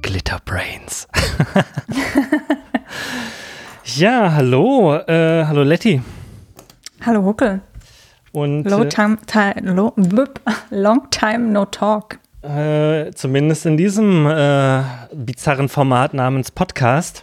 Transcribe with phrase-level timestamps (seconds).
[0.00, 1.06] Glitterbrains.
[3.84, 6.00] ja, hallo, äh, hallo Letty.
[7.04, 7.60] Hallo Huckel.
[8.32, 10.40] Und Low äh, time, ti- lo, wup,
[10.70, 12.18] long time no talk.
[12.40, 14.82] äh, zumindest in diesem äh,
[15.12, 17.22] bizarren Format namens Podcast.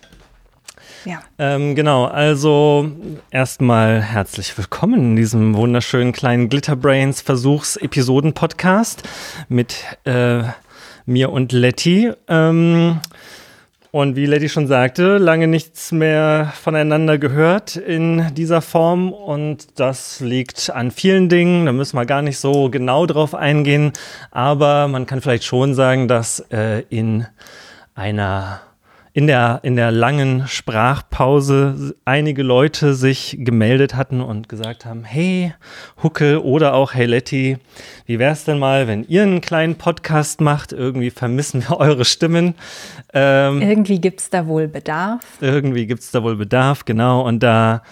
[1.38, 2.92] Ähm, genau, also
[3.30, 9.04] erstmal herzlich willkommen in diesem wunderschönen kleinen Glitterbrains Versuchs-Episoden-Podcast
[9.48, 10.44] mit äh,
[11.06, 12.12] mir und Letty.
[12.28, 13.00] Ähm,
[13.92, 19.14] und wie Letty schon sagte, lange nichts mehr voneinander gehört in dieser Form.
[19.14, 23.94] Und das liegt an vielen Dingen, da müssen wir gar nicht so genau drauf eingehen,
[24.32, 27.28] aber man kann vielleicht schon sagen, dass äh, in
[27.94, 28.60] einer
[29.16, 35.54] in der, in der langen Sprachpause einige Leute sich gemeldet hatten und gesagt haben, hey
[36.04, 37.58] Huckel oder auch hey Letty,
[38.06, 40.74] wie wär's denn mal, wenn ihr einen kleinen Podcast macht?
[40.74, 42.56] Irgendwie vermissen wir eure Stimmen.
[43.14, 45.22] Ähm, Irgendwie gibt es da wohl Bedarf.
[45.40, 47.26] irgendwie gibt's da wohl Bedarf, genau.
[47.26, 47.84] Und da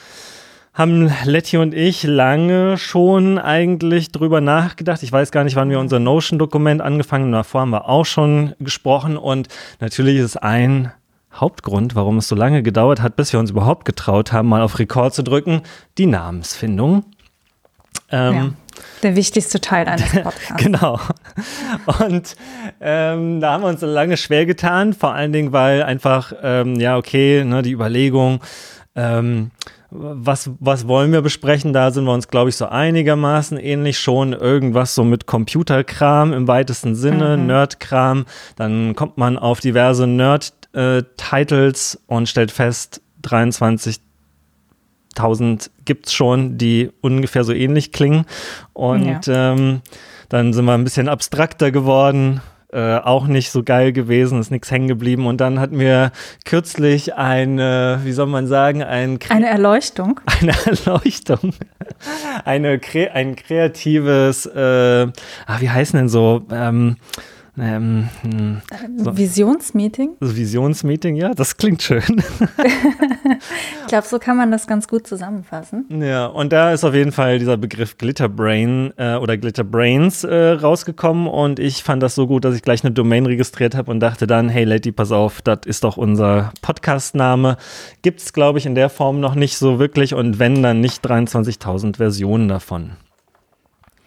[0.74, 5.02] haben Letty und ich lange schon eigentlich drüber nachgedacht.
[5.04, 7.32] Ich weiß gar nicht, wann wir unser Notion-Dokument angefangen haben.
[7.32, 9.16] Davor haben wir auch schon gesprochen.
[9.16, 9.48] Und
[9.80, 10.92] natürlich ist ein
[11.34, 14.80] Hauptgrund, warum es so lange gedauert hat, bis wir uns überhaupt getraut haben, mal auf
[14.80, 15.62] Rekord zu drücken,
[15.98, 17.06] die Namensfindung.
[18.12, 18.50] Ähm, ja.
[19.02, 20.56] Der wichtigste Teil eines Podcasts.
[20.58, 21.00] Genau.
[22.06, 22.36] Und
[22.82, 26.80] ähm, da haben wir uns so lange schwer getan, vor allen Dingen, weil einfach, ähm,
[26.80, 28.40] ja, okay, ne, die Überlegung,
[28.96, 29.52] ähm,
[29.96, 31.72] was, was wollen wir besprechen?
[31.72, 34.34] Da sind wir uns, glaube ich, so einigermaßen ähnlich schon.
[34.34, 37.46] Irgendwas so mit Computerkram im weitesten Sinne, Mhm.
[37.46, 38.26] Nerdkram.
[38.56, 40.08] Dann kommt man auf diverse
[40.74, 44.00] Nerd-Titles und stellt fest, 23
[45.16, 48.26] 1000 gibt es schon, die ungefähr so ähnlich klingen.
[48.74, 49.82] Und ähm,
[50.30, 52.42] dann sind wir ein bisschen abstrakter geworden.
[52.72, 55.28] Äh, auch nicht so geil gewesen, ist nichts hängen geblieben.
[55.28, 56.12] Und dann hatten wir
[56.46, 60.20] kürzlich eine, wie soll man sagen, ein Kre- Eine Erleuchtung.
[60.42, 61.54] eine Erleuchtung.
[62.44, 65.06] Eine, kre ein kreatives, äh,
[65.46, 66.96] ah, wie heißen denn so, ähm,
[67.58, 68.62] ähm, hm,
[68.98, 69.16] So.
[69.16, 70.12] Visionsmeeting.
[70.20, 72.04] Visionsmeeting, ja, das klingt schön.
[73.82, 75.86] Ich glaube, so kann man das ganz gut zusammenfassen.
[76.02, 81.28] Ja, und da ist auf jeden Fall dieser Begriff Glitterbrain äh, oder Glitterbrains äh, rausgekommen
[81.28, 84.26] und ich fand das so gut, dass ich gleich eine Domain registriert habe und dachte
[84.26, 87.58] dann, hey Lady, pass auf, das ist doch unser Podcast-Name.
[88.02, 91.06] Gibt es, glaube ich, in der Form noch nicht so wirklich und wenn, dann nicht
[91.06, 92.92] 23.000 Versionen davon.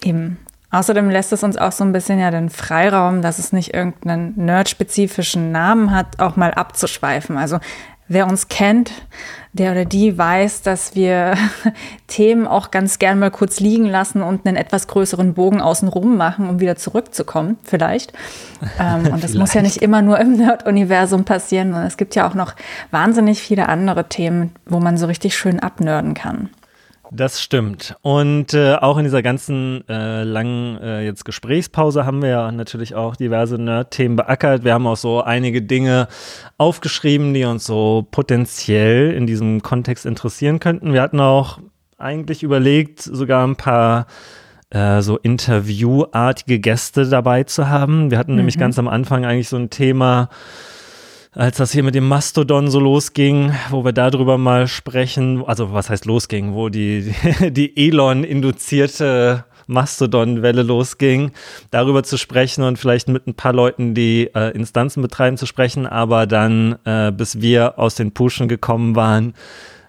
[0.03, 0.39] Eben.
[0.77, 4.35] Außerdem lässt es uns auch so ein bisschen ja den Freiraum, dass es nicht irgendeinen
[4.37, 7.39] nerd-spezifischen Namen hat, auch mal abzuschweifen.
[7.39, 7.61] Also
[8.09, 8.93] wer uns kennt,
[9.55, 11.35] der oder die weiß, dass wir
[12.09, 16.47] Themen auch ganz gern mal kurz liegen lassen und einen etwas größeren Bogen außenrum machen,
[16.47, 18.13] um wieder zurückzukommen, vielleicht.
[18.79, 22.29] Ähm, und das muss ja nicht immer nur im Nerd-Universum passieren, sondern es gibt ja
[22.29, 22.55] auch noch
[22.91, 26.51] wahnsinnig viele andere Themen, wo man so richtig schön abnörden kann.
[27.13, 27.97] Das stimmt.
[28.03, 32.95] Und äh, auch in dieser ganzen äh, langen äh, jetzt Gesprächspause haben wir ja natürlich
[32.95, 34.65] auch diverse Nerd-Themen beackert.
[34.65, 36.09] Wir haben auch so einige Dinge
[36.59, 40.93] aufgeschrieben, die uns so potenziell in diesem Kontext interessieren könnten.
[40.93, 41.61] Wir hatten auch
[41.97, 44.07] eigentlich überlegt, sogar ein paar
[44.71, 48.11] äh, so interviewartige Gäste dabei zu haben.
[48.11, 50.29] Wir hatten nämlich ganz am Anfang eigentlich so ein Thema,
[51.37, 55.91] als das hier mit dem Mastodon so losging, wo wir darüber mal sprechen, also was
[55.91, 57.15] heißt losging, wo die,
[57.51, 61.33] die Elon-induzierte Mastodon-Welle losging,
[61.71, 65.87] darüber zu sprechen und vielleicht mit ein paar Leuten, die äh, Instanzen betreiben, zu sprechen,
[65.87, 69.35] aber dann, äh, bis wir aus den Puschen gekommen waren,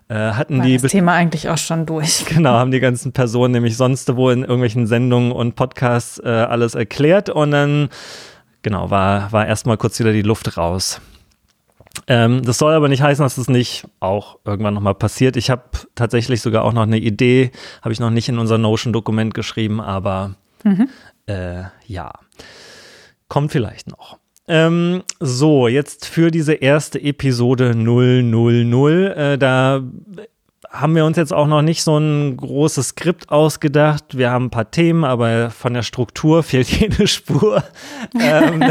[0.09, 2.25] äh, hatten War die das Thema eigentlich auch schon durch.
[2.29, 6.75] Genau, haben die ganzen Personen nämlich sonst wo in irgendwelchen Sendungen und Podcasts äh, alles
[6.75, 7.90] erklärt und dann,
[8.64, 11.00] genau, war, war erstmal kurz wieder die Luft raus.
[12.07, 15.35] Ähm, das soll aber nicht heißen, dass es nicht auch irgendwann nochmal passiert.
[15.35, 15.63] Ich habe
[15.95, 17.51] tatsächlich sogar auch noch eine Idee,
[17.81, 20.35] habe ich noch nicht in unser Notion-Dokument geschrieben, aber
[21.28, 22.14] äh, ja,
[23.28, 24.17] kommt vielleicht noch.
[24.47, 29.84] Ähm, so, jetzt für diese erste Episode 000, äh, da
[30.69, 34.17] haben wir uns jetzt auch noch nicht so ein großes Skript ausgedacht.
[34.17, 37.64] Wir haben ein paar Themen, aber von der Struktur fehlt jede Spur.
[38.19, 38.64] ähm,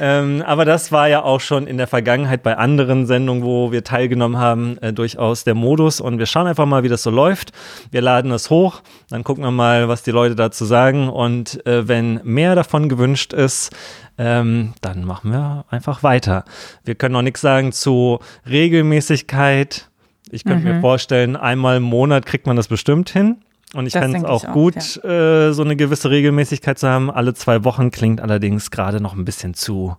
[0.00, 3.84] ähm, aber das war ja auch schon in der Vergangenheit bei anderen Sendungen, wo wir
[3.84, 6.00] teilgenommen haben, äh, durchaus der Modus.
[6.00, 7.52] Und wir schauen einfach mal, wie das so läuft.
[7.90, 11.08] Wir laden es hoch, dann gucken wir mal, was die Leute dazu sagen.
[11.08, 13.70] Und äh, wenn mehr davon gewünscht ist,
[14.18, 16.44] ähm, dann machen wir einfach weiter.
[16.84, 18.18] Wir können noch nichts sagen zu
[18.48, 19.88] Regelmäßigkeit.
[20.30, 23.36] Ich könnte mir vorstellen, einmal im Monat kriegt man das bestimmt hin.
[23.74, 25.48] Und ich fände es auch, auch, gut, ja.
[25.48, 27.10] äh, so eine gewisse Regelmäßigkeit zu haben.
[27.10, 29.96] Alle zwei Wochen klingt allerdings gerade noch ein bisschen zu.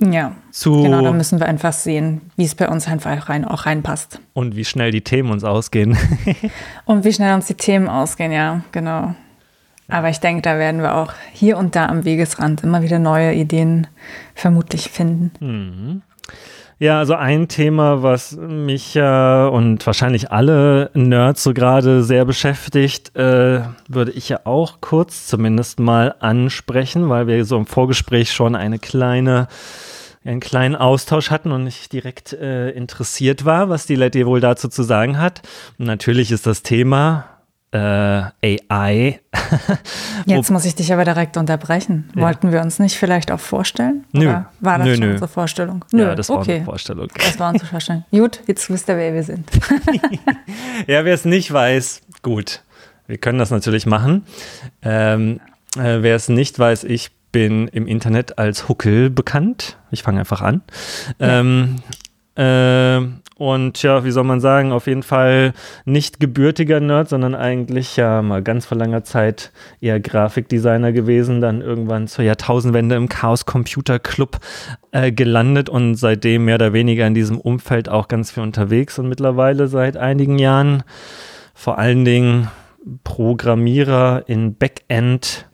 [0.00, 3.66] Ja, zu genau, da müssen wir einfach sehen, wie es bei uns einfach rein, auch
[3.66, 4.20] reinpasst.
[4.32, 5.96] Und wie schnell die Themen uns ausgehen.
[6.86, 9.14] und wie schnell uns die Themen ausgehen, ja, genau.
[9.88, 13.34] Aber ich denke, da werden wir auch hier und da am Wegesrand immer wieder neue
[13.34, 13.86] Ideen
[14.34, 15.30] vermutlich finden.
[15.38, 16.02] Mhm.
[16.82, 23.14] Ja, also ein Thema, was mich ja und wahrscheinlich alle Nerds so gerade sehr beschäftigt,
[23.14, 28.56] äh, würde ich ja auch kurz zumindest mal ansprechen, weil wir so im Vorgespräch schon
[28.56, 29.46] eine kleine
[30.24, 34.66] einen kleinen Austausch hatten und ich direkt äh, interessiert war, was die Letty wohl dazu
[34.66, 35.42] zu sagen hat.
[35.78, 37.26] Und natürlich ist das Thema
[37.72, 37.78] äh,
[38.68, 39.20] AI.
[40.26, 42.10] Jetzt muss ich dich aber direkt unterbrechen.
[42.14, 42.22] Ja.
[42.22, 44.04] Wollten wir uns nicht vielleicht auch vorstellen?
[44.12, 44.28] Nö.
[44.28, 45.10] Oder war das nö, schon nö.
[45.12, 45.84] unsere Vorstellung?
[45.90, 46.02] Nö.
[46.02, 46.50] Ja, das war okay.
[46.50, 47.08] unsere Vorstellung.
[47.16, 48.04] Das war unsere Vorstellung.
[48.10, 49.48] gut, jetzt wisst ihr, wer wir sind.
[50.86, 52.62] ja, wer es nicht weiß, gut.
[53.06, 54.26] Wir können das natürlich machen.
[54.82, 55.40] Ähm,
[55.76, 59.78] äh, wer es nicht weiß, ich bin im Internet als Huckel bekannt.
[59.90, 60.60] Ich fange einfach an.
[61.18, 61.40] Ja.
[61.40, 61.76] Ähm,
[62.36, 65.52] äh, und ja, wie soll man sagen, auf jeden Fall
[65.84, 69.50] nicht gebürtiger Nerd, sondern eigentlich ja mal ganz vor langer Zeit
[69.80, 74.38] eher Grafikdesigner gewesen, dann irgendwann zur Jahrtausendwende im Chaos Computer Club
[74.92, 79.08] äh, gelandet und seitdem mehr oder weniger in diesem Umfeld auch ganz viel unterwegs und
[79.08, 80.84] mittlerweile seit einigen Jahren
[81.52, 82.48] vor allen Dingen
[83.02, 85.48] Programmierer in Backend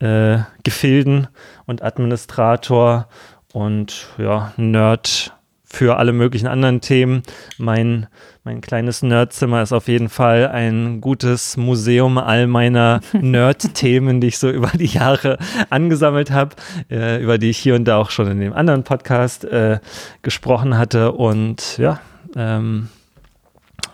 [0.00, 1.28] äh, Gefilden
[1.66, 3.06] und Administrator
[3.52, 5.37] und ja, Nerd
[5.70, 7.22] für alle möglichen anderen Themen.
[7.58, 8.06] Mein,
[8.44, 14.38] mein kleines Nerdzimmer ist auf jeden Fall ein gutes Museum all meiner Nerd-Themen, die ich
[14.38, 15.38] so über die Jahre
[15.70, 16.56] angesammelt habe,
[16.90, 19.78] äh, über die ich hier und da auch schon in dem anderen Podcast äh,
[20.22, 21.12] gesprochen hatte.
[21.12, 22.00] Und ja,
[22.34, 22.88] ähm,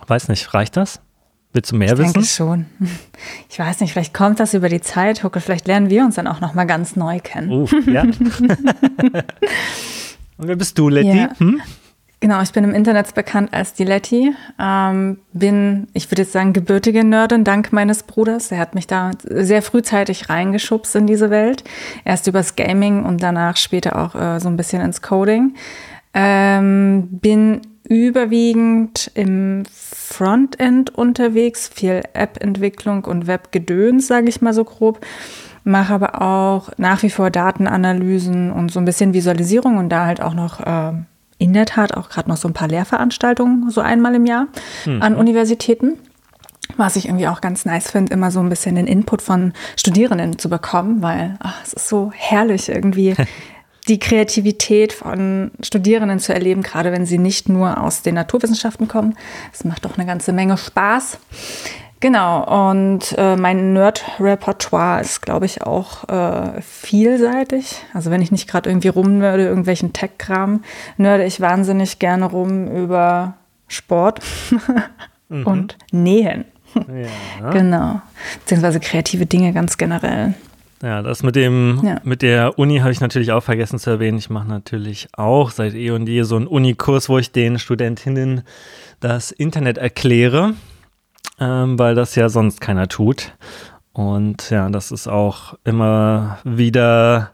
[0.07, 1.01] weiß nicht, reicht das?
[1.53, 2.07] Willst du mehr ich wissen?
[2.07, 2.67] Ich denke schon.
[3.49, 5.41] Ich weiß nicht, vielleicht kommt das über die Zeit, Hucke.
[5.41, 7.51] Vielleicht lernen wir uns dann auch noch mal ganz neu kennen.
[7.51, 8.05] Uh, ja.
[10.39, 11.17] Und wer bist du, Letty?
[11.17, 11.39] Ja.
[11.39, 11.61] Hm?
[12.25, 14.35] Genau, ich bin im Internet bekannt als die Letty.
[14.59, 18.51] Ähm, bin, ich würde jetzt sagen, gebürtige Nerdin dank meines Bruders.
[18.51, 21.65] Er hat mich da sehr frühzeitig reingeschubst in diese Welt.
[22.07, 25.55] Erst übers Gaming und danach später auch äh, so ein bisschen ins Coding.
[26.15, 35.05] Ähm, bin überwiegend im Frontend unterwegs, viel App-Entwicklung und Webgedöns, sage ich mal so grob
[35.65, 40.21] mache aber auch nach wie vor Datenanalysen und so ein bisschen Visualisierung und da halt
[40.21, 40.93] auch noch äh,
[41.39, 44.47] in der Tat auch gerade noch so ein paar Lehrveranstaltungen, so einmal im Jahr
[44.87, 45.03] mhm.
[45.03, 45.95] an Universitäten.
[46.77, 50.39] Was ich irgendwie auch ganz nice finde, immer so ein bisschen den Input von Studierenden
[50.39, 53.15] zu bekommen, weil ach, es ist so herrlich irgendwie
[53.89, 59.17] die Kreativität von Studierenden zu erleben, gerade wenn sie nicht nur aus den Naturwissenschaften kommen.
[59.53, 61.19] Es macht doch eine ganze Menge Spaß.
[62.05, 67.77] Genau, und äh, mein Nerd-Repertoire ist, glaube ich, auch äh, vielseitig.
[67.95, 70.63] Also wenn ich nicht gerade irgendwie rumnörde, irgendwelchen Tech-Kram,
[70.99, 74.21] nörde ich wahnsinnig gerne rum über Sport
[75.31, 75.47] mhm.
[75.47, 76.45] und Nähen.
[76.75, 77.51] Ja.
[77.53, 78.03] Genau.
[78.41, 80.35] Beziehungsweise kreative Dinge ganz generell.
[80.83, 82.03] Ja, das mit dem, ja.
[82.05, 84.19] mit der Uni habe ich natürlich auch vergessen zu erwähnen.
[84.19, 88.43] Ich mache natürlich auch seit eh und je so einen Unikurs, wo ich den Studentinnen
[89.01, 90.53] das Internet erkläre
[91.39, 93.33] ähm, weil das ja sonst keiner tut.
[93.93, 97.34] Und ja, das ist auch immer wieder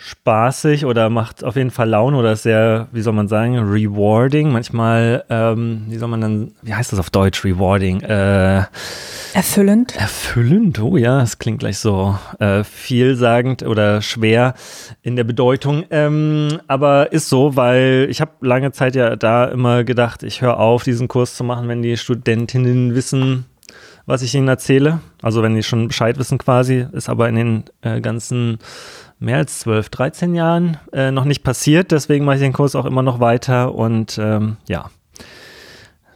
[0.00, 4.52] spaßig oder macht auf jeden Fall Laune oder ist sehr, wie soll man sagen, rewarding.
[4.52, 8.00] Manchmal, ähm, wie soll man dann, wie heißt das auf Deutsch, rewarding?
[8.02, 8.62] Äh,
[9.34, 9.96] erfüllend.
[9.96, 14.54] Erfüllend, oh ja, es klingt gleich so äh, vielsagend oder schwer
[15.02, 15.84] in der Bedeutung.
[15.90, 20.60] Ähm, aber ist so, weil ich habe lange Zeit ja da immer gedacht, ich höre
[20.60, 23.46] auf, diesen Kurs zu machen, wenn die Studentinnen wissen,
[24.06, 25.00] was ich ihnen erzähle.
[25.22, 28.58] Also wenn die schon Bescheid wissen quasi, ist aber in den äh, ganzen
[29.18, 31.90] mehr als 12, 13 Jahren äh, noch nicht passiert.
[31.92, 34.90] Deswegen mache ich den Kurs auch immer noch weiter und ähm, ja,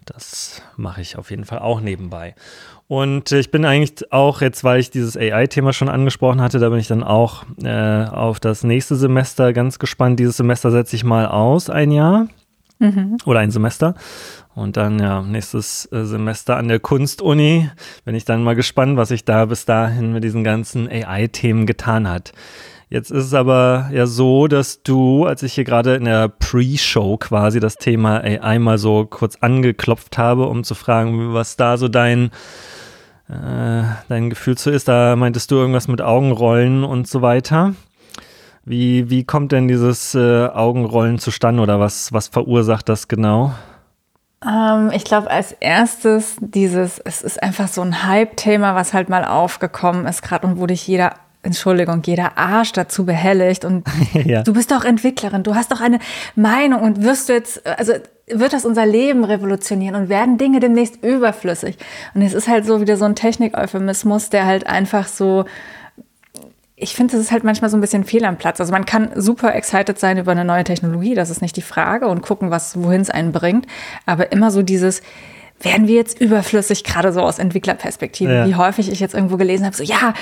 [0.04, 2.34] das mache ich auf jeden Fall auch nebenbei.
[2.88, 6.78] Und ich bin eigentlich auch jetzt, weil ich dieses AI-Thema schon angesprochen hatte, da bin
[6.78, 10.20] ich dann auch äh, auf das nächste Semester ganz gespannt.
[10.20, 12.26] Dieses Semester setze ich mal aus, ein Jahr
[12.78, 13.16] mhm.
[13.24, 13.94] oder ein Semester.
[14.54, 17.70] Und dann ja, nächstes äh, Semester an der Kunstuni
[18.04, 22.06] bin ich dann mal gespannt, was sich da bis dahin mit diesen ganzen AI-Themen getan
[22.06, 22.32] hat.
[22.92, 27.16] Jetzt ist es aber ja so, dass du, als ich hier gerade in der Pre-Show
[27.16, 31.88] quasi das Thema AI mal so kurz angeklopft habe, um zu fragen, was da so
[31.88, 32.26] dein,
[33.30, 37.74] äh, dein Gefühl zu ist, da meintest du irgendwas mit Augenrollen und so weiter.
[38.66, 43.54] Wie, wie kommt denn dieses äh, Augenrollen zustande oder was, was verursacht das genau?
[44.46, 49.24] Ähm, ich glaube, als erstes dieses, es ist einfach so ein Hype-Thema, was halt mal
[49.24, 54.42] aufgekommen ist, gerade und wo dich jeder Entschuldigung, jeder Arsch dazu behelligt und ja.
[54.42, 55.98] du bist doch Entwicklerin, du hast doch eine
[56.36, 57.94] Meinung und wirst du jetzt, also
[58.28, 61.76] wird das unser Leben revolutionieren und werden Dinge demnächst überflüssig.
[62.14, 65.44] Und es ist halt so wieder so ein Technik-Euphemismus, der halt einfach so,
[66.76, 68.60] ich finde, das ist halt manchmal so ein bisschen fehl am Platz.
[68.60, 72.06] Also man kann super excited sein über eine neue Technologie, das ist nicht die Frage
[72.06, 73.66] und gucken, was, wohin es einen bringt.
[74.06, 75.02] Aber immer so dieses,
[75.62, 78.46] werden wir jetzt überflüssig, gerade so aus Entwicklerperspektive, ja.
[78.46, 80.14] wie häufig ich jetzt irgendwo gelesen habe, so ja,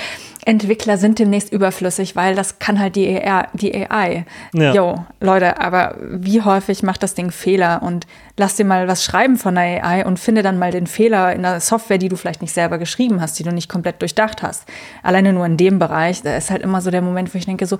[0.45, 3.47] Entwickler sind demnächst überflüssig, weil das kann halt die AI.
[3.53, 4.25] Die AI.
[4.53, 4.73] Ja.
[4.73, 8.07] Jo, Leute, aber wie häufig macht das Ding Fehler und
[8.37, 11.43] lass dir mal was schreiben von der AI und finde dann mal den Fehler in
[11.43, 14.65] der Software, die du vielleicht nicht selber geschrieben hast, die du nicht komplett durchdacht hast.
[15.03, 17.67] Alleine nur in dem Bereich, da ist halt immer so der Moment, wo ich denke
[17.67, 17.77] so,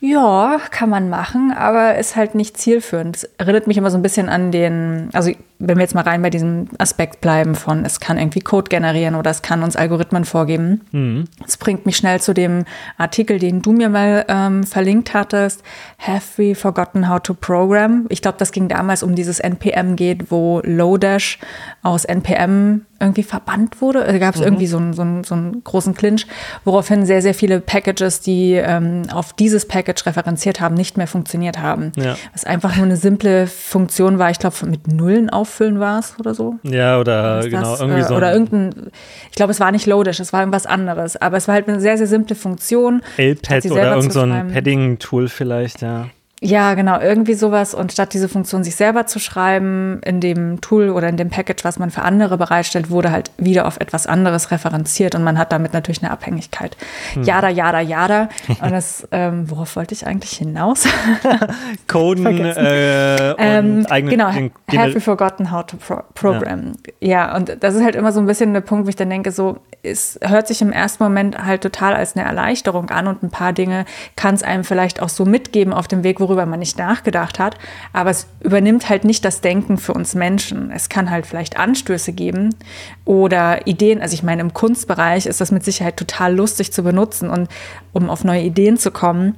[0.00, 3.16] ja, kann man machen, aber ist halt nicht zielführend.
[3.16, 5.30] Es erinnert mich immer so ein bisschen an den, also
[5.66, 9.14] wenn wir jetzt mal rein bei diesem Aspekt bleiben von, es kann irgendwie Code generieren
[9.14, 10.82] oder es kann uns Algorithmen vorgeben.
[10.92, 11.24] Mhm.
[11.42, 12.64] Das bringt mich schnell zu dem
[12.98, 15.62] Artikel, den du mir mal ähm, verlinkt hattest.
[15.98, 18.06] Have we forgotten how to program?
[18.08, 21.38] Ich glaube, das ging damals um dieses NPM geht, wo Lodash
[21.82, 24.04] aus NPM irgendwie verbannt wurde.
[24.04, 24.46] Da gab es mhm.
[24.46, 26.26] irgendwie so einen, so, einen, so einen großen Clinch,
[26.64, 31.58] woraufhin sehr, sehr viele Packages, die ähm, auf dieses Package referenziert haben, nicht mehr funktioniert
[31.58, 31.92] haben.
[31.96, 32.16] Ja.
[32.32, 36.34] Was einfach nur eine simple Funktion war, ich glaube, mit Nullen auffüllen war es oder
[36.34, 36.56] so.
[36.62, 37.80] Ja, oder genau, das?
[37.80, 38.14] irgendwie äh, so.
[38.16, 38.90] Oder irgendein,
[39.30, 41.16] ich glaube, es war nicht Lodash, es war irgendwas anderes.
[41.16, 43.02] Aber es war halt eine sehr, sehr simple Funktion.
[43.16, 46.08] LPad oder irgend so ein Padding-Tool vielleicht, ja.
[46.40, 47.74] Ja, genau, irgendwie sowas.
[47.74, 51.64] Und statt diese Funktion sich selber zu schreiben, in dem Tool oder in dem Package,
[51.64, 55.52] was man für andere bereitstellt, wurde halt wieder auf etwas anderes referenziert und man hat
[55.52, 56.76] damit natürlich eine Abhängigkeit.
[57.14, 57.22] Hm.
[57.22, 58.28] Jada, jada, jada.
[58.60, 60.86] Und das, ähm, worauf wollte ich eigentlich hinaus?
[61.88, 66.72] Coden äh, und ähm, eigene, Genau, have you forgotten how to pro program?
[67.00, 67.08] Ja.
[67.08, 69.30] ja, und das ist halt immer so ein bisschen der Punkt, wo ich dann denke,
[69.30, 73.30] so, es hört sich im ersten Moment halt total als eine Erleichterung an und ein
[73.30, 73.84] paar Dinge
[74.16, 77.38] kann es einem vielleicht auch so mitgeben auf dem Weg, worüber worüber man nicht nachgedacht
[77.38, 77.56] hat.
[77.92, 80.70] Aber es übernimmt halt nicht das Denken für uns Menschen.
[80.70, 82.54] Es kann halt vielleicht Anstöße geben
[83.04, 84.02] oder Ideen.
[84.02, 87.48] Also ich meine, im Kunstbereich ist das mit Sicherheit total lustig zu benutzen und
[87.92, 89.36] um auf neue Ideen zu kommen,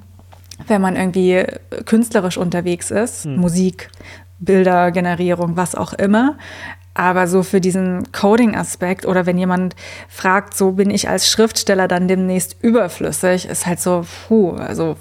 [0.67, 1.45] wenn man irgendwie
[1.85, 3.37] künstlerisch unterwegs ist, hm.
[3.37, 3.91] Musik,
[4.39, 6.37] Bildergenerierung, was auch immer.
[6.99, 9.77] Aber so für diesen Coding-Aspekt oder wenn jemand
[10.09, 14.97] fragt, so bin ich als Schriftsteller dann demnächst überflüssig, ist halt so, puh, also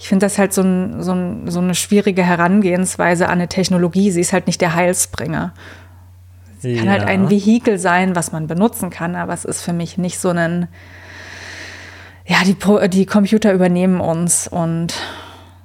[0.00, 4.10] ich finde das halt so, ein, so, ein, so, eine schwierige Herangehensweise an eine Technologie.
[4.10, 5.54] Sie ist halt nicht der Heilsbringer.
[6.58, 6.80] Sie ja.
[6.80, 10.18] kann halt ein Vehikel sein, was man benutzen kann, aber es ist für mich nicht
[10.18, 10.66] so ein,
[12.24, 12.56] ja, die,
[12.88, 14.94] die Computer übernehmen uns und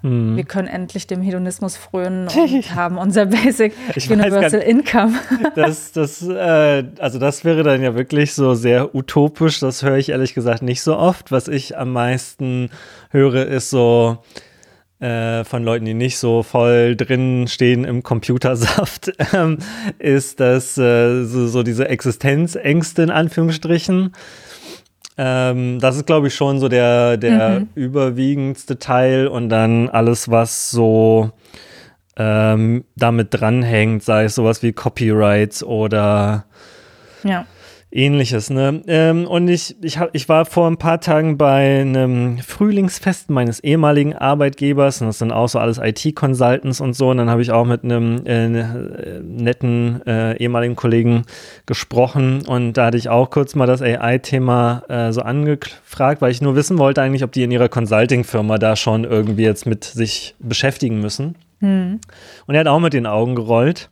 [0.01, 0.35] Mhm.
[0.35, 5.13] Wir können endlich dem Hedonismus frönen und haben unser Basic ich Universal nicht, Income.
[5.55, 9.59] das, das, äh, also das wäre dann ja wirklich so sehr utopisch.
[9.59, 11.31] Das höre ich ehrlich gesagt nicht so oft.
[11.31, 12.69] Was ich am meisten
[13.11, 14.19] höre, ist so
[15.01, 19.57] äh, von Leuten, die nicht so voll drin stehen im Computersaft, ähm,
[19.97, 24.13] ist das äh, so, so diese Existenzängste in Anführungsstrichen.
[25.17, 27.69] Ähm, das ist, glaube ich, schon so der, der mhm.
[27.75, 31.31] überwiegendste Teil und dann alles, was so
[32.17, 36.45] ähm, damit dranhängt, sei es sowas wie Copyrights oder
[37.23, 37.45] ja
[37.91, 38.49] ähnliches.
[38.49, 38.81] Ne?
[38.87, 43.59] Ähm, und ich, ich, hab, ich war vor ein paar Tagen bei einem Frühlingsfest meines
[43.59, 47.09] ehemaligen Arbeitgebers und das sind auch so alles IT-Consultants und so.
[47.09, 51.23] Und dann habe ich auch mit einem äh, netten äh, ehemaligen Kollegen
[51.65, 56.41] gesprochen und da hatte ich auch kurz mal das AI-Thema äh, so angefragt, weil ich
[56.41, 60.35] nur wissen wollte eigentlich, ob die in ihrer Consulting-Firma da schon irgendwie jetzt mit sich
[60.39, 61.35] beschäftigen müssen.
[61.59, 61.99] Hm.
[62.47, 63.89] Und er hat auch mit den Augen gerollt.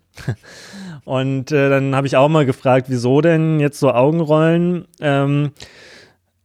[1.09, 4.85] Und äh, dann habe ich auch mal gefragt, wieso denn jetzt so Augenrollen?
[5.01, 5.53] Ähm,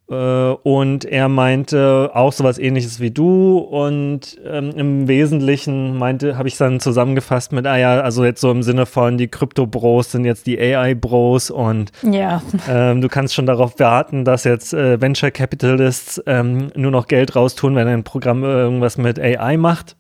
[0.09, 3.59] äh, und er meinte auch sowas ähnliches wie du.
[3.59, 8.51] Und ähm, im Wesentlichen meinte, habe ich dann zusammengefasst mit, ah ja, also jetzt so
[8.51, 12.41] im Sinne von, die Krypto-Bros sind jetzt die AI-Bros und ja.
[12.67, 17.37] ähm, du kannst schon darauf warten, dass jetzt äh, Venture Capitalists ähm, nur noch Geld
[17.37, 19.95] raustun, wenn ein Programm irgendwas mit AI macht.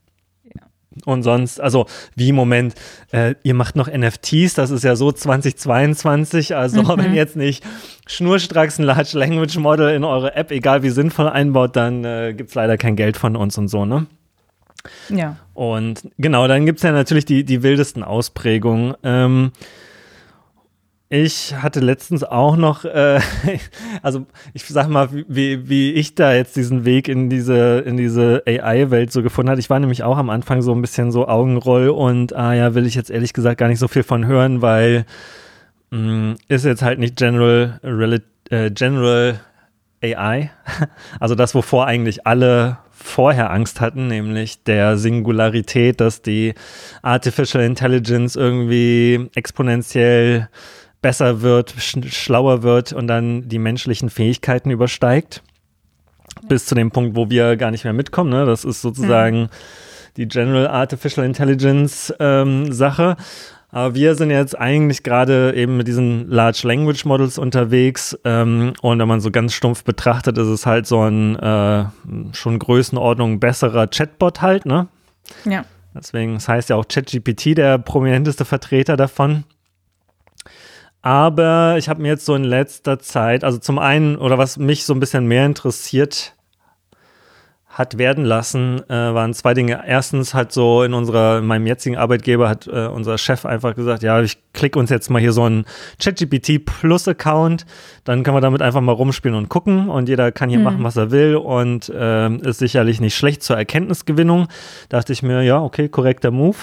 [1.04, 2.74] Und sonst, also wie im Moment,
[3.12, 6.98] äh, ihr macht noch NFTs, das ist ja so 2022, also mhm.
[6.98, 7.64] wenn ihr jetzt nicht
[8.06, 12.50] schnurstracks ein Large Language Model in eure App, egal wie sinnvoll einbaut, dann äh, gibt
[12.50, 14.06] es leider kein Geld von uns und so, ne?
[15.08, 15.36] Ja.
[15.54, 18.94] Und genau, dann gibt es ja natürlich die, die wildesten Ausprägungen.
[19.02, 19.52] Ähm,
[21.08, 23.20] ich hatte letztens auch noch, äh,
[24.02, 28.42] also ich sag mal, wie, wie ich da jetzt diesen Weg in diese, in diese
[28.46, 29.60] AI-Welt so gefunden habe.
[29.60, 32.86] Ich war nämlich auch am Anfang so ein bisschen so Augenroll und ah ja, will
[32.86, 35.04] ich jetzt ehrlich gesagt gar nicht so viel von hören, weil
[35.90, 37.80] mh, mm, ist jetzt halt nicht General,
[38.50, 39.40] äh, General
[40.02, 40.50] AI.
[41.20, 46.54] Also das, wovor eigentlich alle vorher Angst hatten, nämlich der Singularität, dass die
[47.02, 50.48] Artificial Intelligence irgendwie exponentiell
[51.04, 55.42] besser wird, sch schlauer wird und dann die menschlichen Fähigkeiten übersteigt.
[56.48, 58.30] Bis zu dem Punkt, wo wir gar nicht mehr mitkommen.
[58.30, 58.46] Ne?
[58.46, 59.48] Das ist sozusagen mhm.
[60.16, 63.16] die General Artificial Intelligence ähm, Sache.
[63.70, 68.18] Aber wir sind jetzt eigentlich gerade eben mit diesen Large Language Models unterwegs.
[68.24, 71.84] Ähm, und wenn man so ganz stumpf betrachtet, ist es halt so ein äh,
[72.32, 74.88] schon Größenordnung besserer Chatbot halt, ne?
[75.44, 75.66] Ja.
[75.94, 79.44] Deswegen, das heißt ja auch ChatGPT, der prominenteste Vertreter davon.
[81.04, 84.86] Aber ich habe mir jetzt so in letzter Zeit, also zum einen, oder was mich
[84.86, 86.34] so ein bisschen mehr interessiert
[87.68, 89.82] hat werden lassen, äh, waren zwei Dinge.
[89.86, 94.02] Erstens halt so in unserer, in meinem jetzigen Arbeitgeber hat äh, unser Chef einfach gesagt,
[94.02, 95.66] ja, ich klicke uns jetzt mal hier so einen
[96.02, 97.66] ChatGPT Plus Account,
[98.04, 100.64] dann können wir damit einfach mal rumspielen und gucken und jeder kann hier mhm.
[100.64, 104.48] machen, was er will und äh, ist sicherlich nicht schlecht zur Erkenntnisgewinnung.
[104.88, 106.56] Da dachte ich mir, ja, okay, korrekter Move.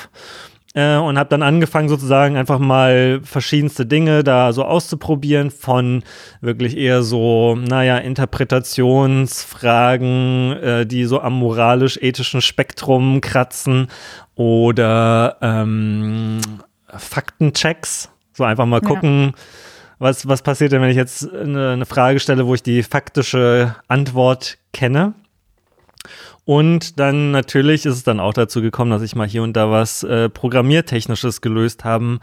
[0.73, 6.03] Äh, und habe dann angefangen sozusagen einfach mal verschiedenste Dinge da so auszuprobieren von
[6.39, 13.87] wirklich eher so, naja, Interpretationsfragen, äh, die so am moralisch-ethischen Spektrum kratzen
[14.35, 16.39] oder ähm,
[16.87, 19.25] Faktenchecks, so einfach mal gucken.
[19.25, 19.33] Ja.
[19.99, 23.75] Was, was passiert denn, wenn ich jetzt eine, eine Frage stelle, wo ich die faktische
[23.87, 25.13] Antwort kenne?
[26.45, 29.69] Und dann natürlich ist es dann auch dazu gekommen, dass ich mal hier und da
[29.69, 32.19] was äh, Programmiertechnisches gelöst haben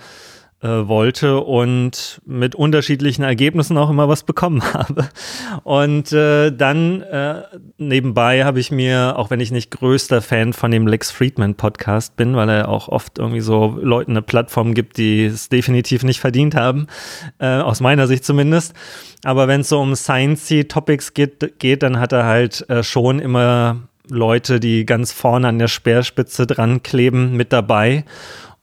[0.61, 5.09] äh, wollte und mit unterschiedlichen Ergebnissen auch immer was bekommen habe.
[5.63, 7.43] Und äh, dann äh,
[7.79, 12.17] nebenbei habe ich mir, auch wenn ich nicht größter Fan von dem Lex Friedman Podcast
[12.17, 16.19] bin, weil er auch oft irgendwie so Leuten eine Plattform gibt, die es definitiv nicht
[16.19, 16.89] verdient haben,
[17.39, 18.75] äh, aus meiner Sicht zumindest.
[19.25, 23.21] Aber wenn es so um Sciencey Topics geht, geht, dann hat er halt äh, schon
[23.21, 28.05] immer Leute, die ganz vorne an der Speerspitze dran kleben, mit dabei.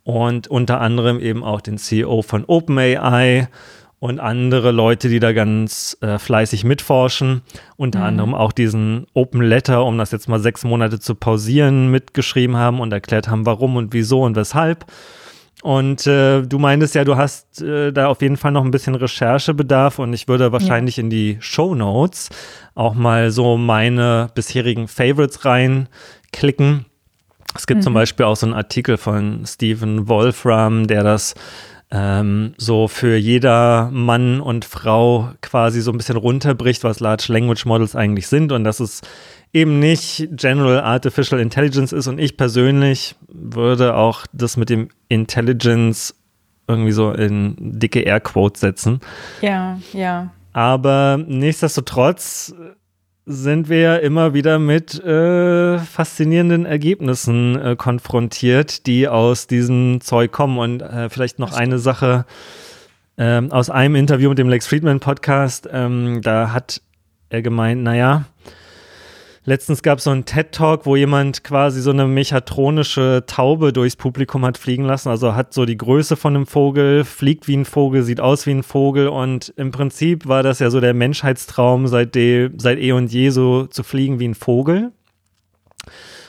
[0.03, 3.47] Und unter anderem eben auch den CEO von OpenAI
[3.99, 7.41] und andere Leute, die da ganz äh, fleißig mitforschen.
[7.75, 8.05] Unter mhm.
[8.05, 12.79] anderem auch diesen Open Letter, um das jetzt mal sechs Monate zu pausieren, mitgeschrieben haben
[12.79, 14.85] und erklärt haben, warum und wieso und weshalb.
[15.65, 18.93] Und äh, du meintest ja, du hast äh, da auf jeden Fall noch ein bisschen
[18.93, 21.01] Recherchebedarf und ich würde wahrscheinlich ja.
[21.01, 22.29] in die Show Notes
[22.75, 26.85] auch mal so meine bisherigen Favorites reinklicken.
[27.55, 27.83] Es gibt mhm.
[27.83, 31.33] zum Beispiel auch so einen Artikel von Stephen Wolfram, der das
[31.89, 37.65] ähm, so für jeder Mann und Frau quasi so ein bisschen runterbricht, was Large Language
[37.65, 39.01] Models eigentlich sind und dass es
[39.55, 42.07] eben nicht General Artificial Intelligence ist.
[42.07, 46.13] Und ich persönlich würde auch das mit dem Intelligence
[46.67, 48.99] irgendwie so in dicke Airquotes setzen.
[49.41, 50.31] Ja, ja.
[50.51, 52.53] Aber nichtsdestotrotz
[53.25, 60.33] sind wir ja immer wieder mit äh, faszinierenden Ergebnissen äh, konfrontiert, die aus diesem Zeug
[60.33, 60.57] kommen.
[60.57, 62.25] Und äh, vielleicht noch eine Sache
[63.17, 65.69] ähm, aus einem Interview mit dem Lex Friedman Podcast.
[65.71, 66.81] Ähm, da hat
[67.29, 68.25] er gemeint, naja,
[69.47, 74.43] Letztens gab es so einen TED-Talk, wo jemand quasi so eine mechatronische Taube durchs Publikum
[74.43, 75.09] hat fliegen lassen.
[75.09, 78.51] Also hat so die Größe von einem Vogel, fliegt wie ein Vogel, sieht aus wie
[78.51, 79.07] ein Vogel.
[79.07, 83.29] Und im Prinzip war das ja so der Menschheitstraum seit, de, seit eh und je
[83.29, 84.91] so zu fliegen wie ein Vogel.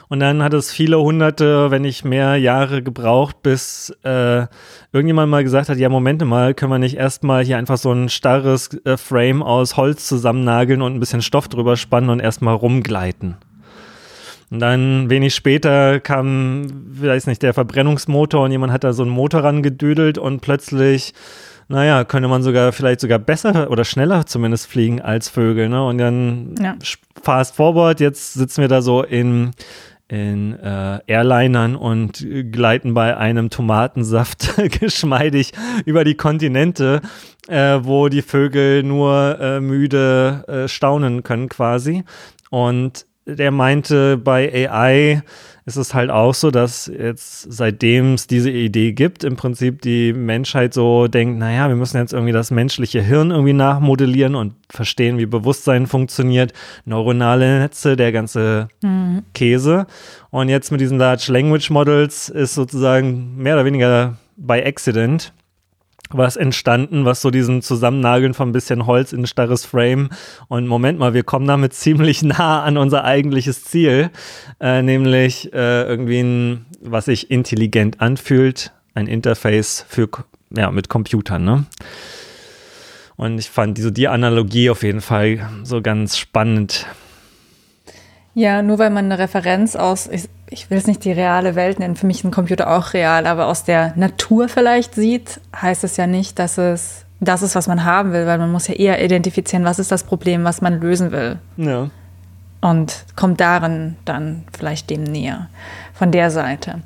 [0.09, 4.47] Und dann hat es viele hunderte, wenn nicht mehr Jahre gebraucht, bis äh,
[4.93, 8.09] irgendjemand mal gesagt hat, ja, Momente mal, können wir nicht erstmal hier einfach so ein
[8.09, 13.37] starres äh, Frame aus Holz zusammennageln und ein bisschen Stoff drüber spannen und erstmal rumgleiten.
[14.51, 16.67] Und dann wenig später kam,
[17.01, 21.15] weiß nicht, der Verbrennungsmotor und jemand hat da so einen Motor rangedüdelt und plötzlich
[21.69, 25.69] naja, könnte man sogar vielleicht sogar besser oder schneller zumindest fliegen als Vögel.
[25.69, 25.85] Ne?
[25.85, 26.77] Und dann ja.
[27.21, 29.51] fast forward, jetzt sitzen wir da so in
[30.09, 35.53] in äh, Airlinern und gleiten bei einem Tomatensaft geschmeidig
[35.85, 37.01] über die Kontinente,
[37.49, 42.05] äh, wo die Vögel nur äh, müde äh, staunen können quasi.
[42.51, 45.23] Und der meinte, bei AI
[45.67, 50.13] ist es halt auch so, dass jetzt seitdem es diese Idee gibt, im Prinzip die
[50.13, 55.19] Menschheit so denkt, naja, wir müssen jetzt irgendwie das menschliche Hirn irgendwie nachmodellieren und verstehen,
[55.19, 56.53] wie Bewusstsein funktioniert,
[56.85, 59.25] neuronale Netze, der ganze mhm.
[59.35, 59.89] Käse.
[60.31, 65.33] Und jetzt mit diesen Large Language Models ist sozusagen mehr oder weniger by accident
[66.11, 70.11] was entstanden, was so diesen Zusammennageln von ein bisschen Holz in ein starres Frame.
[70.49, 74.11] Und Moment mal, wir kommen damit ziemlich nah an unser eigentliches Ziel,
[74.61, 80.09] äh, nämlich äh, irgendwie ein, was sich intelligent anfühlt, ein Interface für,
[80.51, 81.67] ja, mit Computern, ne?
[83.17, 86.87] Und ich fand diese, die Analogie auf jeden Fall so ganz spannend.
[88.37, 91.79] Ja, nur weil man eine Referenz aus, ich, ich will es nicht die reale Welt
[91.79, 95.85] nennen, für mich ist ein Computer auch real, aber aus der Natur vielleicht sieht, heißt
[95.85, 98.75] es ja nicht, dass es das ist, was man haben will, weil man muss ja
[98.75, 101.39] eher identifizieren, was ist das Problem, was man lösen will.
[101.57, 101.89] Ja.
[102.61, 105.49] Und kommt darin dann vielleicht dem näher,
[105.95, 106.83] von der Seite.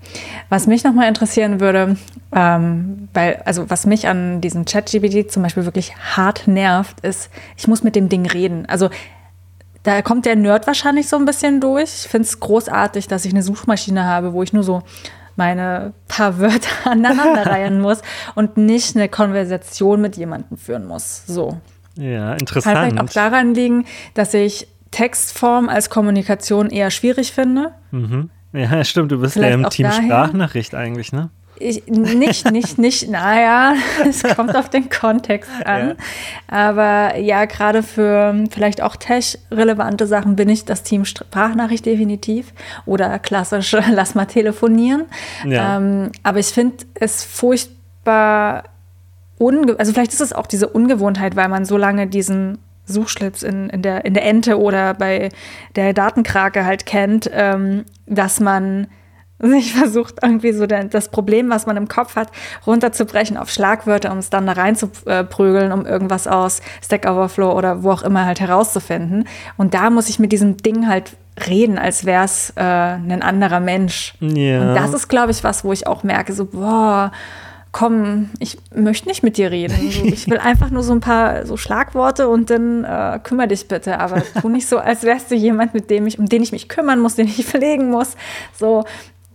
[0.51, 1.97] Was mich nochmal interessieren würde,
[2.33, 7.67] ähm, weil, also was mich an diesem Chat-GPT zum Beispiel wirklich hart nervt, ist, ich
[7.67, 8.67] muss mit dem Ding reden.
[8.69, 8.89] Also
[9.83, 12.05] da kommt der Nerd wahrscheinlich so ein bisschen durch.
[12.05, 14.83] Ich finde es großartig, dass ich eine Suchmaschine habe, wo ich nur so
[15.37, 18.03] meine paar Wörter aneinanderreihen muss
[18.35, 21.23] und nicht eine Konversation mit jemandem führen muss.
[21.27, 21.59] So.
[21.97, 22.75] Ja, interessant.
[22.75, 27.73] Kann vielleicht auch daran liegen, dass ich Textform als Kommunikation eher schwierig finde.
[27.91, 28.31] Mhm.
[28.53, 30.03] Ja, stimmt, du bist vielleicht ja im Team daher.
[30.03, 31.31] Sprachnachricht eigentlich, ne?
[31.61, 33.75] Ich, nicht, nicht, nicht, naja,
[34.09, 35.89] es kommt auf den Kontext an.
[35.89, 35.95] Ja.
[36.49, 42.55] Aber ja, gerade für vielleicht auch tech-relevante Sachen bin ich das Team Sprachnachricht definitiv
[42.87, 45.05] oder klassisch lass mal telefonieren.
[45.47, 45.77] Ja.
[45.77, 48.65] Ähm, aber ich finde es furchtbar,
[49.37, 53.69] unge also vielleicht ist es auch diese Ungewohnheit, weil man so lange diesen Suchschlitz in,
[53.69, 55.29] in, der, in der Ente oder bei
[55.77, 58.89] der Datenkrake halt kennt, ähm, dass man
[59.41, 62.29] sich versucht, irgendwie so das Problem, was man im Kopf hat,
[62.67, 67.91] runterzubrechen auf Schlagwörter, um es dann da reinzuprügeln, um irgendwas aus Stack Overflow oder wo
[67.91, 69.27] auch immer halt herauszufinden.
[69.57, 73.61] Und da muss ich mit diesem Ding halt reden, als wäre es äh, ein anderer
[73.61, 74.15] Mensch.
[74.21, 74.61] Ja.
[74.61, 77.13] Und das ist, glaube ich, was, wo ich auch merke, so, boah,
[77.73, 79.77] komm, ich möchte nicht mit dir reden.
[80.11, 83.99] Ich will einfach nur so ein paar so Schlagworte und dann äh, kümmere dich bitte.
[83.99, 86.69] Aber tu nicht so, als wärst du jemand, mit dem ich, um den ich mich
[86.69, 88.17] kümmern muss, den ich pflegen muss.
[88.59, 88.85] So,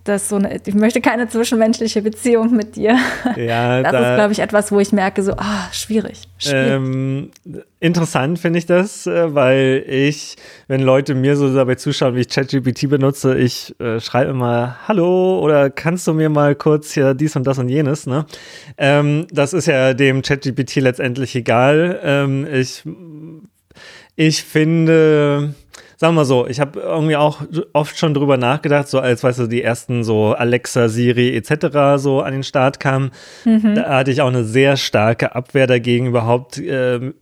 [0.05, 2.97] das so eine, ich möchte keine zwischenmenschliche Beziehung mit dir.
[3.35, 6.21] Ja, das da, ist, glaube ich, etwas, wo ich merke, so, ah, schwierig.
[6.37, 6.71] schwierig.
[6.71, 7.31] Ähm,
[7.79, 10.35] interessant finde ich das, äh, weil ich,
[10.67, 15.39] wenn Leute mir so dabei zuschauen, wie ich ChatGPT benutze, ich äh, schreibe immer Hallo
[15.39, 18.25] oder kannst du mir mal kurz hier dies und das und jenes, ne?
[18.77, 21.99] Ähm, das ist ja dem ChatGPT letztendlich egal.
[22.03, 22.83] Ähm, ich,
[24.15, 25.55] ich finde,
[25.97, 27.41] sagen wir mal so, ich habe irgendwie auch
[27.73, 32.01] oft schon drüber nachgedacht, so als, weißt du, die ersten so Alexa, Siri etc.
[32.01, 33.11] so an den Start kamen.
[33.45, 33.75] Mhm.
[33.75, 37.13] Da hatte ich auch eine sehr starke Abwehr dagegen, überhaupt äh,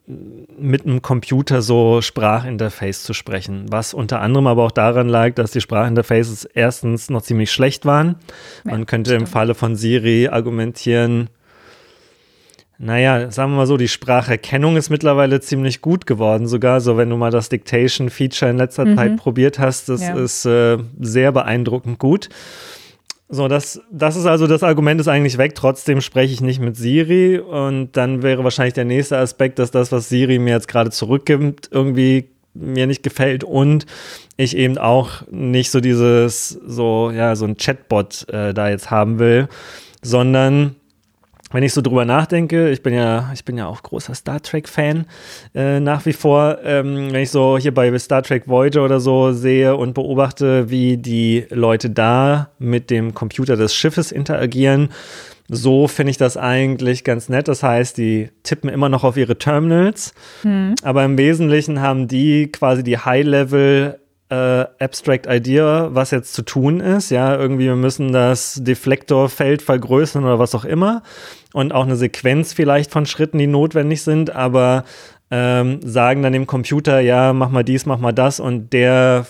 [0.57, 3.65] mit einem Computer so Sprachinterface zu sprechen.
[3.69, 8.15] Was unter anderem aber auch daran lag, dass die Sprachinterfaces erstens noch ziemlich schlecht waren.
[8.63, 11.29] Man könnte im Falle von Siri argumentieren,
[12.83, 17.09] naja, sagen wir mal so, die Spracherkennung ist mittlerweile ziemlich gut geworden, sogar so, wenn
[17.09, 18.97] du mal das Dictation-Feature in letzter mhm.
[18.97, 20.15] Zeit probiert hast, das ja.
[20.15, 22.27] ist äh, sehr beeindruckend gut.
[23.29, 25.55] So, das, das ist also das Argument ist eigentlich weg.
[25.55, 29.93] Trotzdem spreche ich nicht mit Siri und dann wäre wahrscheinlich der nächste Aspekt, dass das,
[29.93, 33.85] was Siri mir jetzt gerade zurückgibt, irgendwie mir nicht gefällt und
[34.35, 39.19] ich eben auch nicht so dieses, so, ja, so ein Chatbot äh, da jetzt haben
[39.19, 39.47] will,
[40.01, 40.75] sondern
[41.53, 45.05] wenn ich so drüber nachdenke, ich bin ja, ich bin ja auch großer Star Trek-Fan
[45.55, 49.31] äh, nach wie vor, ähm, wenn ich so hier bei Star Trek Voyager oder so
[49.31, 54.89] sehe und beobachte, wie die Leute da mit dem Computer des Schiffes interagieren,
[55.47, 57.47] so finde ich das eigentlich ganz nett.
[57.47, 60.75] Das heißt, die tippen immer noch auf ihre Terminals, hm.
[60.83, 63.99] aber im Wesentlichen haben die quasi die High-Level
[64.33, 67.11] äh, Abstract Idea, was jetzt zu tun ist.
[67.11, 71.03] Ja, irgendwie wir müssen das Deflektorfeld vergrößern oder was auch immer.
[71.53, 74.83] Und auch eine Sequenz vielleicht von Schritten, die notwendig sind, aber
[75.31, 79.25] ähm, sagen dann dem Computer, ja, mach mal dies, mach mal das und der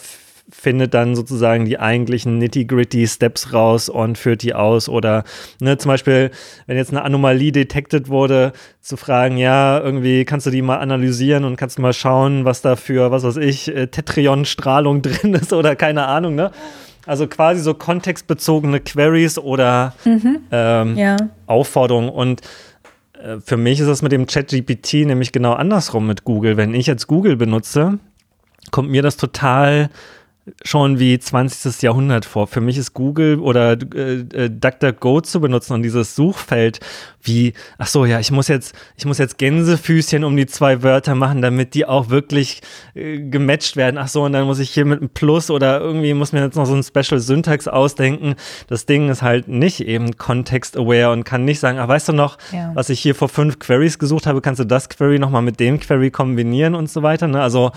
[0.49, 4.89] findet dann sozusagen die eigentlichen nitty-gritty Steps raus und führt die aus.
[4.89, 5.23] Oder
[5.59, 6.31] ne, zum Beispiel,
[6.67, 11.45] wenn jetzt eine Anomalie detektet wurde, zu fragen, ja, irgendwie kannst du die mal analysieren
[11.45, 15.75] und kannst mal schauen, was da für, was weiß ich, äh, Tetrion-Strahlung drin ist oder
[15.75, 16.51] keine Ahnung, ne?
[17.05, 20.39] Also quasi so kontextbezogene Queries oder mhm.
[20.51, 21.17] ähm, ja.
[21.47, 22.09] Aufforderungen.
[22.09, 22.41] Und
[23.21, 26.57] äh, für mich ist das mit dem Chat-GPT nämlich genau andersrum mit Google.
[26.57, 27.99] Wenn ich jetzt Google benutze,
[28.71, 29.89] kommt mir das total
[30.65, 31.81] schon wie 20.
[31.81, 32.47] Jahrhundert vor.
[32.47, 36.81] Für mich ist Google oder äh, äh, DuckDuckGo zu benutzen und dieses Suchfeld
[37.21, 41.15] wie, ach so, ja, ich muss jetzt, ich muss jetzt Gänsefüßchen um die zwei Wörter
[41.15, 42.61] machen, damit die auch wirklich
[42.93, 43.97] äh, gematcht werden.
[43.97, 46.55] Ach so, und dann muss ich hier mit einem Plus oder irgendwie muss mir jetzt
[46.55, 48.35] noch so ein Special Syntax ausdenken.
[48.67, 52.37] Das Ding ist halt nicht eben context-aware und kann nicht sagen, ach, weißt du noch,
[52.51, 52.71] ja.
[52.73, 55.79] was ich hier vor fünf Queries gesucht habe, kannst du das Query nochmal mit dem
[55.79, 57.27] Query kombinieren und so weiter.
[57.27, 57.41] Ne?
[57.41, 57.71] Also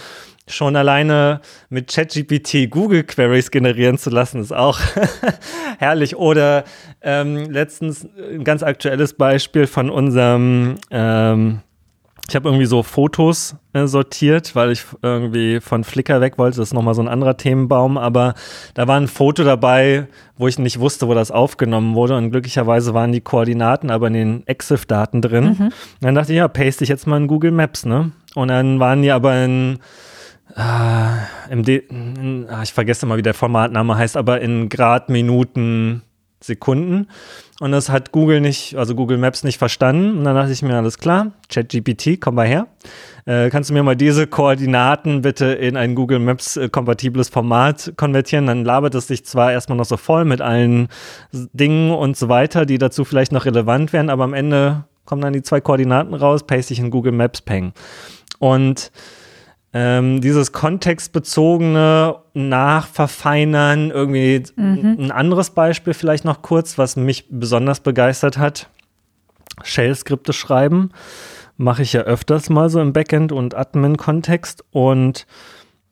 [0.48, 4.78] schon alleine mit ChatGPT Google Queries generieren zu lassen, ist auch
[5.78, 6.16] herrlich.
[6.16, 6.64] Oder
[7.02, 11.60] ähm, letztens ein ganz aktuelles Beispiel von unserem, ähm,
[12.28, 16.58] ich habe irgendwie so Fotos äh, sortiert, weil ich irgendwie von Flickr weg wollte.
[16.58, 17.98] Das ist nochmal so ein anderer Themenbaum.
[17.98, 18.34] Aber
[18.74, 20.06] da war ein Foto dabei,
[20.36, 22.16] wo ich nicht wusste, wo das aufgenommen wurde.
[22.16, 25.56] Und glücklicherweise waren die Koordinaten aber in den EXIF-Daten drin.
[25.58, 25.72] Mhm.
[26.00, 28.12] Dann dachte ich, ja, paste ich jetzt mal in Google Maps, ne?
[28.34, 29.78] Und dann waren die aber in
[30.54, 31.82] äh, im De
[32.62, 36.02] ich vergesse mal, wie der Formatname heißt, aber in Grad, Minuten,
[36.40, 37.08] Sekunden.
[37.58, 40.18] Und das hat Google nicht, also Google Maps nicht verstanden.
[40.18, 42.66] Und dann dachte ich mir, alles klar, ChatGPT, komm mal her.
[43.24, 46.68] Äh, kannst du mir mal diese Koordinaten bitte in ein Google Maps äh,
[47.30, 48.46] Format konvertieren?
[48.46, 50.88] Dann labert es sich zwar erstmal noch so voll mit allen
[51.32, 55.32] Dingen und so weiter, die dazu vielleicht noch relevant wären, aber am Ende kommen dann
[55.32, 57.72] die zwei Koordinaten raus, paste ich in Google Maps Peng.
[58.38, 58.92] Und
[59.78, 64.96] ähm, dieses kontextbezogene Nachverfeinern, irgendwie mhm.
[64.98, 68.70] ein anderes Beispiel vielleicht noch kurz, was mich besonders begeistert hat.
[69.62, 70.92] Shell-Skripte schreiben
[71.58, 75.26] mache ich ja öfters mal so im Backend- und Admin-Kontext und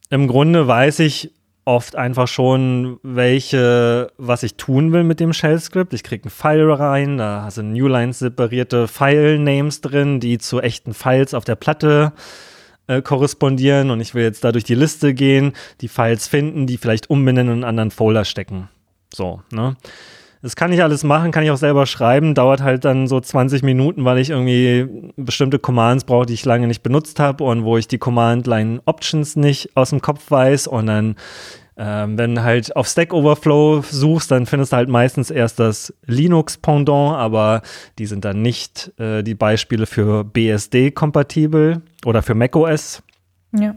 [0.09, 1.35] im Grunde weiß ich
[1.67, 5.93] oft einfach schon, welche, was ich tun will mit dem Shell-Skript.
[5.93, 11.35] Ich kriege ein File rein, da sind Newlines separierte File-Names drin, die zu echten Files
[11.35, 12.21] auf der Platte äh,
[12.87, 16.77] äh, korrespondieren und ich will jetzt da durch die Liste gehen, die Files finden, die
[16.77, 18.69] vielleicht umbenennen und in einen anderen Folder stecken.
[19.13, 19.77] So, ne?
[20.43, 23.63] Das kann ich alles machen, kann ich auch selber schreiben, dauert halt dann so 20
[23.63, 27.79] Minuten, weil ich irgendwie bestimmte Commands brauche, die ich lange nicht benutzt habe und wo
[27.79, 31.17] ich die Command-Line-Options nicht aus dem Kopf weiß und dann
[31.77, 37.17] ähm, wenn halt auf Stack Overflow suchst, dann findest du halt meistens erst das Linux-Pendant,
[37.17, 37.63] aber
[37.99, 43.03] die sind dann nicht äh, die Beispiele für BSD kompatibel oder für macOS.
[43.53, 43.75] Ja.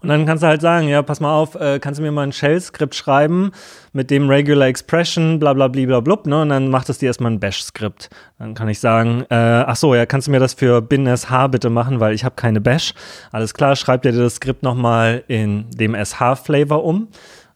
[0.00, 2.22] Und dann kannst du halt sagen, ja, pass mal auf, äh, kannst du mir mal
[2.22, 3.52] ein Shell-Skript schreiben
[3.92, 6.42] mit dem Regular Expression, bla bla bla bla ne?
[6.42, 8.10] Und dann macht es dir erstmal ein Bash-Skript.
[8.38, 11.70] Dann kann ich sagen, äh, ach so, ja, kannst du mir das für bin-sh bitte
[11.70, 12.94] machen, weil ich habe keine Bash.
[13.32, 17.08] Alles klar, schreib dir das Skript nochmal in dem sh-Flavor um.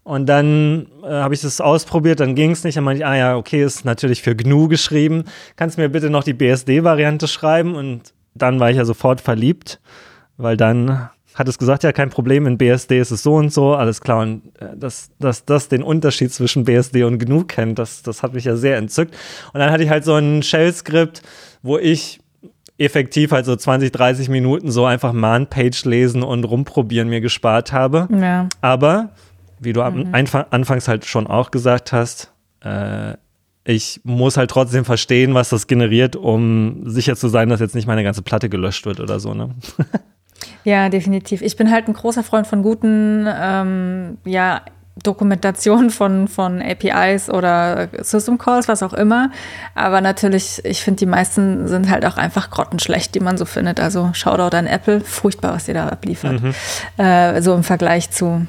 [0.08, 2.78] Und dann äh, habe ich das ausprobiert, dann ging es nicht.
[2.78, 5.24] Dann meinte ich, ah ja, okay, ist natürlich für GNU geschrieben.
[5.56, 7.74] Kannst du mir bitte noch die BSD-Variante schreiben?
[7.74, 9.80] Und dann war ich ja sofort verliebt,
[10.38, 13.74] weil dann hat es gesagt, ja, kein Problem, in BSD ist es so und so,
[13.74, 14.22] alles klar.
[14.22, 18.34] Und äh, dass, dass das den Unterschied zwischen BSD und GNU kennt, das, das hat
[18.34, 19.14] mich ja sehr entzückt.
[19.52, 21.22] Und dann hatte ich halt so ein Shell-Skript,
[21.62, 22.20] wo ich
[22.76, 28.08] effektiv halt so 20, 30 Minuten so einfach Man-Page lesen und rumprobieren mir gespart habe.
[28.10, 28.48] Ja.
[28.60, 29.10] Aber,
[29.60, 30.12] wie du mhm.
[30.12, 32.32] anfangs halt schon auch gesagt hast,
[32.64, 33.14] äh,
[33.64, 37.86] ich muss halt trotzdem verstehen, was das generiert, um sicher zu sein, dass jetzt nicht
[37.86, 39.50] meine ganze Platte gelöscht wird oder so, ne?
[40.64, 41.42] Ja, definitiv.
[41.42, 44.62] Ich bin halt ein großer Freund von guten, ähm, ja,
[45.02, 49.30] Dokumentation von, von APIs oder System Calls, was auch immer.
[49.74, 53.80] Aber natürlich, ich finde, die meisten sind halt auch einfach grottenschlecht, die man so findet.
[53.80, 56.42] Also Shoutout an Apple, furchtbar, was ihr da abliefert.
[56.42, 56.54] Mhm.
[56.96, 58.46] Äh, so im Vergleich zu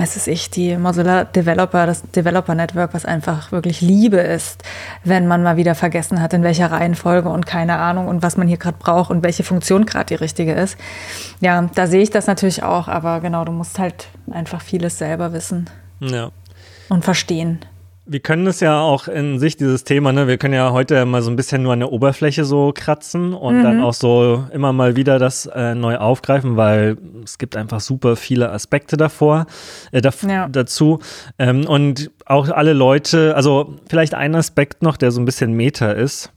[0.00, 4.62] weiß es ich, die Mozilla Developer, das Developer Network, was einfach wirklich Liebe ist,
[5.04, 8.48] wenn man mal wieder vergessen hat, in welcher Reihenfolge und keine Ahnung und was man
[8.48, 10.78] hier gerade braucht und welche Funktion gerade die richtige ist.
[11.40, 15.34] Ja, da sehe ich das natürlich auch, aber genau, du musst halt einfach vieles selber
[15.34, 15.68] wissen.
[16.00, 16.30] Ja.
[16.88, 17.60] Und verstehen
[18.10, 21.22] wir können es ja auch in sich, dieses Thema, ne, wir können ja heute mal
[21.22, 23.62] so ein bisschen nur an der Oberfläche so kratzen und mhm.
[23.62, 28.16] dann auch so immer mal wieder das äh, neu aufgreifen, weil es gibt einfach super
[28.16, 29.46] viele Aspekte davor,
[29.92, 30.48] äh, da, ja.
[30.48, 30.98] dazu.
[31.38, 35.92] Ähm, und auch alle Leute, also vielleicht ein Aspekt noch, der so ein bisschen Meta
[35.92, 36.32] ist,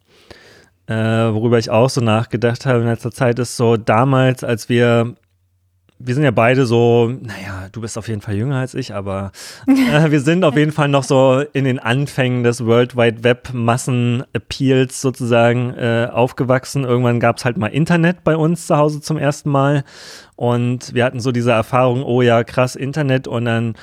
[0.86, 5.16] äh, worüber ich auch so nachgedacht habe in letzter Zeit, ist so damals, als wir
[6.00, 9.32] wir sind ja beide so, naja, du bist auf jeden Fall jünger als ich, aber
[9.68, 13.52] äh, wir sind auf jeden Fall noch so in den Anfängen des World Wide Web
[13.54, 16.84] Massen-Appeals sozusagen äh, aufgewachsen.
[16.84, 19.84] Irgendwann gab es halt mal Internet bei uns zu Hause zum ersten Mal
[20.36, 23.76] und wir hatten so diese Erfahrung, oh ja, krass, Internet und dann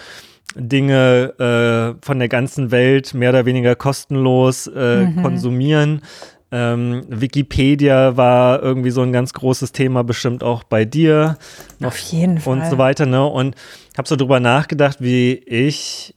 [0.56, 5.22] Dinge äh, von der ganzen Welt mehr oder weniger kostenlos äh, mhm.
[5.22, 6.02] konsumieren
[6.52, 11.38] Ähm, Wikipedia war irgendwie so ein ganz großes Thema, bestimmt auch bei dir.
[11.82, 12.58] Auf jeden Fall.
[12.58, 13.24] Und so weiter, ne?
[13.24, 13.54] Und
[13.96, 16.14] habe so drüber nachgedacht, wie ich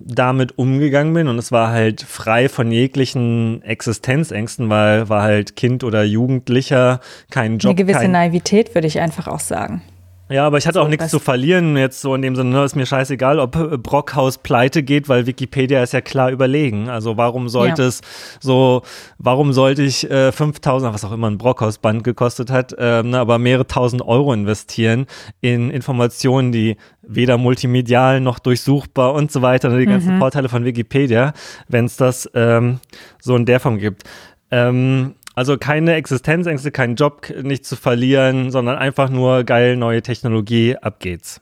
[0.00, 5.82] damit umgegangen bin und es war halt frei von jeglichen Existenzängsten, weil war halt Kind
[5.82, 7.70] oder Jugendlicher, kein Job.
[7.70, 9.82] Eine gewisse kein, Naivität würde ich einfach auch sagen.
[10.30, 12.76] Ja, aber ich hatte auch nichts zu verlieren, jetzt so in dem Sinne, ne, ist
[12.76, 16.88] mir scheißegal, ob äh, Brockhaus pleite geht, weil Wikipedia ist ja klar überlegen.
[16.88, 17.88] Also warum sollte Ja.
[17.88, 18.00] es
[18.40, 18.82] so,
[19.18, 23.38] warum sollte ich äh, 5000, was auch immer ein Brockhaus-Band gekostet hat, ähm, ne, aber
[23.38, 25.06] mehrere tausend Euro investieren
[25.40, 30.64] in Informationen, die weder multimedial noch durchsuchbar und so weiter, ne, die ganzen Vorteile von
[30.64, 31.32] Wikipedia,
[31.68, 32.80] wenn es das ähm,
[33.20, 34.04] so in der Form gibt.
[34.50, 40.74] Ähm, also keine Existenzängste, keinen Job nicht zu verlieren, sondern einfach nur geil neue Technologie,
[40.76, 41.40] ab geht's.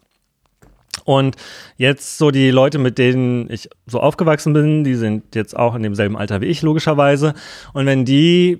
[1.06, 1.36] Und
[1.78, 5.82] jetzt so die Leute, mit denen ich so aufgewachsen bin, die sind jetzt auch in
[5.82, 7.32] demselben Alter wie ich, logischerweise.
[7.72, 8.58] Und wenn die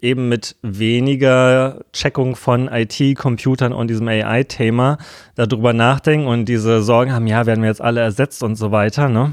[0.00, 4.98] eben mit weniger Checkung von IT, Computern und diesem AI-Thema
[5.34, 9.08] darüber nachdenken und diese Sorgen haben, ja, werden wir jetzt alle ersetzt und so weiter,
[9.08, 9.32] ne?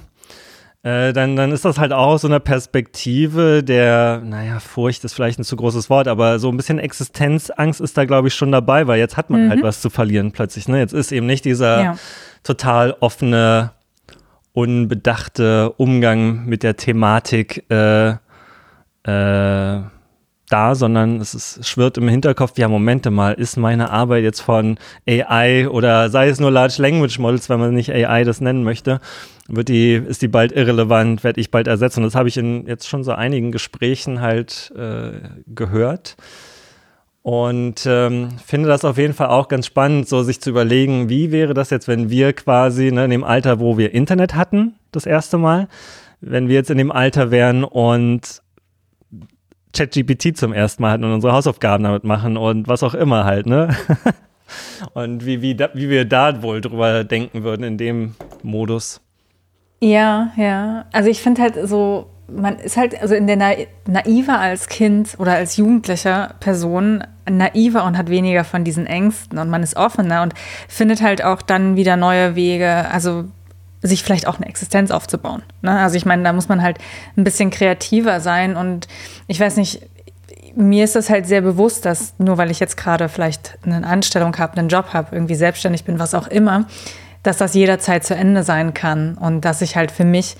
[0.83, 5.37] Äh, dann, dann ist das halt auch so einer Perspektive der, naja, Furcht ist vielleicht
[5.37, 8.87] ein zu großes Wort, aber so ein bisschen Existenzangst ist da, glaube ich, schon dabei,
[8.87, 10.67] weil jetzt hat man halt was zu verlieren plötzlich.
[10.67, 10.79] Ne?
[10.79, 11.95] Jetzt ist eben nicht dieser Ja.
[12.43, 13.73] total offene,
[14.53, 19.81] unbedachte Umgang mit der Thematik äh, äh,
[20.51, 24.77] da, sondern es ist, schwirrt im Hinterkopf, ja, Momente mal, ist meine Arbeit jetzt von
[25.07, 28.99] AI oder sei es nur Large Language Models, wenn man nicht AI das nennen möchte,
[29.51, 31.97] wird die, ist die bald irrelevant, werde ich bald ersetzt.
[31.97, 35.11] Und das habe ich in jetzt schon so einigen Gesprächen halt äh,
[35.47, 36.15] gehört.
[37.23, 41.31] Und ähm, finde das auf jeden Fall auch ganz spannend, so sich zu überlegen, wie
[41.31, 45.05] wäre das jetzt, wenn wir quasi ne, in dem Alter, wo wir Internet hatten, das
[45.05, 45.67] erste Mal,
[46.19, 48.41] wenn wir jetzt in dem Alter wären und
[49.73, 53.45] ChatGPT zum ersten Mal hatten und unsere Hausaufgaben damit machen und was auch immer halt,
[53.45, 53.75] ne?
[54.93, 58.99] und wie, wie, da, wie wir da wohl drüber denken würden in dem Modus.
[59.81, 60.85] Ja, ja.
[60.91, 63.53] Also ich finde halt so, man ist halt also in der Na
[63.87, 69.49] naiver als Kind oder als jugendlicher Person naiver und hat weniger von diesen Ängsten und
[69.49, 70.33] man ist offener und
[70.67, 73.25] findet halt auch dann wieder neue Wege, also
[73.81, 75.41] sich vielleicht auch eine Existenz aufzubauen.
[75.61, 75.71] Ne?
[75.71, 76.77] Also ich meine, da muss man halt
[77.17, 78.87] ein bisschen kreativer sein und
[79.27, 79.81] ich weiß nicht,
[80.55, 84.37] mir ist das halt sehr bewusst, dass nur weil ich jetzt gerade vielleicht eine Anstellung
[84.37, 86.65] habe, einen Job habe, irgendwie selbstständig bin, was auch immer,
[87.23, 90.35] dass das jederzeit zu Ende sein kann und dass ich halt für mich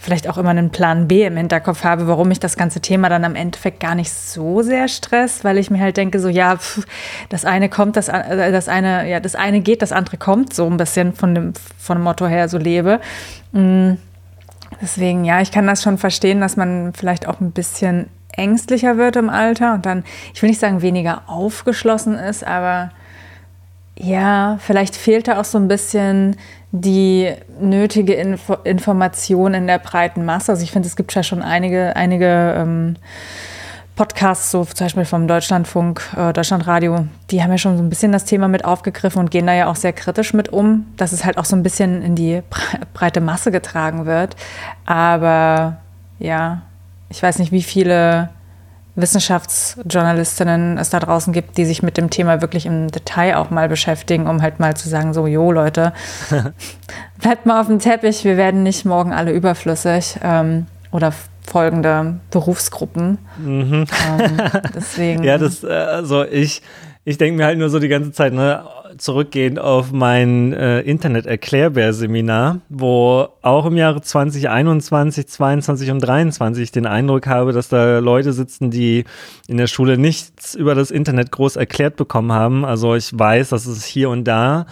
[0.00, 3.24] vielleicht auch immer einen Plan B im Hinterkopf habe, warum mich das ganze Thema dann
[3.24, 6.86] am Endeffekt gar nicht so sehr stresst, weil ich mir halt denke, so ja, pf,
[7.30, 10.66] das eine kommt, das, äh, das eine, ja, das eine geht, das andere kommt, so
[10.66, 13.00] ein bisschen von dem, von dem Motto her so lebe.
[13.50, 13.94] Mm,
[14.80, 19.16] Deswegen, ja, ich kann das schon verstehen, dass man vielleicht auch ein bisschen ängstlicher wird
[19.16, 22.90] im Alter und dann, ich will nicht sagen, weniger aufgeschlossen ist, aber
[24.00, 26.36] ja, vielleicht fehlt da auch so ein bisschen
[26.70, 30.52] die nötige Info Information in der breiten Masse.
[30.52, 32.96] Also ich finde, es gibt ja schon einige, einige ähm,
[33.96, 38.12] Podcasts, so zum Beispiel vom Deutschlandfunk, äh, Deutschlandradio, die haben ja schon so ein bisschen
[38.12, 41.24] das Thema mit aufgegriffen und gehen da ja auch sehr kritisch mit um, dass es
[41.24, 44.36] halt auch so ein bisschen in die bre- breite Masse getragen wird.
[44.86, 45.78] Aber
[46.20, 46.62] ja,
[47.08, 48.28] ich weiß nicht, wie viele
[49.00, 53.68] Wissenschaftsjournalistinnen es da draußen gibt, die sich mit dem Thema wirklich im Detail auch mal
[53.68, 55.92] beschäftigen, um halt mal zu sagen, so, jo Leute,
[57.20, 61.12] bleibt mal auf dem Teppich, wir werden nicht morgen alle überflüssig ähm, oder
[61.48, 63.18] folgende Berufsgruppen.
[63.44, 63.86] Ähm,
[64.74, 65.24] deswegen.
[65.28, 66.62] Ja, das, äh, also ich,
[67.04, 68.62] ich denke mir halt nur so die ganze Zeit, ne,
[68.96, 76.86] zurückgehend auf mein äh, Internet-Erklärbär-Seminar, wo auch im Jahre 2021, 22 und 23 ich den
[76.86, 79.04] Eindruck habe, dass da Leute sitzen, die
[79.46, 82.64] in der Schule nichts über das Internet groß erklärt bekommen haben.
[82.64, 84.66] Also ich weiß, dass es hier und da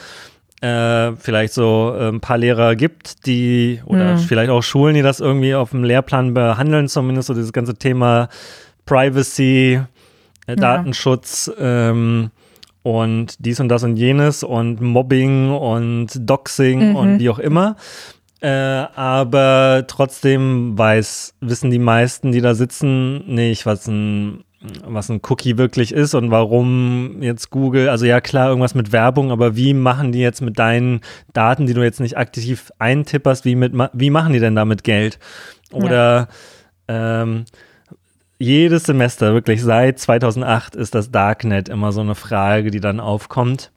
[0.61, 5.21] äh, vielleicht so äh, ein paar Lehrer gibt, die oder vielleicht auch Schulen, die das
[5.21, 8.29] irgendwie auf dem Lehrplan behandeln, zumindest so dieses ganze Thema
[8.87, 9.81] Privacy,
[10.47, 12.31] äh, Datenschutz ähm,
[12.87, 17.75] und dies und das und jenes und Mobbing und Doxing und wie auch immer.
[18.41, 24.45] Äh, aber trotzdem weiß, wissen die meisten, die da sitzen, nicht, was ein,
[24.85, 29.33] was ein Cookie wirklich ist und warum jetzt Google, also ja klar, irgendwas mit Werbung,
[29.33, 31.01] aber wie machen die jetzt mit deinen
[31.33, 35.19] Daten, die du jetzt nicht aktiv eintipperst, wie, mit, wie machen die denn damit Geld?
[35.73, 36.29] Oder
[36.87, 37.47] ähm,
[38.39, 43.73] jedes Semester, wirklich seit 2008, ist das Darknet immer so eine Frage, die dann aufkommt.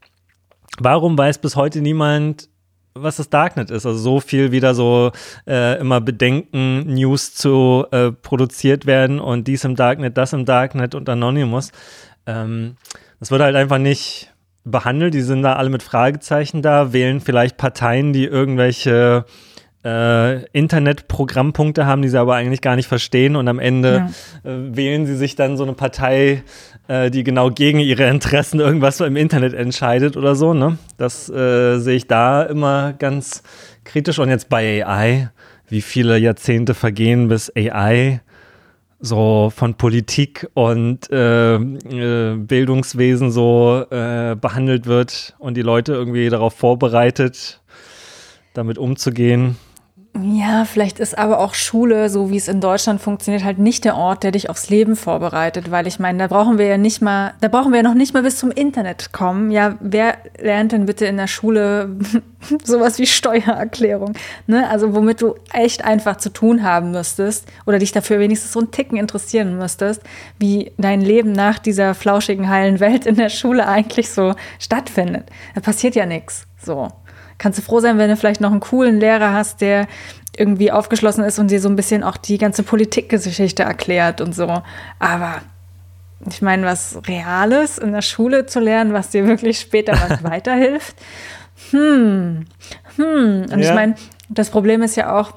[0.78, 2.48] Warum weiß bis heute niemand,
[2.94, 3.86] was das Darknet ist.
[3.86, 5.12] Also so viel wieder so
[5.46, 10.94] äh, immer Bedenken, News zu äh, produziert werden und dies im Darknet, das im Darknet
[10.94, 11.72] und Anonymous.
[12.26, 12.76] Ähm,
[13.20, 14.32] das wird halt einfach nicht
[14.64, 15.14] behandelt.
[15.14, 19.24] Die sind da alle mit Fragezeichen da, wählen vielleicht Parteien, die irgendwelche
[19.84, 24.10] äh, Internetprogrammpunkte haben, die sie aber eigentlich gar nicht verstehen und am Ende
[24.44, 24.50] ja.
[24.50, 26.42] äh, wählen sie sich dann so eine Partei,
[26.88, 30.52] äh, die genau gegen ihre Interessen irgendwas so im Internet entscheidet oder so.
[30.52, 30.76] Ne?
[30.98, 33.42] Das äh, sehe ich da immer ganz
[33.84, 35.30] kritisch und jetzt bei AI,
[35.68, 38.20] wie viele Jahrzehnte vergehen, bis AI
[39.00, 46.28] so von Politik und äh, äh, Bildungswesen so äh, behandelt wird und die Leute irgendwie
[46.28, 47.62] darauf vorbereitet,
[48.52, 49.56] damit umzugehen.
[50.22, 53.96] Ja, vielleicht ist aber auch Schule, so wie es in Deutschland funktioniert, halt nicht der
[53.96, 57.34] Ort, der dich aufs Leben vorbereitet, weil ich meine, da brauchen wir ja nicht mal,
[57.40, 59.50] da brauchen wir ja noch nicht mal bis zum Internet kommen.
[59.50, 61.96] Ja, wer lernt denn bitte in der Schule
[62.64, 64.14] sowas wie Steuererklärung?
[64.46, 64.68] Ne?
[64.68, 68.70] Also womit du echt einfach zu tun haben müsstest oder dich dafür wenigstens so einen
[68.70, 70.02] Ticken interessieren müsstest,
[70.38, 75.24] wie dein Leben nach dieser flauschigen, heilen Welt in der Schule eigentlich so stattfindet.
[75.54, 76.46] Da passiert ja nichts.
[76.62, 76.88] So
[77.40, 79.88] kannst du froh sein, wenn du vielleicht noch einen coolen Lehrer hast, der
[80.36, 84.62] irgendwie aufgeschlossen ist und dir so ein bisschen auch die ganze Politikgeschichte erklärt und so.
[84.98, 85.40] Aber
[86.28, 90.94] ich meine, was Reales in der Schule zu lernen, was dir wirklich später was weiterhilft.
[91.70, 92.44] Hm,
[92.96, 93.46] hm.
[93.50, 93.68] Und ja.
[93.68, 93.94] ich meine,
[94.28, 95.32] das Problem ist ja auch,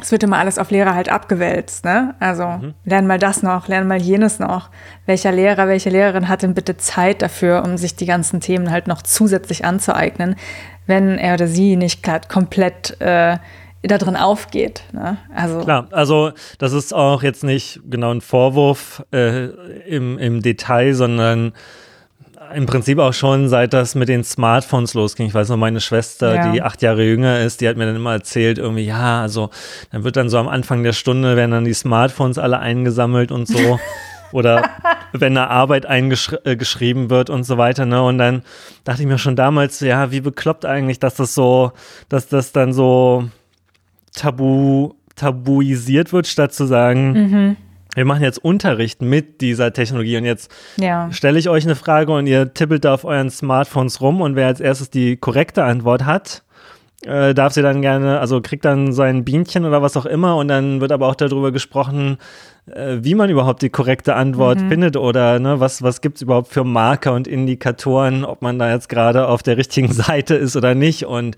[0.00, 2.16] es wird immer alles auf Lehrer halt abgewälzt, ne?
[2.18, 2.74] Also mhm.
[2.84, 4.70] lern mal das noch, lern mal jenes noch.
[5.06, 8.88] Welcher Lehrer, welche Lehrerin hat denn bitte Zeit dafür, um sich die ganzen Themen halt
[8.88, 10.34] noch zusätzlich anzueignen,
[10.86, 13.38] wenn er oder sie nicht komplett äh,
[13.82, 14.82] da drin aufgeht.
[14.92, 15.18] Ne?
[15.34, 19.46] Also Klar, also das ist auch jetzt nicht genau ein Vorwurf äh,
[19.86, 21.52] im, im Detail, sondern
[22.54, 25.26] im Prinzip auch schon, seit das mit den Smartphones losging.
[25.26, 26.52] Ich weiß noch, meine Schwester, ja.
[26.52, 29.50] die acht Jahre jünger ist, die hat mir dann immer erzählt, irgendwie, ja, also
[29.90, 33.48] dann wird dann so am Anfang der Stunde werden dann die Smartphones alle eingesammelt und
[33.48, 33.78] so.
[34.32, 34.70] Oder
[35.12, 38.02] wenn eine Arbeit eingeschrieben äh, wird und so weiter, ne?
[38.02, 38.42] Und dann
[38.84, 41.72] dachte ich mir schon damals, ja, wie bekloppt eigentlich, dass das so,
[42.08, 43.28] dass das dann so
[44.12, 47.56] tabu, tabuisiert wird, statt zu sagen, mhm
[47.94, 51.10] wir machen jetzt Unterricht mit dieser Technologie und jetzt ja.
[51.12, 54.48] stelle ich euch eine Frage und ihr tippelt da auf euren Smartphones rum und wer
[54.48, 56.42] als erstes die korrekte Antwort hat,
[57.06, 60.48] äh, darf sie dann gerne, also kriegt dann sein Bienchen oder was auch immer und
[60.48, 62.18] dann wird aber auch darüber gesprochen,
[62.66, 64.68] äh, wie man überhaupt die korrekte Antwort mhm.
[64.68, 68.72] findet oder ne, was, was gibt es überhaupt für Marker und Indikatoren, ob man da
[68.72, 71.36] jetzt gerade auf der richtigen Seite ist oder nicht und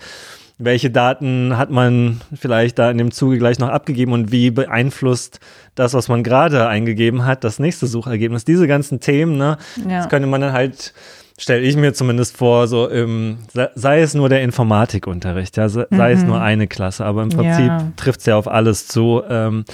[0.58, 5.38] welche Daten hat man vielleicht da in dem Zuge gleich noch abgegeben und wie beeinflusst
[5.74, 8.46] das, was man gerade eingegeben hat, das nächste Suchergebnis.
[8.46, 9.98] Diese ganzen Themen, ne, ja.
[9.98, 10.94] das könnte man dann halt
[11.38, 13.38] stelle ich mir zumindest vor, so im,
[13.74, 16.00] sei es nur der Informatikunterricht, ja, sei mhm.
[16.00, 17.92] es nur eine Klasse, aber im Prinzip ja.
[17.96, 19.22] trifft es ja auf alles zu.
[19.28, 19.64] Ähm,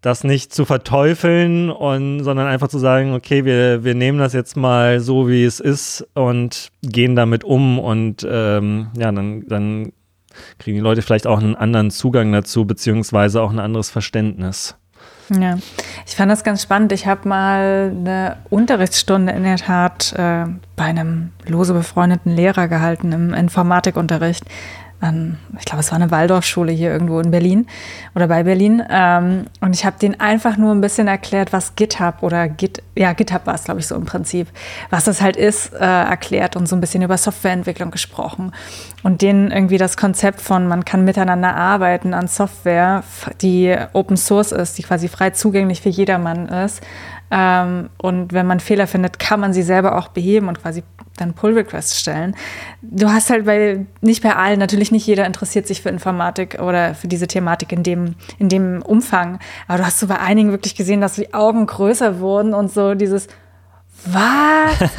[0.00, 4.56] das nicht zu verteufeln und sondern einfach zu sagen, okay, wir, wir nehmen das jetzt
[4.56, 9.92] mal so, wie es ist und gehen damit um und ähm, ja, dann, dann
[10.58, 14.76] kriegen die Leute vielleicht auch einen anderen Zugang dazu, beziehungsweise auch ein anderes Verständnis.
[15.38, 15.58] Ja,
[16.06, 16.90] ich fand das ganz spannend.
[16.90, 23.12] Ich habe mal eine Unterrichtsstunde in der Tat äh, bei einem lose befreundeten Lehrer gehalten
[23.12, 24.44] im Informatikunterricht
[25.00, 27.66] an, ich glaube, es war eine Waldorfschule hier irgendwo in Berlin
[28.14, 28.82] oder bei Berlin.
[28.88, 33.12] Ähm, und ich habe denen einfach nur ein bisschen erklärt, was GitHub oder Git, ja,
[33.12, 34.48] GitHub war es, glaube ich, so im Prinzip,
[34.90, 38.52] was das halt ist, äh, erklärt und so ein bisschen über Softwareentwicklung gesprochen.
[39.02, 43.02] Und denen irgendwie das Konzept von, man kann miteinander arbeiten an Software,
[43.40, 46.82] die Open Source ist, die quasi frei zugänglich für jedermann ist.
[47.30, 50.82] Ähm, und wenn man Fehler findet, kann man sie selber auch beheben und quasi
[51.16, 52.34] dann Pull-Requests stellen.
[52.82, 56.94] Du hast halt bei, nicht bei allen, natürlich nicht jeder interessiert sich für Informatik oder
[56.94, 59.38] für diese Thematik in dem, in dem Umfang.
[59.68, 62.94] Aber du hast so bei einigen wirklich gesehen, dass die Augen größer wurden und so
[62.94, 63.28] dieses,
[64.06, 64.90] was?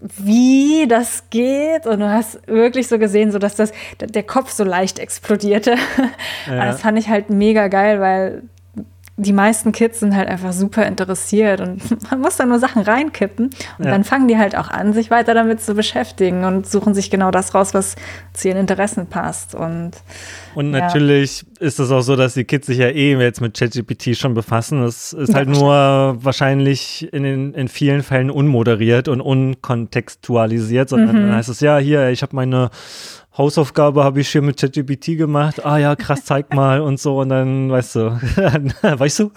[0.00, 1.86] Wie das geht?
[1.86, 5.76] Und du hast wirklich so gesehen, so dass das, der Kopf so leicht explodierte.
[6.46, 6.66] Ja.
[6.66, 8.42] Das fand ich halt mega geil, weil
[9.16, 13.46] die meisten Kids sind halt einfach super interessiert und man muss da nur Sachen reinkippen
[13.78, 13.92] und ja.
[13.92, 17.30] dann fangen die halt auch an, sich weiter damit zu beschäftigen und suchen sich genau
[17.30, 17.94] das raus, was
[18.32, 19.54] zu ihren Interessen passt.
[19.54, 19.92] Und,
[20.56, 21.66] und natürlich ja.
[21.66, 24.82] ist es auch so, dass die Kids sich ja eh jetzt mit ChatGPT schon befassen.
[24.82, 31.16] Es ist ja, halt nur wahrscheinlich in, den, in vielen Fällen unmoderiert und unkontextualisiert, sondern
[31.16, 31.28] mhm.
[31.28, 32.70] dann heißt es ja, hier, ich habe meine
[33.36, 35.66] Hausaufgabe habe ich hier mit ChatGPT gemacht.
[35.66, 37.20] Ah ja, krass, zeig mal und so.
[37.20, 39.32] Und dann, weißt du, dann, weißt du,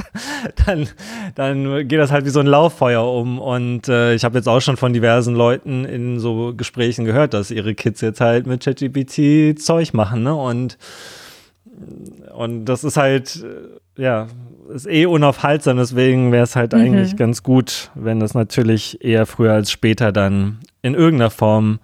[0.66, 0.88] dann,
[1.34, 3.40] dann geht das halt wie so ein Lauffeuer um.
[3.40, 7.50] Und äh, ich habe jetzt auch schon von diversen Leuten in so Gesprächen gehört, dass
[7.50, 10.22] ihre Kids jetzt halt mit ChatGPT Zeug machen.
[10.22, 10.36] Ne?
[10.36, 10.78] Und,
[12.36, 14.28] und das ist halt, äh, ja,
[14.72, 15.78] ist eh unaufhaltsam.
[15.78, 16.82] Deswegen wäre es halt mhm.
[16.82, 21.80] eigentlich ganz gut, wenn das natürlich eher früher als später dann in irgendeiner Form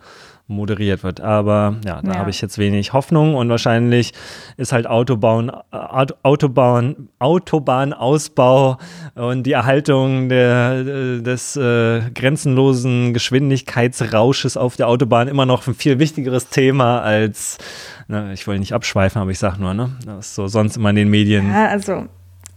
[0.47, 1.21] moderiert wird.
[1.21, 2.19] Aber ja, da ja.
[2.19, 4.13] habe ich jetzt wenig Hoffnung und wahrscheinlich
[4.57, 8.77] ist halt Autobahn, Autobahn, Autobahnausbau
[9.15, 10.83] und die Erhaltung der,
[11.21, 17.57] des äh, grenzenlosen Geschwindigkeitsrausches auf der Autobahn immer noch ein viel wichtigeres Thema als,
[18.07, 20.89] na, ich will nicht abschweifen, aber ich sage nur, ne, das ist so sonst immer
[20.89, 21.49] in den Medien.
[21.49, 22.07] Ja, also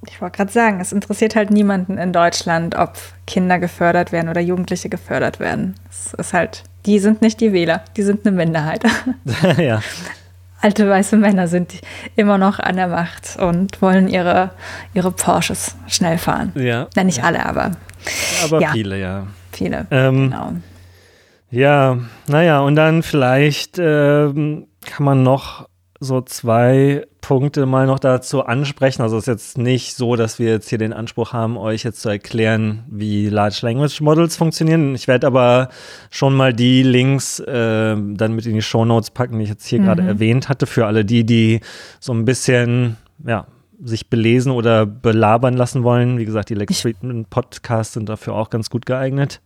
[0.08, 2.94] ich wollte gerade sagen, es interessiert halt niemanden in Deutschland, ob
[3.26, 5.74] Kinder gefördert werden oder Jugendliche gefördert werden.
[5.90, 8.84] Es ist halt die sind nicht die Wähler, die sind eine Minderheit.
[9.58, 9.80] ja.
[10.62, 11.74] Alte weiße Männer sind
[12.16, 14.50] immer noch an der Macht und wollen ihre,
[14.94, 16.52] ihre Porsches schnell fahren.
[16.54, 16.88] Ja.
[16.96, 17.24] Na, nicht ja.
[17.24, 17.72] alle, aber.
[18.44, 18.72] Aber ja.
[18.72, 19.26] viele, ja.
[19.52, 20.52] Viele, ähm, genau.
[21.50, 25.68] Ja, naja, und dann vielleicht ähm, kann man noch
[26.00, 29.02] so zwei Punkte mal noch dazu ansprechen.
[29.02, 32.00] Also es ist jetzt nicht so, dass wir jetzt hier den Anspruch haben, euch jetzt
[32.00, 34.94] zu erklären, wie Large Language Models funktionieren.
[34.94, 35.70] Ich werde aber
[36.10, 39.66] schon mal die Links äh, dann mit in die Show Notes packen, die ich jetzt
[39.66, 39.84] hier mhm.
[39.84, 41.60] gerade erwähnt hatte, für alle die, die
[41.98, 43.46] so ein bisschen, ja,
[43.82, 46.18] sich belesen oder belabern lassen wollen.
[46.18, 49.40] Wie gesagt, die Lex Friedman Podcasts sind dafür auch ganz gut geeignet.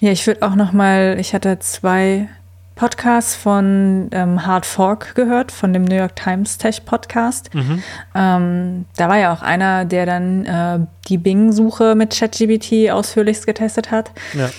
[0.00, 2.28] Ja, ich würde auch noch mal, ich hatte zwei
[2.76, 7.52] Podcast von ähm, Hard Fork gehört, von dem New York Times Tech Podcast.
[7.54, 7.82] Mhm.
[8.14, 13.90] Ähm, da war ja auch einer, der dann äh, die Bing-Suche mit ChatGBT ausführlichst getestet
[13.90, 14.12] hat.
[14.34, 14.50] Ja.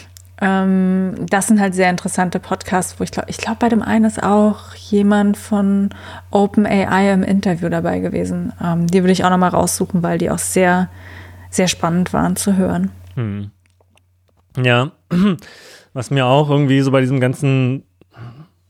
[0.42, 4.06] Ähm, das sind halt sehr interessante Podcasts, wo ich glaube, ich glaube, bei dem einen
[4.06, 5.92] ist auch jemand von
[6.32, 8.52] OpenAI im Interview dabei gewesen.
[8.64, 10.90] Ähm, die würde ich auch nochmal raussuchen, weil die auch sehr,
[11.52, 12.90] sehr spannend waren zu hören.
[13.14, 13.52] Hm.
[14.64, 14.92] Ja,
[15.94, 17.84] was mir auch irgendwie so bei diesem ganzen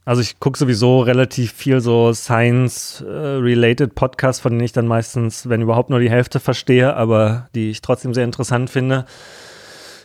[0.07, 5.61] also ich gucke sowieso relativ viel so Science-related Podcasts, von denen ich dann meistens, wenn
[5.61, 9.03] überhaupt, nur die Hälfte verstehe, aber die ich trotzdem sehr interessant finde.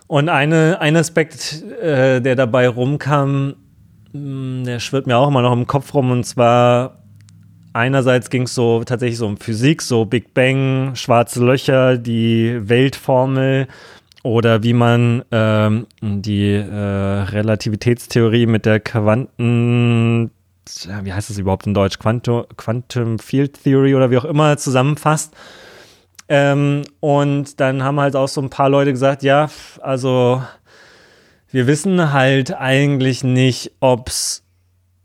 [0.09, 3.55] Und eine, ein Aspekt, äh, der dabei rumkam,
[4.11, 6.99] hm, der schwirrt mir auch immer noch im Kopf rum, und zwar
[7.73, 13.69] einerseits ging es so tatsächlich so um Physik, so Big Bang, schwarze Löcher, die Weltformel
[14.23, 20.31] oder wie man ähm, die äh, Relativitätstheorie mit der Quanten,
[21.03, 25.35] wie heißt das überhaupt in Deutsch, Quantum, Quantum Field Theory oder wie auch immer zusammenfasst.
[26.29, 29.51] Ähm, und dann haben halt auch so ein paar Leute gesagt, ja,
[29.81, 30.43] also
[31.51, 34.45] wir wissen halt eigentlich nicht, ob es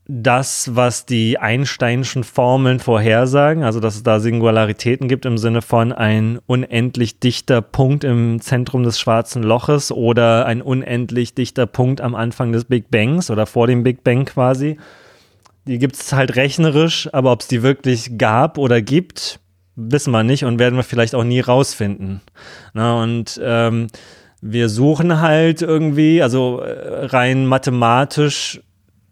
[0.10, 5.91] das, was die Einsteinschen Formeln vorhersagen, also dass es da Singularitäten gibt im Sinne von
[5.91, 12.16] ein unendlich dichter Punkt im Zentrum des schwarzen Loches oder ein unendlich dichter Punkt am
[12.16, 14.78] Anfang des Big Bangs oder vor dem Big Bang quasi.
[15.68, 19.41] Die gibt es halt rechnerisch, aber ob es die wirklich gab oder gibt,
[19.76, 22.22] wissen wir nicht und werden wir vielleicht auch nie rausfinden.
[22.74, 23.88] Na, und ähm,
[24.39, 28.62] wir suchen halt irgendwie, also äh, rein mathematisch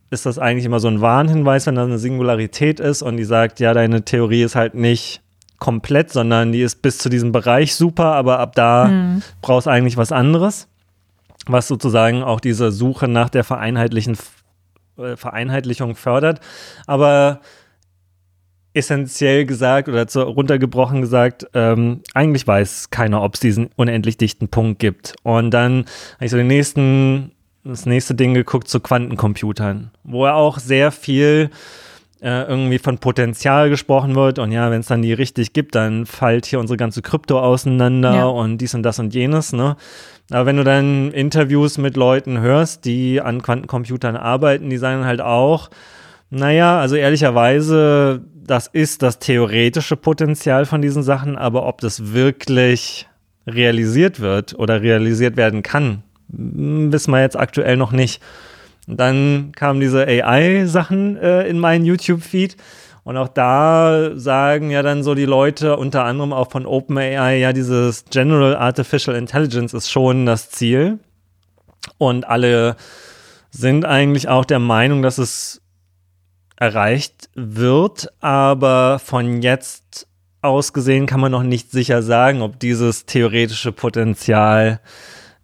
[0.09, 3.59] ist das eigentlich immer so ein Warnhinweis, wenn da eine Singularität ist und die sagt,
[3.59, 5.21] ja, deine Theorie ist halt nicht
[5.59, 9.23] komplett, sondern die ist bis zu diesem Bereich super, aber ab da mhm.
[9.41, 10.67] brauchst du eigentlich was anderes,
[11.47, 14.17] was sozusagen auch diese Suche nach der vereinheitlichen
[14.97, 16.39] äh, Vereinheitlichung fördert.
[16.87, 17.41] Aber
[18.73, 24.49] essentiell gesagt oder zu, runtergebrochen gesagt, ähm, eigentlich weiß keiner, ob es diesen unendlich dichten
[24.49, 25.15] Punkt gibt.
[25.23, 25.85] Und dann
[26.15, 27.31] habe ich so den nächsten
[27.66, 31.49] das nächste Ding geguckt zu Quantencomputern, wo er auch sehr viel
[32.22, 34.39] äh, irgendwie von Potenzial gesprochen wird.
[34.39, 38.13] Und ja, wenn es dann die richtig gibt, dann fällt hier unsere ganze Krypto auseinander
[38.13, 38.26] ja.
[38.26, 39.51] und dies und das und jenes.
[39.51, 39.76] Ne?
[40.32, 45.22] Aber wenn du dann Interviews mit Leuten hörst, die an Quantencomputern arbeiten, die sagen halt
[45.22, 45.70] auch,
[46.30, 53.07] naja, also ehrlicherweise, das ist das theoretische Potenzial von diesen Sachen, aber ob das wirklich
[53.47, 58.21] realisiert wird oder realisiert werden kann, wissen wir jetzt aktuell noch nicht.
[58.88, 62.55] dann kamen diese AI-Sachen äh, in meinen YouTube-Feed.
[63.03, 67.53] Und auch da sagen ja dann so die Leute, unter anderem auch von OpenAI, ja,
[67.53, 70.99] dieses General Artificial Intelligence ist schon das Ziel.
[71.99, 72.76] Und alle
[73.51, 75.61] sind eigentlich auch der Meinung, dass es
[76.57, 80.07] erreicht wird, aber von jetzt
[80.41, 84.80] aus gesehen kann man noch nicht sicher sagen, ob dieses theoretische Potenzial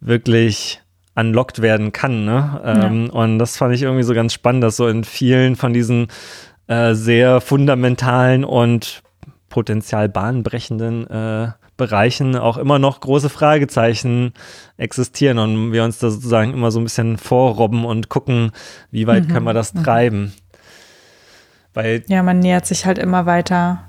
[0.01, 0.81] wirklich
[1.15, 2.25] unlocked werden kann.
[2.25, 2.61] Ne?
[2.63, 3.13] Ähm, ja.
[3.13, 6.07] Und das fand ich irgendwie so ganz spannend, dass so in vielen von diesen
[6.67, 9.03] äh, sehr fundamentalen und
[9.49, 14.33] potenziell bahnbrechenden äh, Bereichen auch immer noch große Fragezeichen
[14.77, 18.51] existieren und wir uns da sozusagen immer so ein bisschen vorrobben und gucken,
[18.91, 19.33] wie weit mhm.
[19.33, 19.83] können wir das mhm.
[19.83, 20.33] treiben.
[21.73, 23.83] Weil ja, man nähert sich halt immer weiter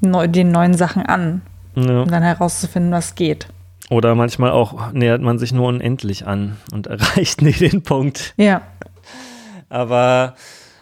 [0.00, 1.42] neu, den neuen Sachen an,
[1.74, 2.02] ja.
[2.02, 3.48] um dann herauszufinden, was geht.
[3.90, 8.34] Oder manchmal auch nähert man sich nur unendlich an und erreicht nie den Punkt.
[8.36, 8.62] Ja.
[9.68, 10.34] Aber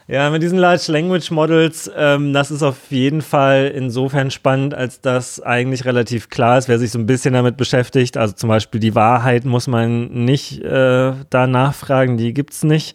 [0.06, 5.00] ja, mit diesen Large Language Models, ähm, das ist auf jeden Fall insofern spannend, als
[5.00, 8.18] das eigentlich relativ klar ist, wer sich so ein bisschen damit beschäftigt.
[8.18, 12.94] Also zum Beispiel die Wahrheit muss man nicht äh, da nachfragen, die gibt es nicht.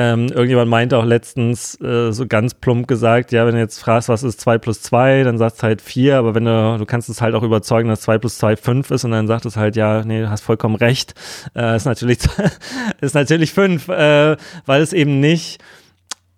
[0.00, 4.08] Ähm, irgendjemand meinte auch letztens äh, so ganz plump gesagt, ja, wenn du jetzt fragst,
[4.08, 7.08] was ist 2 plus 2, dann sagst du halt 4, aber wenn du, du kannst
[7.08, 9.74] es halt auch überzeugen, dass 2 plus 2 5 ist und dann sagt es halt,
[9.74, 11.14] ja, nee, du hast vollkommen recht,
[11.56, 12.20] äh, ist natürlich,
[13.00, 14.36] ist natürlich 5, äh,
[14.66, 15.60] weil es eben nicht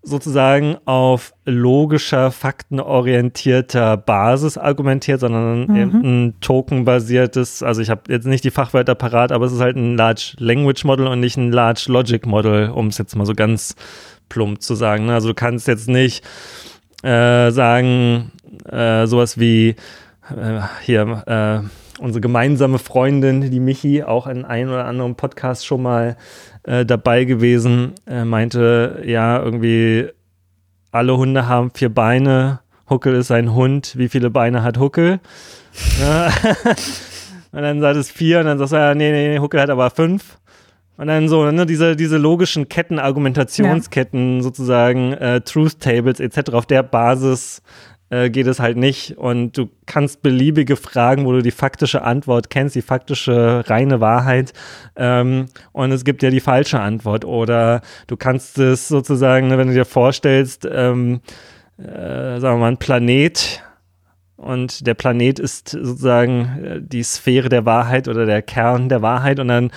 [0.03, 6.01] sozusagen auf logischer, faktenorientierter Basis argumentiert, sondern mhm.
[6.03, 9.97] ein tokenbasiertes, also ich habe jetzt nicht die Fachwörter parat, aber es ist halt ein
[9.97, 13.77] Large Language Model und nicht ein Large Logic Model, um es jetzt mal so ganz
[14.31, 15.07] plump zu sagen.
[15.07, 15.15] Ne?
[15.15, 16.25] Also du kannst jetzt nicht
[17.03, 18.33] äh, sagen,
[18.71, 19.77] äh, sowas wie
[20.31, 21.69] äh, hier, äh,
[22.01, 26.17] unsere gemeinsame Freundin, die Michi, auch in einem oder anderen Podcast schon mal
[26.65, 30.09] äh, dabei gewesen, äh, meinte, ja, irgendwie
[30.93, 35.21] alle Hunde haben vier Beine, Huckel ist ein Hund, wie viele Beine hat Huckel?
[37.53, 39.91] und dann sagt es vier und dann sagt er, ja, nee, nee, Huckel hat aber
[39.91, 40.39] fünf.
[40.97, 44.43] Und dann so, ne, diese, diese logischen Ketten, Argumentationsketten ja.
[44.43, 46.51] sozusagen, äh, Truth Tables etc.
[46.53, 47.63] auf der Basis
[48.11, 49.17] äh, geht es halt nicht.
[49.17, 54.53] Und du kannst beliebige Fragen, wo du die faktische Antwort kennst, die faktische reine Wahrheit.
[54.97, 57.25] Ähm, und es gibt ja die falsche Antwort.
[57.25, 61.21] Oder du kannst es sozusagen, ne, wenn du dir vorstellst, ähm,
[61.79, 63.63] äh, sagen wir mal, ein Planet
[64.41, 69.39] und der Planet ist sozusagen äh, die Sphäre der Wahrheit oder der Kern der Wahrheit
[69.39, 69.71] und dann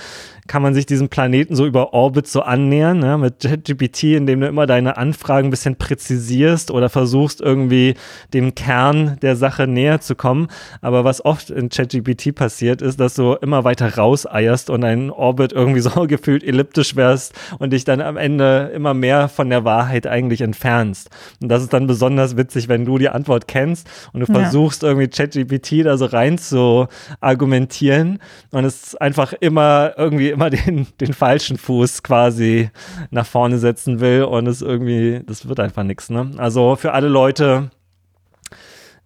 [0.46, 4.46] kann man sich diesem Planeten so über Orbit so annähern, ne, mit ChatGPT, indem du
[4.46, 7.94] immer deine Anfragen ein bisschen präzisierst oder versuchst irgendwie
[8.34, 10.48] dem Kern der Sache näher zu kommen.
[10.82, 15.52] Aber was oft in ChatGPT passiert, ist, dass du immer weiter rauseierst und dein Orbit
[15.52, 20.06] irgendwie so gefühlt elliptisch wärst und dich dann am Ende immer mehr von der Wahrheit
[20.06, 21.08] eigentlich entfernst.
[21.40, 24.90] Und das ist dann besonders witzig, wenn du die Antwort kennst und du versuchst ja.
[24.90, 26.86] irgendwie ChatGPT da so rein zu
[27.20, 28.18] argumentieren
[28.50, 32.70] und es einfach immer irgendwie immer den, den falschen Fuß quasi
[33.10, 36.10] nach vorne setzen will und es irgendwie, das wird einfach nichts.
[36.10, 36.32] Ne?
[36.36, 37.70] Also für alle Leute,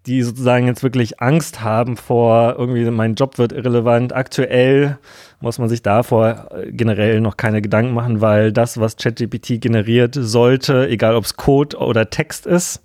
[0.06, 4.14] die sozusagen jetzt wirklich Angst haben vor irgendwie, mein Job wird irrelevant.
[4.14, 4.98] Aktuell
[5.40, 10.16] muss man sich davor äh, generell noch keine Gedanken machen, weil das, was ChatGPT generiert,
[10.18, 12.82] sollte, egal ob es Code oder Text ist,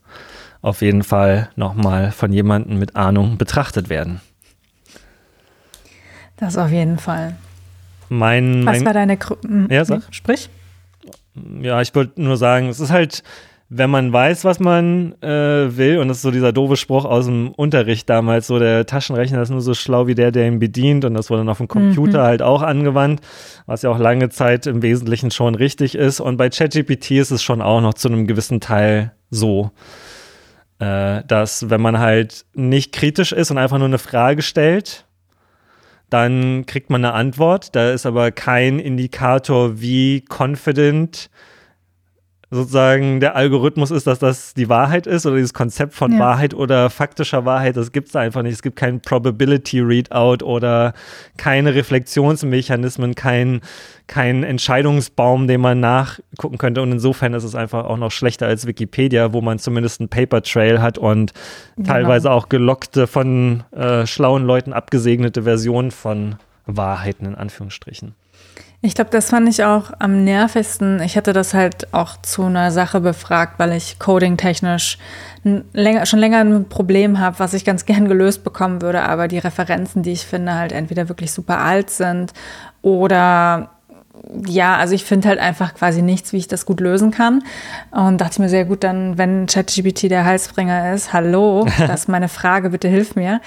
[0.61, 4.21] auf jeden Fall nochmal von jemandem mit Ahnung betrachtet werden.
[6.37, 7.35] Das auf jeden Fall.
[8.13, 10.03] Mein, Was war deine Gru hm, Ja, sag.
[10.11, 10.49] Sprich.
[11.61, 13.23] Ja, ich wollte nur sagen, es ist halt,
[13.69, 17.25] wenn man weiß, was man äh, will, und das ist so dieser doofe Spruch aus
[17.25, 21.05] dem Unterricht damals, so der Taschenrechner ist nur so schlau wie der, der ihn bedient,
[21.05, 22.27] und das wurde dann auf dem Computer mhm.
[22.27, 23.21] halt auch angewandt,
[23.65, 26.19] was ja auch lange Zeit im Wesentlichen schon richtig ist.
[26.19, 29.71] Und bei ChatGPT ist es schon auch noch zu einem gewissen Teil so,
[30.77, 35.05] äh, dass wenn man halt nicht kritisch ist und einfach nur eine Frage stellt,
[36.13, 37.75] dann kriegt man eine Antwort.
[37.75, 41.29] Da ist aber kein Indikator, wie confident
[42.53, 46.19] sozusagen der Algorithmus ist, dass das die Wahrheit ist oder dieses Konzept von ja.
[46.19, 48.53] Wahrheit oder faktischer Wahrheit, das gibt es einfach nicht.
[48.53, 50.93] Es gibt kein Probability Readout oder
[51.37, 53.61] keine Reflexionsmechanismen, kein,
[54.07, 56.81] kein Entscheidungsbaum, den man nachgucken könnte.
[56.81, 60.41] Und insofern ist es einfach auch noch schlechter als Wikipedia, wo man zumindest einen Paper
[60.43, 61.33] Trail hat und
[61.75, 61.89] genau.
[61.89, 66.35] teilweise auch gelockte, von äh, schlauen Leuten abgesegnete Versionen von
[66.65, 68.15] Wahrheiten in Anführungsstrichen.
[68.85, 71.01] Ich glaube, das fand ich auch am nervigsten.
[71.01, 74.97] Ich hatte das halt auch zu einer Sache befragt, weil ich coding-technisch
[75.71, 79.37] länger, schon länger ein Problem habe, was ich ganz gern gelöst bekommen würde, aber die
[79.37, 82.33] Referenzen, die ich finde, halt entweder wirklich super alt sind
[82.81, 83.69] oder
[84.45, 87.43] ja, also ich finde halt einfach quasi nichts, wie ich das gut lösen kann.
[87.91, 92.09] Und dachte ich mir sehr gut, dann, wenn ChatGPT der Heilsbringer ist, hallo, das ist
[92.09, 93.39] meine Frage, bitte hilf mir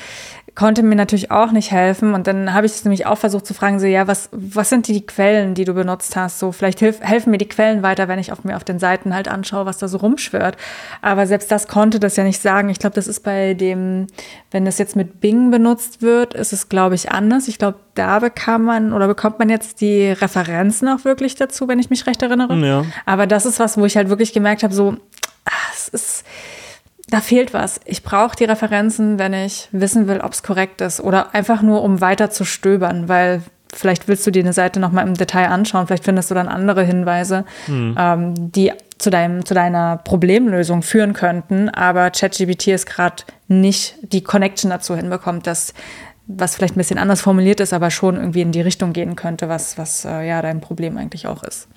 [0.57, 2.15] konnte mir natürlich auch nicht helfen.
[2.15, 4.89] Und dann habe ich es nämlich auch versucht zu fragen, so, ja, was, was sind
[4.89, 6.39] die Quellen, die du benutzt hast?
[6.39, 9.15] So, vielleicht hilf, helfen mir die Quellen weiter, wenn ich auf mir auf den Seiten
[9.15, 10.57] halt anschaue, was da so rumschwört.
[11.03, 12.71] Aber selbst das konnte das ja nicht sagen.
[12.71, 14.07] Ich glaube, das ist bei dem,
[14.51, 17.49] wenn das jetzt mit Bing benutzt wird, ist es, glaube ich, anders.
[17.49, 21.79] Ich glaube, da bekam man oder bekommt man jetzt die Referenzen auch wirklich dazu, wenn
[21.79, 22.57] ich mich recht erinnere.
[22.57, 22.85] Ja.
[23.05, 24.97] Aber das ist was, wo ich halt wirklich gemerkt habe, so,
[25.45, 26.25] ach, es ist
[27.09, 27.81] da fehlt was.
[27.85, 31.83] Ich brauche die Referenzen, wenn ich wissen will, ob es korrekt ist oder einfach nur,
[31.83, 33.43] um weiter zu stöbern, weil
[33.73, 36.83] vielleicht willst du dir eine Seite nochmal im Detail anschauen, vielleicht findest du dann andere
[36.83, 37.97] Hinweise, mhm.
[37.99, 44.23] ähm, die zu, deinem, zu deiner Problemlösung führen könnten, aber ChatGPT ist gerade nicht die
[44.23, 45.75] Connection dazu hinbekommt, dass
[46.29, 49.49] was vielleicht ein bisschen anders formuliert ist, aber schon irgendwie in die Richtung gehen könnte,
[49.49, 51.69] was, was äh, ja dein Problem eigentlich auch ist.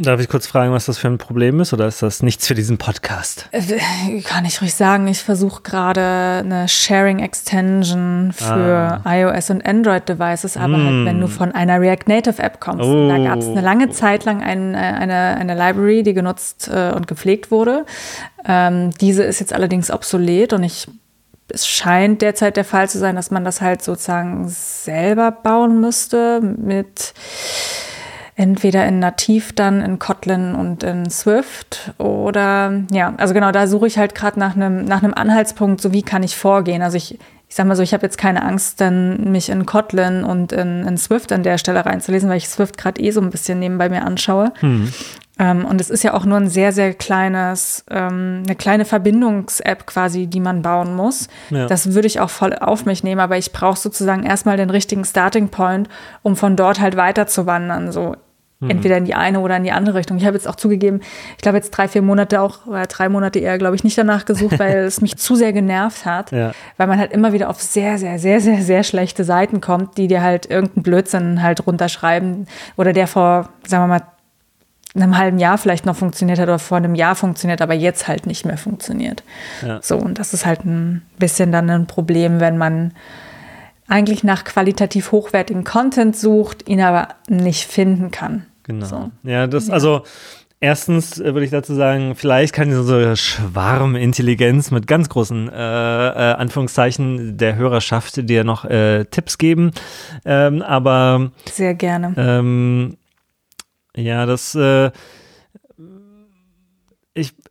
[0.00, 2.54] Darf ich kurz fragen, was das für ein Problem ist oder ist das nichts für
[2.54, 3.46] diesen Podcast?
[3.52, 5.06] Äh, kann ich ruhig sagen.
[5.08, 9.14] Ich versuche gerade eine Sharing Extension für ah.
[9.14, 10.86] iOS und Android Devices, aber mm.
[10.86, 12.86] halt, wenn du von einer React Native App kommst.
[12.86, 13.08] Oh.
[13.10, 16.92] Da gab es eine lange Zeit lang ein, äh, eine, eine Library, die genutzt äh,
[16.92, 17.84] und gepflegt wurde.
[18.46, 20.88] Ähm, diese ist jetzt allerdings obsolet und ich
[21.52, 26.40] es scheint derzeit der Fall zu sein, dass man das halt sozusagen selber bauen müsste
[26.40, 27.12] mit
[28.40, 33.86] entweder in Nativ dann in Kotlin und in Swift oder ja, also genau, da suche
[33.86, 36.80] ich halt gerade nach einem nach einem Anhaltspunkt, so wie kann ich vorgehen.
[36.80, 37.18] Also ich
[37.48, 40.86] ich sag mal so, ich habe jetzt keine Angst, dann mich in Kotlin und in,
[40.86, 43.88] in Swift an der Stelle reinzulesen, weil ich Swift gerade eh so ein bisschen nebenbei
[43.88, 44.52] mir anschaue.
[44.60, 44.92] Hm.
[45.40, 49.84] Ähm, und es ist ja auch nur ein sehr, sehr kleines, ähm, eine kleine Verbindungs-App
[49.86, 51.28] quasi, die man bauen muss.
[51.50, 51.66] Ja.
[51.66, 55.04] Das würde ich auch voll auf mich nehmen, aber ich brauche sozusagen erstmal den richtigen
[55.04, 55.88] Starting Point,
[56.22, 57.90] um von dort halt weiter zu wandern.
[57.90, 58.14] So
[58.60, 58.70] Mhm.
[58.70, 60.18] Entweder in die eine oder in die andere Richtung.
[60.18, 61.00] Ich habe jetzt auch zugegeben,
[61.36, 64.26] ich glaube jetzt drei, vier Monate auch, oder drei Monate eher, glaube ich, nicht danach
[64.26, 66.30] gesucht, weil es mich zu sehr genervt hat.
[66.30, 66.52] Ja.
[66.76, 70.08] Weil man halt immer wieder auf sehr, sehr, sehr, sehr, sehr schlechte Seiten kommt, die
[70.08, 72.46] dir halt irgendeinen Blödsinn halt runterschreiben
[72.76, 74.02] oder der vor, sagen wir mal,
[74.94, 78.26] einem halben Jahr vielleicht noch funktioniert hat oder vor einem Jahr funktioniert, aber jetzt halt
[78.26, 79.22] nicht mehr funktioniert.
[79.64, 79.78] Ja.
[79.82, 82.92] So, und das ist halt ein bisschen dann ein Problem, wenn man
[83.86, 88.46] eigentlich nach qualitativ hochwertigen Content sucht, ihn aber nicht finden kann.
[88.70, 88.86] Genau.
[88.86, 89.10] So.
[89.24, 89.74] Ja, das, ja.
[89.74, 90.02] also
[90.60, 96.34] erstens äh, würde ich dazu sagen, vielleicht kann diese Schwarmintelligenz mit ganz großen äh, äh,
[96.34, 99.72] Anführungszeichen der Hörerschaft dir noch äh, Tipps geben.
[100.24, 102.14] Ähm, aber sehr gerne.
[102.16, 102.96] Ähm,
[103.96, 104.92] ja, das äh,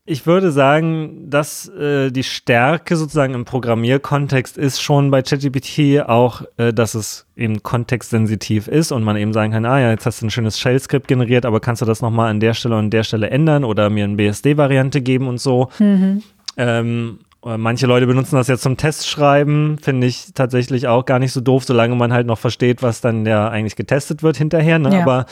[0.10, 6.44] ich, würde sagen, dass äh, die Stärke sozusagen im Programmierkontext ist schon bei ChatGPT auch,
[6.58, 10.22] äh, dass es eben kontextsensitiv ist und man eben sagen kann, ah ja, jetzt hast
[10.22, 13.04] du ein schönes Shell-Skript generiert, aber kannst du das nochmal an der Stelle und der
[13.04, 15.70] Stelle ändern oder mir eine BSD-Variante geben und so.
[15.80, 16.24] Mhm.
[16.58, 21.40] Ähm, Manche Leute benutzen das jetzt zum Testschreiben, finde ich tatsächlich auch gar nicht so
[21.40, 24.78] doof, solange man halt noch versteht, was dann ja eigentlich getestet wird hinterher.
[24.78, 24.94] Ne?
[24.94, 25.26] Ja, Aber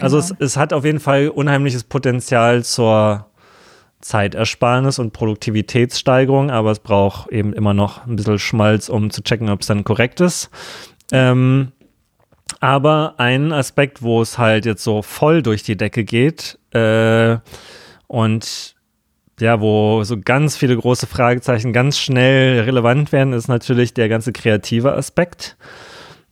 [0.00, 0.34] also genau.
[0.40, 3.26] es, es hat auf jeden Fall unheimliches Potenzial zur
[4.02, 9.48] Zeitersparnis und Produktivitätssteigerung, aber es braucht eben immer noch ein bisschen Schmalz, um zu checken,
[9.48, 10.50] ob es dann korrekt ist.
[11.12, 11.72] Ähm,
[12.60, 17.38] aber ein Aspekt, wo es halt jetzt so voll durch die Decke geht äh,
[18.08, 18.74] und
[19.40, 24.32] ja, wo so ganz viele große Fragezeichen ganz schnell relevant werden, ist natürlich der ganze
[24.32, 25.56] kreative Aspekt.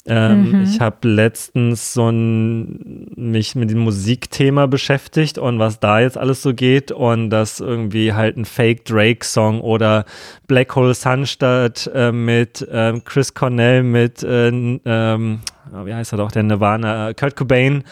[0.07, 0.63] Ähm, mhm.
[0.63, 6.43] Ich habe letztens so ein, mich mit dem Musikthema beschäftigt und was da jetzt alles
[6.43, 10.05] so geht und dass irgendwie halt ein Fake Drake-Song oder
[10.47, 15.41] Black Hole Sunstadt äh, mit äh, Chris Cornell mit, äh, ähm,
[15.85, 17.85] wie heißt er doch, der Nirvana, äh, Kurt Cobain.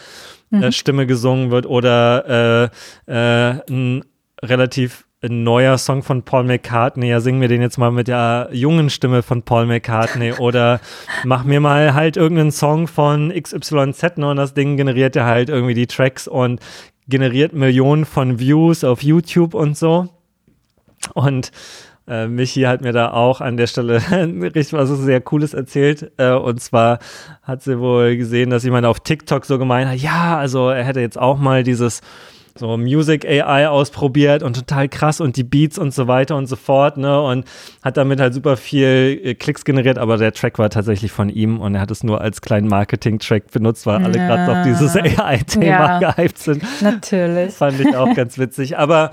[0.51, 0.71] Äh, mhm.
[0.71, 2.71] Stimme gesungen wird oder
[3.07, 4.03] äh, ein
[4.41, 8.49] relativ ein neuer Song von Paul McCartney, ja, sing mir den jetzt mal mit der
[8.53, 10.79] jungen Stimme von Paul McCartney oder
[11.25, 15.49] mach mir mal halt irgendeinen Song von XYZ ne, und das Ding generiert ja halt
[15.49, 16.61] irgendwie die Tracks und
[17.07, 20.07] generiert Millionen von Views auf YouTube und so.
[21.15, 21.51] Und
[22.07, 26.13] äh, Michi hat mir da auch an der Stelle richtig was sehr Cooles erzählt.
[26.17, 26.99] Äh, und zwar
[27.43, 31.01] hat sie wohl gesehen, dass jemand auf TikTok so gemeint hat, ja, also er hätte
[31.01, 32.01] jetzt auch mal dieses
[32.55, 36.55] so Music AI ausprobiert und total krass und die Beats und so weiter und so
[36.55, 37.21] fort, ne?
[37.21, 37.45] Und
[37.83, 41.59] hat damit halt super viel äh, Klicks generiert, aber der Track war tatsächlich von ihm
[41.59, 45.65] und er hat es nur als kleinen Marketing-Track benutzt, weil alle gerade auf dieses AI-Thema
[45.65, 46.63] ja, gehypt sind.
[46.81, 47.53] Natürlich.
[47.53, 48.77] Fand ich auch ganz witzig.
[48.77, 49.11] Aber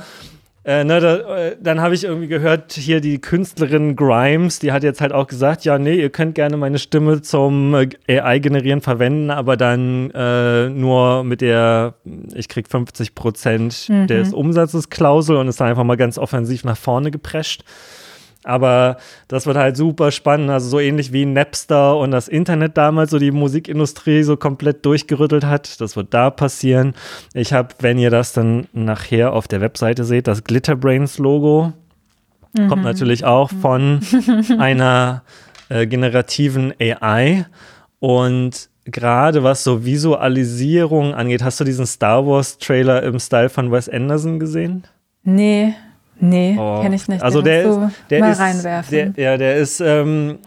[0.66, 4.82] äh, ne, da, äh, dann habe ich irgendwie gehört, hier die Künstlerin Grimes, die hat
[4.82, 9.30] jetzt halt auch gesagt, ja, nee, ihr könnt gerne meine Stimme zum äh, AI-Generieren verwenden,
[9.30, 11.94] aber dann äh, nur mit der,
[12.34, 14.08] ich krieg 50 Prozent mhm.
[14.08, 17.62] des Umsatzes Klausel und ist da einfach mal ganz offensiv nach vorne geprescht.
[18.46, 18.96] Aber
[19.28, 20.50] das wird halt super spannend.
[20.50, 25.44] Also so ähnlich wie Napster und das Internet damals so die Musikindustrie so komplett durchgerüttelt
[25.44, 25.80] hat.
[25.80, 26.94] Das wird da passieren.
[27.34, 31.72] Ich habe, wenn ihr das dann nachher auf der Webseite seht, das Glitterbrains Logo.
[32.52, 32.68] Mhm.
[32.68, 34.00] Kommt natürlich auch von
[34.58, 35.22] einer
[35.68, 37.46] äh, generativen AI.
[37.98, 43.72] Und gerade was so Visualisierung angeht, hast du diesen Star Wars Trailer im Style von
[43.72, 44.84] Wes Anderson gesehen?
[45.24, 45.74] Nee.
[46.18, 46.80] Nee, oh.
[46.82, 47.22] kenne ich nicht.
[47.22, 49.14] Also der, der ist, der mal ist, reinwerfen.
[49.14, 50.38] Der, ja, der ist, ähm,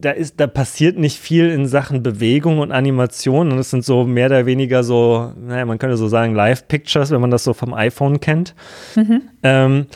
[0.00, 4.04] da ist, da passiert nicht viel in Sachen Bewegung und Animation und es sind so
[4.04, 7.74] mehr oder weniger so, naja, man könnte so sagen Live-Pictures, wenn man das so vom
[7.74, 8.54] iPhone kennt.
[8.96, 9.22] Mhm.
[9.42, 9.86] Ähm,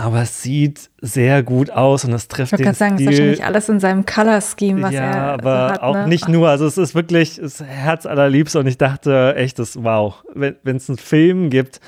[0.00, 3.10] aber es sieht sehr gut aus und es trifft ich den Ich sagen, Stil.
[3.10, 6.08] ist wahrscheinlich alles in seinem Color-Scheme, was ja, er aber so hat, auch ne?
[6.08, 6.48] nicht nur.
[6.48, 10.88] Also es ist wirklich das Herz allerliebst und ich dachte echt, das wow, wenn es
[10.88, 11.80] einen Film gibt,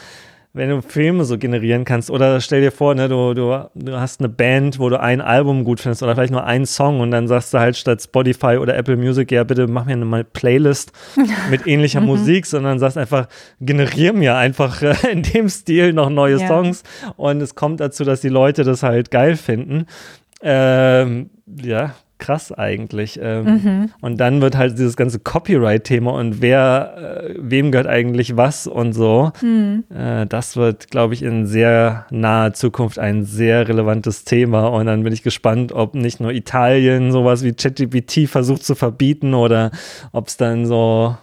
[0.52, 4.20] wenn du Filme so generieren kannst oder stell dir vor, ne, du, du, du hast
[4.20, 7.28] eine Band, wo du ein Album gut findest oder vielleicht nur einen Song und dann
[7.28, 10.92] sagst du halt statt Spotify oder Apple Music, ja bitte mach mir eine Playlist
[11.50, 12.06] mit ähnlicher mhm.
[12.06, 13.28] Musik, sondern sagst einfach,
[13.60, 16.48] generier mir einfach äh, in dem Stil noch neue ja.
[16.48, 16.82] Songs
[17.16, 19.86] und es kommt dazu, dass die Leute das halt geil finden.
[20.42, 21.30] Ähm,
[21.62, 23.18] ja, krass eigentlich.
[23.20, 23.90] Ähm, mhm.
[24.00, 28.92] Und dann wird halt dieses ganze Copyright-Thema und wer, äh, wem gehört eigentlich was und
[28.92, 29.32] so.
[29.42, 29.84] Mhm.
[29.92, 34.68] Äh, das wird, glaube ich, in sehr naher Zukunft ein sehr relevantes Thema.
[34.68, 39.34] Und dann bin ich gespannt, ob nicht nur Italien sowas wie ChatGPT versucht zu verbieten
[39.34, 39.72] oder
[40.12, 41.16] ob es dann so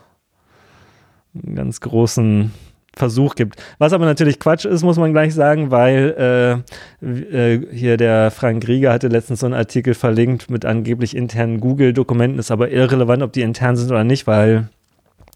[1.33, 2.51] einen ganz großen
[2.97, 3.61] Versuch gibt.
[3.77, 6.63] Was aber natürlich Quatsch ist, muss man gleich sagen, weil
[7.01, 11.59] äh, äh, hier der Frank Rieger hatte letztens so einen Artikel verlinkt mit angeblich internen
[11.59, 14.69] Google-Dokumenten, ist aber irrelevant, ob die intern sind oder nicht, weil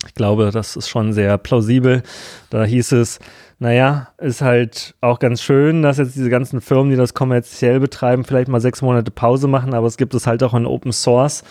[0.08, 2.02] ich glaube, das ist schon sehr plausibel.
[2.50, 3.20] Da hieß es,
[3.60, 8.24] naja, ist halt auch ganz schön, dass jetzt diese ganzen Firmen, die das kommerziell betreiben,
[8.24, 11.44] vielleicht mal sechs Monate Pause machen, aber es gibt es halt auch in Open Source.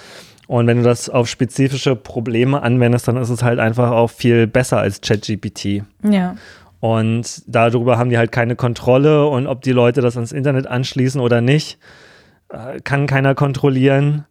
[0.51, 4.49] Und wenn du das auf spezifische Probleme anwendest, dann ist es halt einfach auch viel
[4.49, 5.85] besser als ChatGPT.
[6.03, 6.35] Ja.
[6.81, 11.21] Und darüber haben die halt keine Kontrolle und ob die Leute das ans Internet anschließen
[11.21, 11.79] oder nicht,
[12.49, 14.25] äh, kann keiner kontrollieren.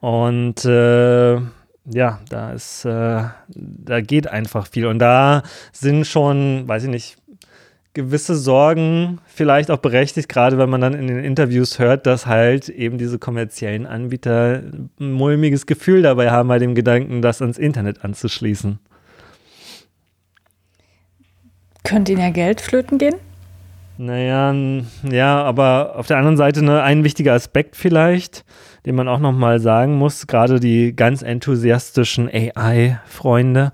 [0.00, 4.84] Und äh, ja, da ist, äh, da geht einfach viel.
[4.84, 5.42] Und da
[5.72, 7.16] sind schon, weiß ich nicht,
[7.96, 12.68] gewisse Sorgen, vielleicht auch berechtigt, gerade wenn man dann in den Interviews hört, dass halt
[12.68, 14.62] eben diese kommerziellen Anbieter
[15.00, 18.78] ein mulmiges Gefühl dabei haben bei dem Gedanken, das ans Internet anzuschließen.
[21.84, 23.14] Könnte ihnen ja Geld flöten gehen?
[23.96, 24.54] Naja,
[25.10, 28.44] ja, aber auf der anderen Seite ne, ein wichtiger Aspekt vielleicht,
[28.84, 33.72] den man auch nochmal sagen muss, gerade die ganz enthusiastischen AI-Freunde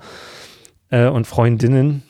[0.91, 2.05] äh, und Freundinnen,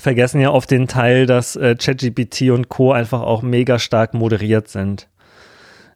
[0.00, 2.92] vergessen ja oft den Teil, dass äh, ChatGPT und Co.
[2.92, 5.08] einfach auch mega stark moderiert sind.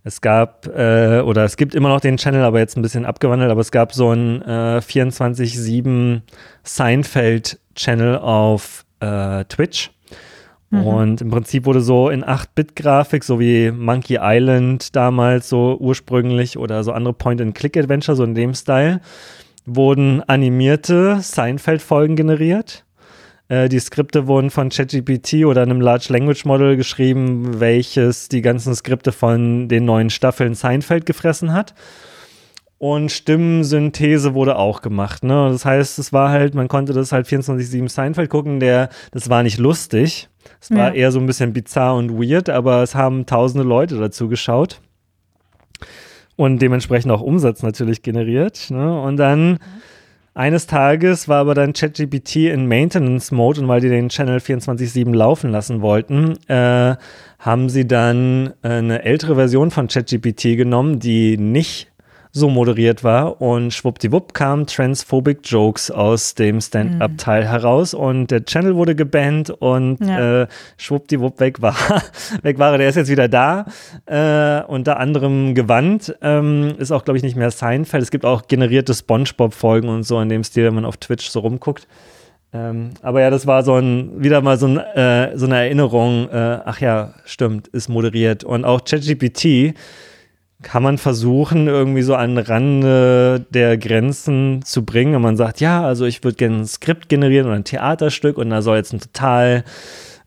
[0.06, 3.50] Es gab, äh, oder es gibt immer noch den Channel, aber jetzt ein bisschen abgewandelt,
[3.50, 6.20] aber es gab so einen äh, 24-7
[6.62, 9.90] Seinfeld-Channel auf äh, Twitch.
[10.68, 10.86] Mhm.
[10.86, 16.84] Und im Prinzip wurde so in 8-Bit-Grafik, so wie Monkey Island damals so ursprünglich oder
[16.84, 19.00] so andere Point-and-Click-Adventure, so in dem Style,
[19.64, 22.83] wurden animierte Seinfeld-Folgen generiert
[23.48, 28.74] äh, die Skripte wurden von ChatGPT oder einem Large Language Model geschrieben, welches die ganzen
[28.74, 31.74] Skripte von den neuen Staffeln Seinfeld gefressen hat.
[32.78, 35.24] Und Stimmensynthese wurde auch gemacht.
[35.24, 35.48] Ne?
[35.50, 39.42] Das heißt, es war halt, man konnte das halt 24-7 Seinfeld gucken, der, das war
[39.42, 40.28] nicht lustig.
[40.60, 40.94] Es war ja.
[40.94, 44.80] eher so ein bisschen bizarr und weird, aber es haben tausende Leute dazu geschaut.
[46.36, 48.70] Und dementsprechend auch Umsatz natürlich generiert.
[48.70, 49.00] Ne?
[49.00, 49.58] Und dann mhm
[50.34, 55.14] eines Tages war aber dann ChatGPT in Maintenance Mode und weil die den Channel 24/7
[55.14, 56.96] laufen lassen wollten, äh,
[57.38, 61.93] haben sie dann äh, eine ältere Version von ChatGPT genommen, die nicht
[62.36, 67.48] so moderiert war und schwuppdiwupp kamen transphobic Jokes aus dem Stand-Up-Teil mhm.
[67.48, 70.42] heraus und der Channel wurde gebannt und ja.
[70.42, 71.76] äh, schwuppdiwupp weg war.
[72.42, 73.66] weg war er, der ist jetzt wieder da,
[74.06, 78.02] äh, unter anderem gewandt, ähm, ist auch glaube ich nicht mehr Seinfeld.
[78.02, 81.38] Es gibt auch generierte Spongebob-Folgen und so in dem Stil, wenn man auf Twitch so
[81.38, 81.86] rumguckt.
[82.52, 86.28] Ähm, aber ja, das war so ein, wieder mal so, ein, äh, so eine Erinnerung,
[86.30, 88.42] äh, ach ja, stimmt, ist moderiert.
[88.42, 89.74] Und auch ChatGPT
[90.64, 95.14] kann man versuchen, irgendwie so an Rande der Grenzen zu bringen.
[95.14, 98.50] Und man sagt, ja, also ich würde gerne ein Skript generieren oder ein Theaterstück und
[98.50, 99.62] da soll jetzt ein total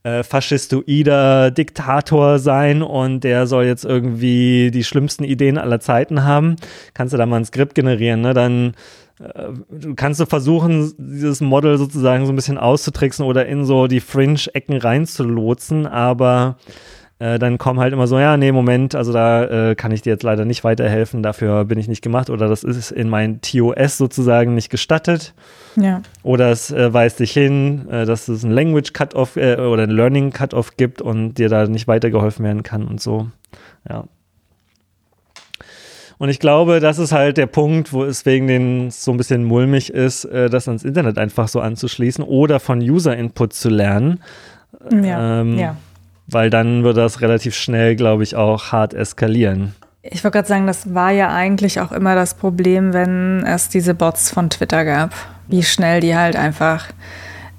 [0.03, 6.55] äh, faschistoider Diktator sein und der soll jetzt irgendwie die schlimmsten Ideen aller Zeiten haben.
[6.93, 8.33] Kannst du da mal ein Skript generieren, ne?
[8.33, 8.73] Dann
[9.19, 13.99] äh, kannst du versuchen, dieses Model sozusagen so ein bisschen auszutricksen oder in so die
[13.99, 16.57] Fringe-Ecken reinzulotsen, aber
[17.19, 20.11] äh, dann kommen halt immer so, ja, nee, Moment, also da äh, kann ich dir
[20.11, 23.97] jetzt leider nicht weiterhelfen, dafür bin ich nicht gemacht oder das ist in mein TOS
[23.97, 25.33] sozusagen nicht gestattet.
[25.75, 26.01] Ja.
[26.21, 29.89] Oder es äh, weist dich hin, äh, dass es ein Language Cut-Off äh, oder ein
[29.89, 33.27] Learning Cut-Off gibt und dir da nicht weitergeholfen werden kann und so.
[33.89, 34.03] Ja.
[36.19, 39.43] Und ich glaube, das ist halt der Punkt, wo es wegen den so ein bisschen
[39.43, 44.23] mulmig ist, das ans Internet einfach so anzuschließen oder von User-Input zu lernen.
[44.91, 45.41] Ja.
[45.41, 45.77] Ähm, ja.
[46.27, 49.75] Weil dann würde das relativ schnell, glaube ich, auch hart eskalieren.
[50.01, 53.93] Ich wollte gerade sagen, das war ja eigentlich auch immer das Problem, wenn es diese
[53.93, 55.13] Bots von Twitter gab.
[55.47, 56.87] Wie schnell die halt einfach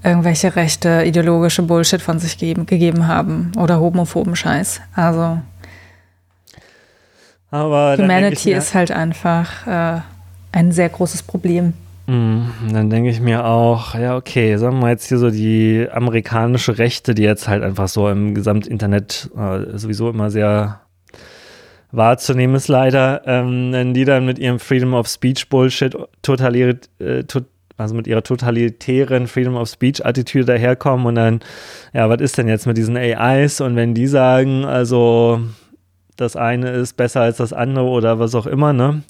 [0.03, 4.81] irgendwelche rechte ideologische Bullshit von sich geben, gegeben haben oder homophoben Scheiß.
[4.95, 5.41] Also
[7.51, 10.01] aber Humanity mir, ist halt einfach äh,
[10.53, 11.73] ein sehr großes Problem.
[12.09, 16.79] Mm, dann denke ich mir auch, ja, okay, sagen wir jetzt hier so die amerikanische
[16.79, 20.81] Rechte, die jetzt halt einfach so im Gesamtinternet äh, sowieso immer sehr
[21.93, 27.25] wahrzunehmen ist leider, ähm, wenn die dann mit ihrem Freedom of Speech Bullshit totalisiert, äh,
[27.25, 27.41] to
[27.77, 31.41] also mit ihrer totalitären Freedom of Speech Attitüde daherkommen und dann,
[31.93, 33.61] ja, was ist denn jetzt mit diesen AIs?
[33.61, 35.41] Und wenn die sagen, also
[36.17, 39.03] das eine ist besser als das andere oder was auch immer, ne?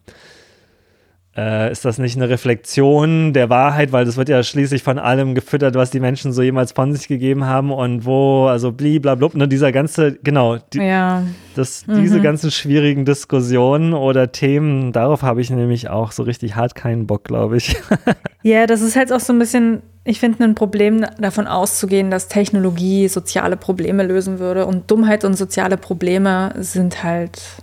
[1.39, 5.37] Äh, ist das nicht eine Reflexion der Wahrheit, weil das wird ja schließlich von allem
[5.37, 9.47] gefüttert, was die Menschen so jemals von sich gegeben haben und wo, also bliblablub, ne,
[9.47, 11.23] dieser ganze, genau, die, ja.
[11.55, 12.01] das, mhm.
[12.01, 17.07] diese ganzen schwierigen Diskussionen oder Themen, darauf habe ich nämlich auch so richtig hart keinen
[17.07, 17.77] Bock, glaube ich.
[18.43, 22.27] ja, das ist halt auch so ein bisschen, ich finde, ein Problem davon auszugehen, dass
[22.27, 27.63] Technologie soziale Probleme lösen würde und Dummheit und soziale Probleme sind halt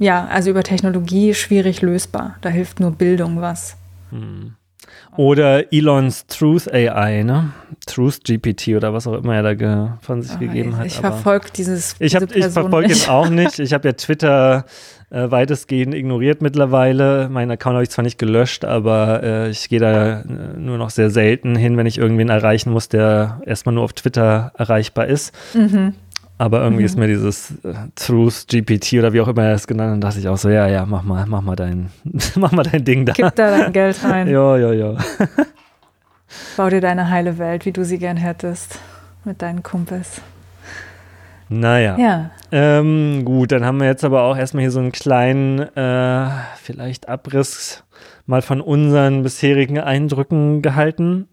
[0.00, 2.36] ja, also über Technologie schwierig lösbar.
[2.40, 3.76] Da hilft nur Bildung was.
[4.10, 4.54] Hm.
[5.16, 7.52] Oder Elons Truth AI, ne?
[7.86, 10.86] Truth GPT oder was auch immer er da von sich oh, gegeben hat.
[10.86, 11.96] Ich verfolge dieses.
[11.98, 13.58] Ich, ich verfolge es auch nicht.
[13.58, 14.64] Ich habe ja Twitter
[15.10, 17.28] äh, weitestgehend ignoriert mittlerweile.
[17.28, 20.24] Mein Account habe ich zwar nicht gelöscht, aber äh, ich gehe da äh,
[20.56, 24.52] nur noch sehr selten hin, wenn ich irgendwen erreichen muss, der erstmal nur auf Twitter
[24.56, 25.34] erreichbar ist.
[25.54, 25.94] Mhm.
[26.40, 26.86] Aber irgendwie mhm.
[26.86, 30.20] ist mir dieses äh, Truth GPT oder wie auch immer er es genannt hat, dachte
[30.20, 31.90] ich auch so, ja, ja, mach mal, mach mal dein,
[32.36, 33.12] mach mal dein Ding da.
[33.12, 34.26] Gib da dein Geld rein.
[34.26, 34.96] ja, ja, ja.
[36.56, 38.78] Bau dir deine heile Welt, wie du sie gern hättest,
[39.26, 40.22] mit deinen Kumpels.
[41.50, 41.98] Naja.
[41.98, 42.30] Ja.
[42.50, 46.26] Ähm, gut, dann haben wir jetzt aber auch erstmal hier so einen kleinen, äh,
[46.56, 47.84] vielleicht Abriss
[48.24, 51.28] mal von unseren bisherigen Eindrücken gehalten.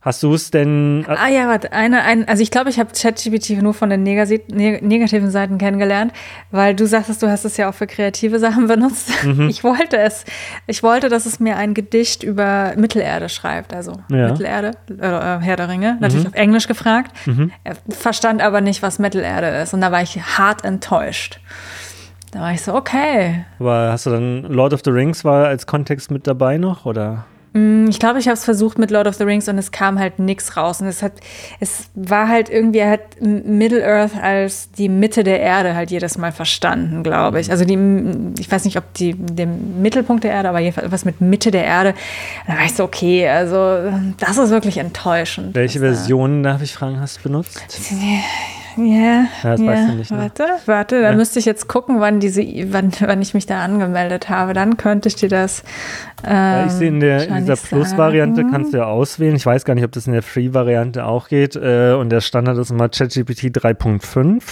[0.00, 1.04] Hast du es denn?
[1.08, 5.30] Ah ja, warte, eine, ein, also ich glaube, ich habe ChatGPT nur von den negativen
[5.30, 6.12] Seiten kennengelernt,
[6.52, 9.10] weil du sagtest, du hast es ja auch für kreative Sachen benutzt.
[9.24, 9.48] Mhm.
[9.48, 10.24] Ich wollte es,
[10.68, 14.28] ich wollte, dass es mir ein Gedicht über Mittelerde schreibt, also ja.
[14.28, 16.30] Mittelerde, äh, Herr der Ringe, natürlich mhm.
[16.32, 17.10] auf Englisch gefragt.
[17.26, 17.50] Mhm.
[17.64, 21.40] Er verstand aber nicht, was Mittelerde ist und da war ich hart enttäuscht.
[22.30, 23.46] Da war ich so, okay.
[23.58, 27.24] Aber hast du dann Lord of the Rings war als Kontext mit dabei noch oder?
[27.58, 29.98] Mm, ich glaube, ich habe es versucht mit Lord of the Rings und es kam
[29.98, 30.80] halt nichts raus.
[30.80, 31.12] Und es hat,
[31.60, 36.18] es war halt irgendwie, er hat Middle Earth als die Mitte der Erde halt jedes
[36.18, 37.50] Mal verstanden, glaube ich.
[37.50, 37.78] Also die,
[38.38, 41.64] ich weiß nicht, ob die, den Mittelpunkt der Erde, aber jedenfalls was mit Mitte der
[41.64, 41.94] Erde.
[42.46, 45.54] Da war ich so, okay, also das ist wirklich enttäuschend.
[45.54, 47.62] Welche Version, darf ich fragen, hast du benutzt?
[48.78, 49.66] Ja, ja das ja.
[49.66, 50.10] weißt du nicht.
[50.10, 50.18] Ne?
[50.18, 51.16] Warte, warte, da ja.
[51.16, 54.52] müsste ich jetzt gucken, wann diese, wann, wann ich mich da angemeldet habe.
[54.54, 55.64] Dann könnte ich dir das.
[56.24, 59.36] Ähm, ich sehe in, der, in dieser Plus-Variante kannst du ja auswählen.
[59.36, 61.56] Ich weiß gar nicht, ob das in der Free-Variante auch geht.
[61.56, 64.42] Äh, und der Standard ist immer ChatGPT 3.5.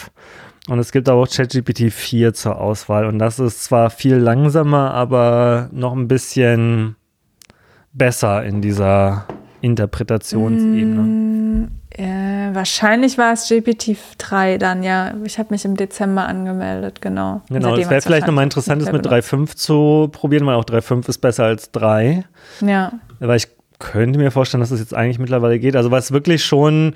[0.68, 3.06] Und es gibt auch ChatGPT 4 zur Auswahl.
[3.06, 6.96] Und das ist zwar viel langsamer, aber noch ein bisschen
[7.92, 9.26] besser in dieser
[9.60, 11.02] Interpretationsebene.
[11.02, 11.68] Mm,
[11.98, 15.14] äh, wahrscheinlich war es GPT-3 dann, ja.
[15.24, 17.40] Ich habe mich im Dezember angemeldet, genau.
[17.48, 21.18] Genau, es wäre vielleicht nochmal interessant, es mit 3.5 zu probieren, weil auch 3.5 ist
[21.18, 22.24] besser als 3.
[22.60, 22.92] Ja.
[23.18, 25.76] Weil ich könnte mir vorstellen, dass es das jetzt eigentlich mittlerweile geht.
[25.76, 26.94] Also was wirklich schon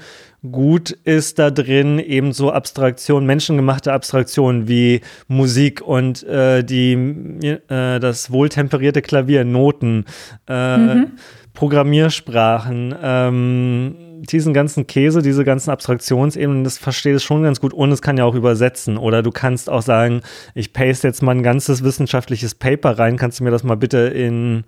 [0.51, 7.99] gut ist da drin, eben so Abstraktionen, menschengemachte Abstraktionen wie Musik und äh, die, äh,
[8.01, 10.07] das wohltemperierte Klavier, Noten,
[10.49, 11.07] äh, mhm.
[11.53, 17.91] Programmiersprachen, ähm, diesen ganzen Käse, diese ganzen Abstraktionsebenen, das versteht es schon ganz gut und
[17.93, 18.97] es kann ja auch übersetzen.
[18.97, 20.23] Oder du kannst auch sagen,
[20.55, 23.99] ich paste jetzt mal ein ganzes wissenschaftliches Paper rein, kannst du mir das mal bitte
[23.99, 24.65] in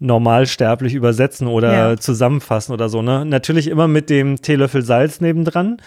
[0.00, 1.96] normalsterblich übersetzen oder ja.
[1.96, 3.02] zusammenfassen oder so.
[3.02, 3.24] Ne?
[3.24, 5.78] Natürlich immer mit dem Teelöffel Salz nebendran.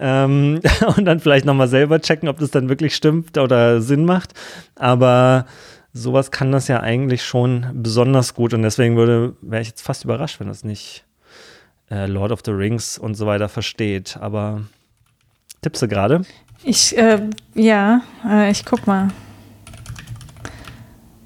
[0.00, 0.60] Ähm,
[0.96, 4.32] und dann vielleicht nochmal selber checken, ob das dann wirklich stimmt oder Sinn macht.
[4.76, 5.46] Aber
[5.92, 10.04] sowas kann das ja eigentlich schon besonders gut und deswegen würde, wäre ich jetzt fast
[10.04, 11.04] überrascht, wenn das nicht
[11.90, 14.16] äh, Lord of the Rings und so weiter versteht.
[14.20, 14.62] Aber
[15.62, 16.22] tippst du gerade?
[16.62, 19.08] Ich, äh, ja, äh, ich guck mal.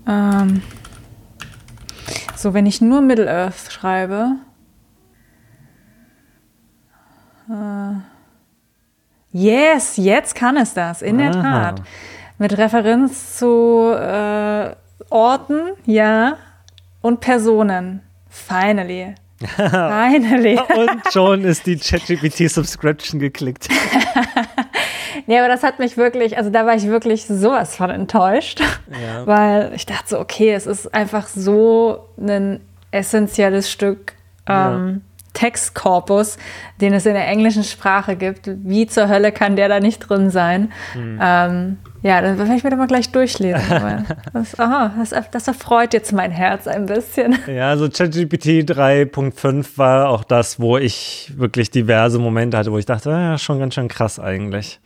[0.07, 0.63] Ähm,
[2.37, 4.37] so, wenn ich nur Middle-earth schreibe.
[7.49, 7.95] Äh,
[9.33, 11.83] yes, jetzt kann es das, in der Tat.
[12.39, 14.75] Mit Referenz zu äh,
[15.11, 16.37] Orten, ja,
[17.01, 18.03] und Personen.
[18.29, 19.15] Finally.
[19.47, 20.59] Finally.
[20.77, 23.69] und schon ist die ChatGPT-Subscription geklickt.
[25.27, 29.27] nee, aber das hat mich wirklich, also da war ich wirklich sowas von enttäuscht, ja.
[29.27, 34.15] weil ich dachte so, okay, es ist einfach so ein essentielles Stück
[34.47, 35.13] ähm, ja.
[35.35, 36.37] Textkorpus,
[36.81, 38.51] den es in der englischen Sprache gibt.
[38.65, 40.73] Wie zur Hölle kann der da nicht drin sein?
[40.95, 41.19] Mhm.
[41.23, 43.63] Ähm, ja, dann werde ich mir da mal gleich durchlesen.
[44.33, 47.39] das, aha, das, das, erfreut jetzt mein Herz ein bisschen.
[47.47, 52.87] Ja, also ChatGPT 3.5 war auch das, wo ich wirklich diverse Momente hatte, wo ich
[52.87, 54.81] dachte, ja, schon ganz schön krass eigentlich.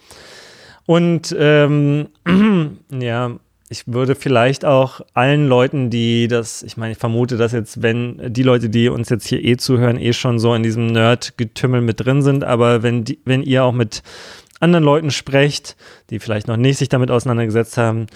[0.84, 2.08] Und ähm,
[2.90, 3.32] ja,
[3.68, 8.32] ich würde vielleicht auch allen Leuten, die das, ich meine, ich vermute, dass jetzt, wenn
[8.32, 12.04] die Leute, die uns jetzt hier eh zuhören, eh schon so in diesem Nerd-Getümmel mit
[12.04, 14.02] drin sind, aber wenn, die, wenn ihr auch mit
[14.60, 15.76] anderen Leuten sprecht,
[16.10, 18.06] die vielleicht noch nicht sich damit auseinandergesetzt haben,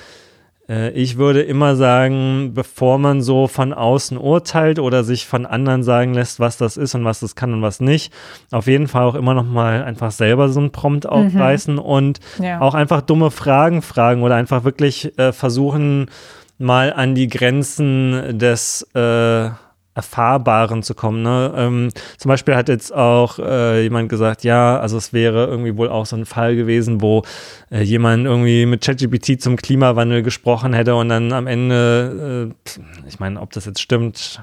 [0.71, 5.83] äh, ich würde immer sagen, bevor man so von außen urteilt oder sich von anderen
[5.83, 8.13] sagen lässt, was das ist und was das kann und was nicht,
[8.53, 11.11] auf jeden Fall auch immer noch mal einfach selber so ein Prompt mhm.
[11.11, 11.81] aufreißen mhm.
[11.81, 12.61] und ja.
[12.61, 16.07] auch einfach dumme Fragen fragen oder einfach wirklich äh, versuchen,
[16.59, 19.51] mal an die Grenzen des äh,
[19.95, 21.23] Erfahrbaren zu kommen.
[21.23, 21.53] Ne?
[21.57, 25.89] Ähm, zum Beispiel hat jetzt auch äh, jemand gesagt, ja, also es wäre irgendwie wohl
[25.89, 27.23] auch so ein Fall gewesen, wo
[27.71, 33.19] äh, jemand irgendwie mit ChatGPT zum Klimawandel gesprochen hätte und dann am Ende, äh, ich
[33.19, 34.41] meine, ob das jetzt stimmt,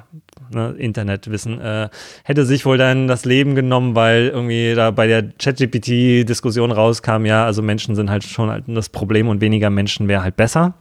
[0.52, 1.90] ne, Internetwissen, äh,
[2.24, 7.46] hätte sich wohl dann das Leben genommen, weil irgendwie da bei der ChatGPT-Diskussion rauskam, ja,
[7.46, 10.74] also Menschen sind halt schon halt das Problem und weniger Menschen wäre halt besser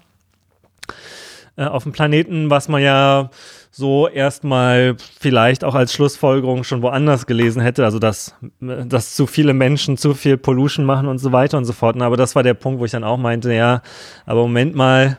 [1.56, 3.30] äh, auf dem Planeten, was man ja
[3.76, 9.52] so erstmal vielleicht auch als Schlussfolgerung schon woanders gelesen hätte, also dass, dass zu viele
[9.52, 12.00] Menschen zu viel Pollution machen und so weiter und so fort.
[12.00, 13.82] Aber das war der Punkt, wo ich dann auch meinte, ja,
[14.24, 15.18] aber Moment mal,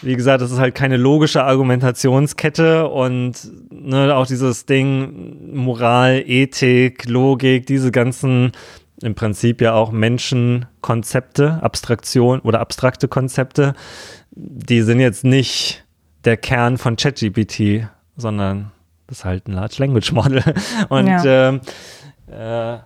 [0.00, 7.06] wie gesagt, das ist halt keine logische Argumentationskette und ne, auch dieses Ding Moral, Ethik,
[7.06, 8.52] Logik, diese ganzen
[9.02, 13.74] im Prinzip ja auch Menschenkonzepte, Abstraktion oder abstrakte Konzepte,
[14.30, 15.83] die sind jetzt nicht
[16.24, 18.72] der Kern von ChatGPT, sondern
[19.06, 20.42] das ist halt ein Large Language Model.
[20.88, 21.48] Und ja.
[21.48, 21.60] ähm,
[22.26, 22.78] äh,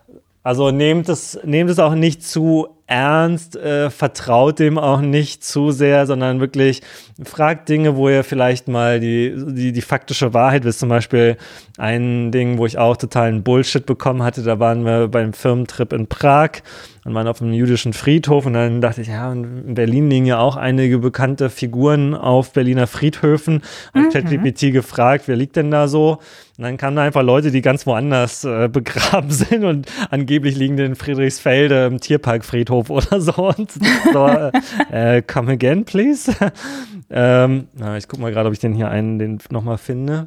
[0.49, 5.72] also nehmt es, nehmt es auch nicht zu ernst, äh, vertraut dem auch nicht zu
[5.72, 6.80] sehr, sondern wirklich
[7.22, 10.78] fragt Dinge, wo ihr vielleicht mal die, die, die faktische Wahrheit wisst.
[10.78, 11.36] Zum Beispiel
[11.76, 16.07] ein Ding, wo ich auch totalen Bullshit bekommen hatte, da waren wir beim Firmentrip in
[16.07, 16.62] Prag
[17.05, 20.38] und waren auf einem jüdischen Friedhof und dann dachte ich, ja, in Berlin liegen ja
[20.38, 23.61] auch einige bekannte Figuren auf Berliner Friedhöfen.
[23.92, 24.11] Und mhm.
[24.11, 26.20] ChatGPT gefragt, wer liegt denn da so?
[26.59, 30.77] Und dann kamen da einfach Leute, die ganz woanders äh, begraben sind und angeblich liegen
[30.79, 33.49] in Friedrichsfelde im Tierparkfriedhof oder so.
[33.57, 33.71] Und
[34.13, 34.51] so,
[34.91, 36.35] äh, come again, please.
[37.11, 40.27] ähm, na, ich guck mal gerade, ob ich den hier einen den nochmal finde.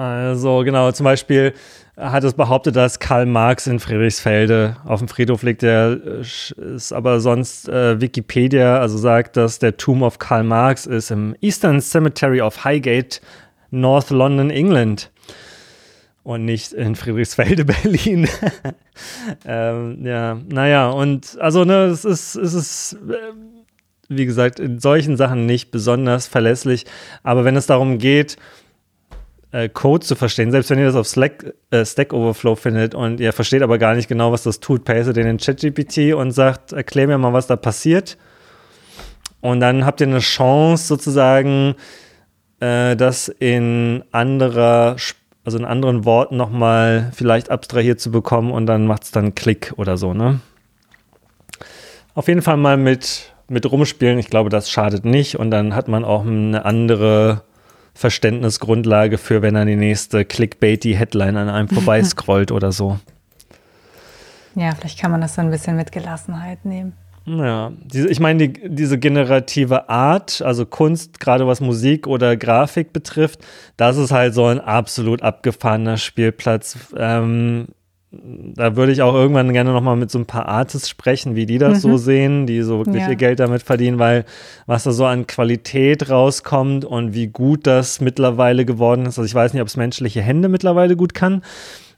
[0.00, 1.52] Also genau, zum Beispiel
[1.94, 5.60] hat es behauptet, dass Karl Marx in Friedrichsfelde auf dem Friedhof liegt.
[5.60, 6.20] Der äh,
[6.74, 11.36] ist aber sonst äh, Wikipedia, also sagt, dass der Tomb of Karl Marx ist im
[11.42, 13.20] Eastern Cemetery of Highgate,
[13.70, 15.10] North London, England.
[16.22, 18.26] Und nicht in Friedrichsfelde, Berlin.
[19.44, 23.34] ähm, ja, naja, und also, ne, es ist, es ist, äh,
[24.08, 26.86] wie gesagt, in solchen Sachen nicht besonders verlässlich.
[27.22, 28.38] Aber wenn es darum geht,
[29.52, 33.20] äh, Code zu verstehen, selbst wenn ihr das auf Slack, äh, Stack Overflow findet und
[33.20, 36.72] ihr versteht aber gar nicht genau, was das tut, pastet den in ChatGPT und sagt,
[36.72, 38.16] erklär mir mal, was da passiert.
[39.40, 41.74] Und dann habt ihr eine Chance sozusagen,
[42.60, 44.96] äh, das in anderer,
[45.44, 49.72] also in anderen Worten nochmal vielleicht abstrahiert zu bekommen und dann macht es dann Klick
[49.76, 50.40] oder so, ne?
[52.14, 54.18] Auf jeden Fall mal mit, mit rumspielen.
[54.18, 57.42] Ich glaube, das schadet nicht und dann hat man auch eine andere
[57.94, 62.98] Verständnisgrundlage für, wenn er die nächste clickbaity Headline an einem vorbeiscrollt oder so.
[64.54, 66.94] Ja, vielleicht kann man das dann ein bisschen mit Gelassenheit nehmen.
[67.26, 72.92] Ja, diese, ich meine, die, diese generative Art, also Kunst, gerade was Musik oder Grafik
[72.92, 73.40] betrifft,
[73.76, 76.78] das ist halt so ein absolut abgefahrener Spielplatz.
[76.96, 77.68] Ähm,
[78.12, 81.58] da würde ich auch irgendwann gerne nochmal mit so ein paar Artists sprechen, wie die
[81.58, 81.90] das mhm.
[81.90, 83.08] so sehen, die so wirklich ja.
[83.08, 84.24] ihr Geld damit verdienen, weil
[84.66, 89.18] was da so an Qualität rauskommt und wie gut das mittlerweile geworden ist.
[89.18, 91.42] Also ich weiß nicht, ob es menschliche Hände mittlerweile gut kann,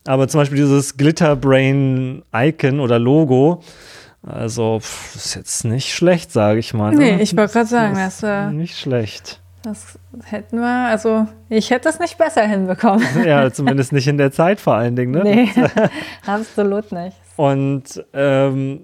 [0.04, 3.62] Aber zum Beispiel dieses Glitterbrain-Icon oder Logo,
[4.22, 6.94] also pff, ist jetzt nicht schlecht, sage ich mal.
[6.94, 7.22] Nee, ne?
[7.22, 9.41] ich wollte gerade sagen, das ist äh, nicht schlecht.
[9.62, 13.06] Das hätten wir, also ich hätte es nicht besser hinbekommen.
[13.24, 15.22] Ja, zumindest nicht in der Zeit vor allen Dingen, ne?
[15.22, 15.48] Nee,
[16.26, 17.16] absolut nicht.
[17.36, 18.80] Und ähm,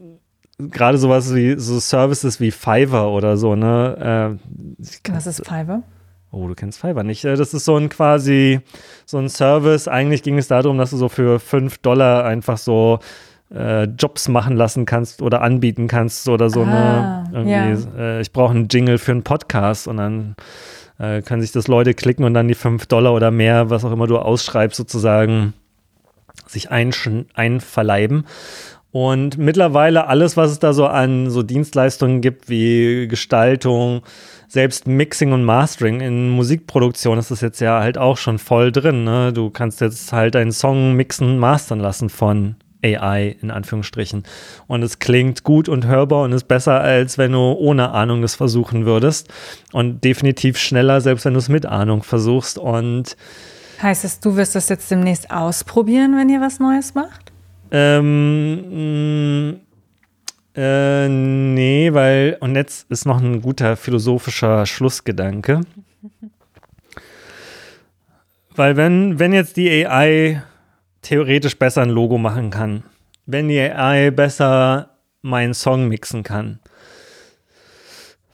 [0.58, 4.38] gerade sowas wie so Services wie Fiverr oder so, ne?
[4.78, 5.82] Äh, Was ist Fiverr?
[6.30, 7.24] Oh, du kennst Fiverr nicht.
[7.24, 8.60] Äh, das ist so ein quasi
[9.06, 9.88] so ein Service.
[9.88, 13.00] Eigentlich ging es darum, dass du so für 5 Dollar einfach so
[13.54, 16.62] äh, Jobs machen lassen kannst oder anbieten kannst oder so.
[16.62, 17.30] Ah, ne?
[17.32, 17.98] Irgendwie, ja.
[17.98, 20.36] äh, ich brauche einen Jingle für einen Podcast und dann
[20.98, 23.92] äh, können sich das Leute klicken und dann die 5 Dollar oder mehr, was auch
[23.92, 25.54] immer du ausschreibst, sozusagen
[26.46, 28.24] sich einverleiben.
[28.90, 34.02] Und mittlerweile alles, was es da so an so Dienstleistungen gibt, wie Gestaltung,
[34.48, 39.04] selbst Mixing und Mastering in Musikproduktion ist das jetzt ja halt auch schon voll drin.
[39.04, 39.32] Ne?
[39.34, 44.24] Du kannst jetzt halt einen Song mixen und mastern lassen von AI in Anführungsstrichen.
[44.66, 48.34] Und es klingt gut und hörbar und ist besser, als wenn du ohne Ahnung das
[48.34, 49.28] versuchen würdest.
[49.72, 52.58] Und definitiv schneller, selbst wenn du es mit Ahnung versuchst.
[52.58, 53.16] Und
[53.82, 57.32] heißt es, du wirst das jetzt demnächst ausprobieren, wenn ihr was Neues macht?
[57.70, 59.60] Ähm,
[60.54, 65.60] äh, nee, weil, und jetzt ist noch ein guter philosophischer Schlussgedanke.
[68.56, 70.42] Weil wenn, wenn jetzt die AI
[71.08, 72.82] theoretisch besser ein Logo machen kann,
[73.24, 74.90] wenn die AI besser
[75.22, 76.60] meinen Song mixen kann,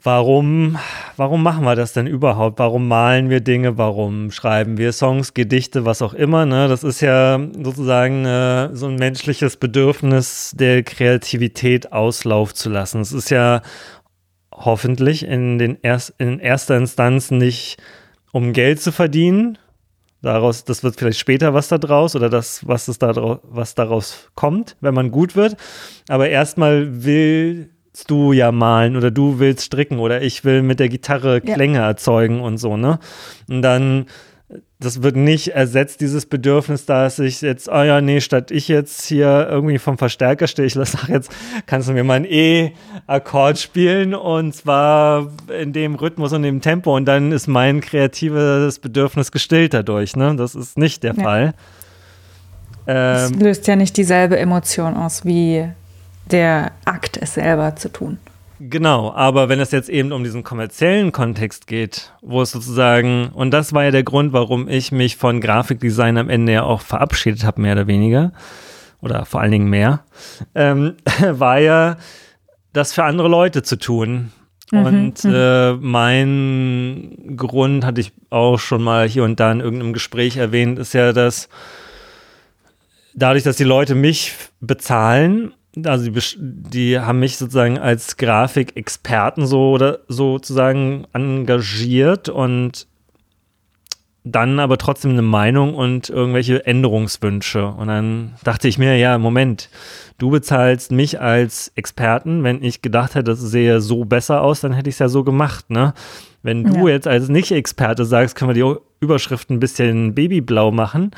[0.02, 0.76] warum,
[1.16, 2.58] warum machen wir das denn überhaupt?
[2.58, 3.78] Warum malen wir Dinge?
[3.78, 6.46] Warum schreiben wir Songs, Gedichte, was auch immer?
[6.46, 6.66] Ne?
[6.66, 13.00] Das ist ja sozusagen äh, so ein menschliches Bedürfnis der Kreativität Auslauf zu lassen.
[13.00, 13.62] Es ist ja
[14.52, 17.76] hoffentlich in, den erst, in erster Instanz nicht
[18.32, 19.58] um Geld zu verdienen,
[20.24, 24.28] daraus, das wird vielleicht später was da draus oder das, was, es da, was daraus
[24.34, 25.56] kommt, wenn man gut wird.
[26.08, 30.88] Aber erstmal willst du ja malen oder du willst stricken oder ich will mit der
[30.88, 31.88] Gitarre Klänge ja.
[31.88, 32.98] erzeugen und so, ne?
[33.48, 34.06] Und dann
[34.84, 39.04] das wird nicht ersetzt, dieses Bedürfnis, dass ich jetzt, oh ja, nee, statt ich jetzt
[39.06, 41.30] hier irgendwie vom Verstärker stehe, ich sage jetzt,
[41.66, 45.30] kannst du mir mal ein E-Akkord spielen und zwar
[45.60, 50.36] in dem Rhythmus und dem Tempo und dann ist mein kreatives Bedürfnis gestillt dadurch, ne?
[50.36, 51.22] Das ist nicht der ja.
[51.22, 51.54] Fall.
[52.86, 55.66] Es ähm, löst ja nicht dieselbe Emotion aus wie
[56.30, 58.18] der Akt, es selber zu tun.
[58.66, 63.50] Genau, aber wenn es jetzt eben um diesen kommerziellen Kontext geht, wo es sozusagen, und
[63.50, 67.44] das war ja der Grund, warum ich mich von Grafikdesign am Ende ja auch verabschiedet
[67.44, 68.32] habe, mehr oder weniger,
[69.02, 70.04] oder vor allen Dingen mehr,
[70.54, 71.98] ähm, war ja,
[72.72, 74.32] das für andere Leute zu tun.
[74.72, 75.34] Mhm, und mhm.
[75.34, 80.78] äh, mein Grund, hatte ich auch schon mal hier und da in irgendeinem Gespräch erwähnt,
[80.78, 81.50] ist ja, dass
[83.14, 85.52] dadurch, dass die Leute mich bezahlen,
[85.84, 92.86] also die, die, haben mich sozusagen als Grafikexperten so oder sozusagen engagiert und
[94.26, 97.66] dann aber trotzdem eine Meinung und irgendwelche Änderungswünsche.
[97.66, 99.68] Und dann dachte ich mir, ja, Moment,
[100.16, 102.42] du bezahlst mich als Experten.
[102.42, 105.24] Wenn ich gedacht hätte, das sehe so besser aus, dann hätte ich es ja so
[105.24, 105.92] gemacht, ne?
[106.42, 106.94] Wenn du ja.
[106.94, 111.10] jetzt als Nicht-Experte sagst, können wir die Überschrift ein bisschen babyblau machen,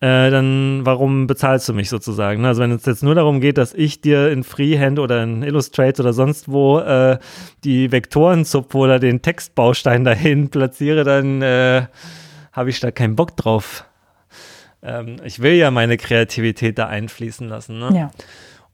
[0.00, 2.44] äh, dann warum bezahlst du mich sozusagen?
[2.44, 6.02] Also wenn es jetzt nur darum geht, dass ich dir in Freehand oder in Illustrate
[6.02, 7.18] oder sonst wo äh,
[7.64, 11.86] die Vektoren zupfe oder den Textbaustein dahin platziere, dann äh,
[12.52, 13.84] habe ich da keinen Bock drauf.
[14.82, 17.78] Ähm, ich will ja meine Kreativität da einfließen lassen.
[17.78, 17.90] Ne?
[17.96, 18.10] Ja.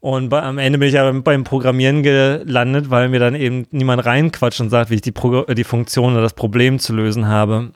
[0.01, 4.05] Und bei, am Ende bin ich ja beim Programmieren gelandet, weil mir dann eben niemand
[4.05, 7.73] reinquatscht und sagt, wie ich die, Pro die Funktion oder das Problem zu lösen habe.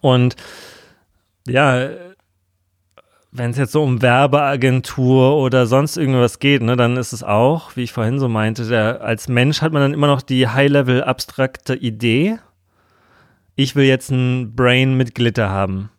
[0.00, 0.36] Und
[1.48, 1.88] ja,
[3.32, 7.76] wenn es jetzt so um Werbeagentur oder sonst irgendwas geht, ne, dann ist es auch,
[7.76, 11.04] wie ich vorhin so meinte, der, als Mensch hat man dann immer noch die High-Level
[11.04, 12.38] abstrakte Idee.
[13.54, 15.90] Ich will jetzt ein Brain mit Glitter haben.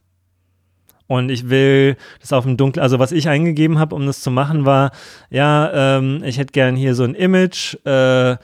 [1.07, 4.31] Und ich will das auf dem Dunkel, also was ich eingegeben habe, um das zu
[4.31, 4.91] machen, war,
[5.29, 8.37] ja, ähm, ich hätte gern hier so ein Image, äh,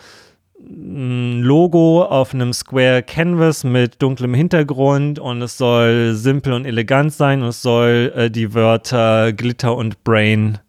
[0.70, 7.14] ein Logo auf einem Square Canvas mit dunklem Hintergrund und es soll simpel und elegant
[7.14, 10.60] sein und es soll äh, die Wörter Glitter und Brain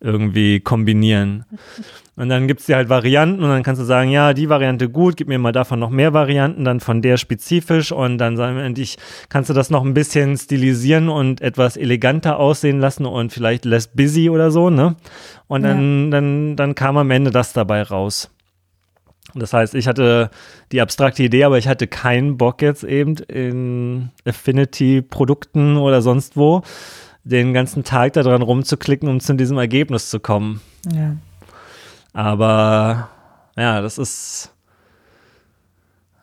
[0.00, 1.44] irgendwie kombinieren.
[2.14, 4.90] Und dann gibt es dir halt Varianten und dann kannst du sagen, ja, die Variante
[4.90, 8.74] gut, gib mir mal davon noch mehr Varianten, dann von der spezifisch und dann sagen
[8.76, 8.98] ich,
[9.30, 13.86] kannst du das noch ein bisschen stilisieren und etwas eleganter aussehen lassen und vielleicht less
[13.86, 14.94] busy oder so, ne?
[15.48, 16.10] Und dann, ja.
[16.10, 18.30] dann, dann kam am Ende das dabei raus.
[19.34, 20.30] Das heißt, ich hatte
[20.72, 26.62] die abstrakte Idee, aber ich hatte keinen Bock jetzt eben in Affinity-Produkten oder sonst wo
[27.24, 30.60] den ganzen Tag daran rumzuklicken, um zu diesem Ergebnis zu kommen.
[30.92, 31.16] Ja.
[32.12, 33.08] Aber
[33.56, 34.52] ja, das ist.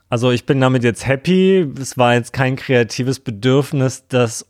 [0.10, 1.72] Also ich bin damit jetzt happy.
[1.80, 4.49] Es war jetzt kein kreatives Bedürfnis, das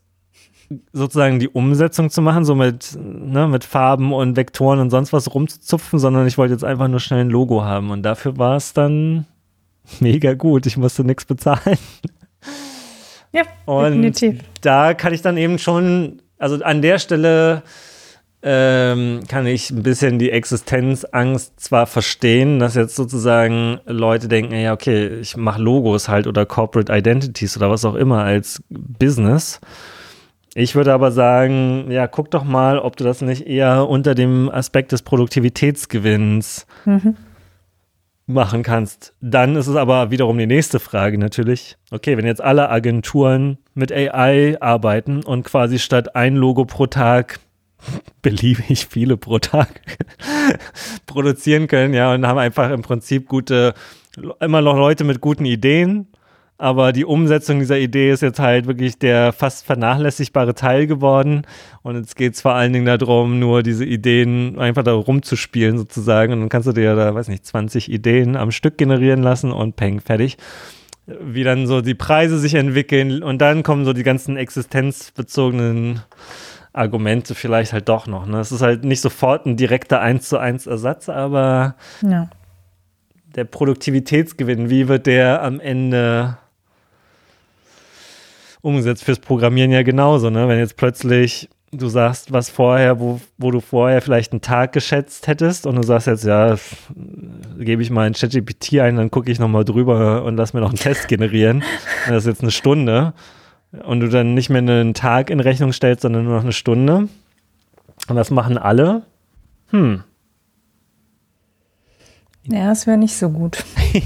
[0.94, 5.34] sozusagen die Umsetzung zu machen, so mit, ne, mit Farben und Vektoren und sonst was
[5.34, 7.92] rumzuzupfen, sondern ich wollte jetzt einfach nur schnell ein Logo haben.
[7.92, 9.26] Und dafür war es dann
[10.00, 10.66] mega gut.
[10.66, 11.78] Ich musste nichts bezahlen.
[13.32, 14.42] Ja, Und definitiv.
[14.62, 17.64] da kann ich dann eben schon, also an der Stelle
[18.42, 24.74] ähm, kann ich ein bisschen die Existenzangst zwar verstehen, dass jetzt sozusagen Leute denken, ja,
[24.74, 29.60] okay, ich mache Logos halt oder Corporate Identities oder was auch immer als Business.
[30.56, 34.50] Ich würde aber sagen, ja, guck doch mal, ob du das nicht eher unter dem
[34.50, 36.66] Aspekt des Produktivitätsgewinns
[38.30, 39.14] machen kannst.
[39.22, 41.78] Dann ist es aber wiederum die nächste Frage natürlich.
[41.92, 47.40] Okay, wenn jetzt alle Agenturen mit AI arbeiten und quasi statt ein Logo pro Tag
[48.22, 49.82] beliebig viele pro Tag
[51.08, 53.74] produzieren können, ja, und haben einfach im Prinzip gute,
[54.40, 56.08] immer noch Leute mit guten Ideen,
[56.60, 61.44] aber die Umsetzung dieser Idee ist jetzt halt wirklich der fast vernachlässigbare Teil geworden.
[61.84, 66.34] Und jetzt geht es vor allen Dingen darum, nur diese Ideen einfach da rumzuspielen sozusagen.
[66.34, 69.78] Und dann kannst du dir da, weiß nicht, 20 Ideen am Stück generieren lassen und
[69.78, 70.36] peng, fertig.
[71.08, 76.02] Wie dann so die Preise sich entwickeln und dann kommen so die ganzen existenzbezogenen
[76.74, 78.28] Argumente vielleicht halt doch noch.
[78.28, 78.38] Ne?
[78.40, 82.30] Es ist halt nicht sofort ein direkter 1 zu 1 Ersatz, aber Ja.
[83.34, 86.38] der Produktivitätsgewinn, wie wird der am Ende
[88.62, 90.48] umgesetzt fürs Programmieren ja genauso, ne?
[90.48, 95.28] Wenn jetzt plötzlich du sagst, was vorher, wo, wo du vorher vielleicht einen Tag geschätzt
[95.28, 96.56] hättest und du sagst jetzt, ja,
[97.60, 100.70] gebe ich mal in ChatGPT ein, dann gucke ich nochmal drüber und lass mir noch
[100.70, 101.58] einen Test generieren.
[101.58, 101.64] Und
[102.14, 103.14] das ist jetzt eine Stunde
[103.84, 107.08] und du dann nicht mehr einen Tag in Rechnung stellst, sondern nur noch eine Stunde.
[108.08, 109.04] Und das machen alle.
[109.70, 110.04] Hm,
[112.46, 113.64] Ja, das wäre nicht so gut.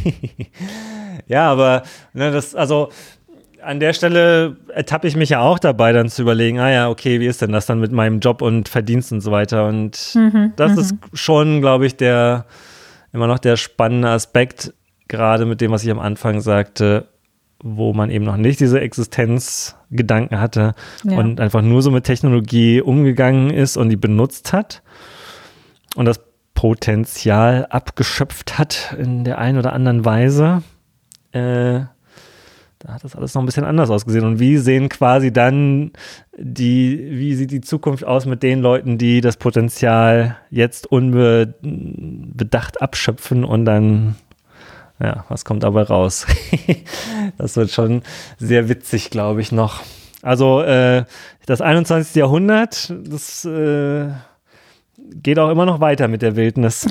[1.27, 2.89] Ja, aber ne, das, also
[3.63, 7.19] an der Stelle ertappe ich mich ja auch dabei, dann zu überlegen, ah ja, okay,
[7.19, 9.67] wie ist denn das dann mit meinem Job und Verdienst und so weiter.
[9.67, 10.17] Und
[10.55, 12.45] das ist schon, glaube ich, der
[13.13, 14.73] immer noch der spannende Aspekt,
[15.07, 17.07] gerade mit dem, was ich am Anfang sagte,
[17.63, 20.73] wo man eben noch nicht diese Existenzgedanken hatte
[21.03, 21.17] Ja.
[21.17, 24.81] und einfach nur so mit Technologie umgegangen ist und die benutzt hat
[25.95, 26.19] und das
[26.55, 30.63] Potenzial abgeschöpft hat in der einen oder anderen Weise.
[31.31, 31.81] Äh,
[32.83, 34.25] da hat das alles noch ein bisschen anders ausgesehen.
[34.25, 35.91] Und wie sehen quasi dann
[36.37, 43.45] die, wie sieht die Zukunft aus mit den Leuten, die das Potenzial jetzt unbedacht abschöpfen
[43.45, 44.15] und dann,
[44.99, 46.27] ja, was kommt dabei raus?
[47.37, 48.01] das wird schon
[48.37, 49.81] sehr witzig, glaube ich, noch.
[50.21, 51.05] Also äh,
[51.45, 52.15] das 21.
[52.15, 54.09] Jahrhundert, das äh,
[54.97, 56.85] geht auch immer noch weiter mit der Wildnis.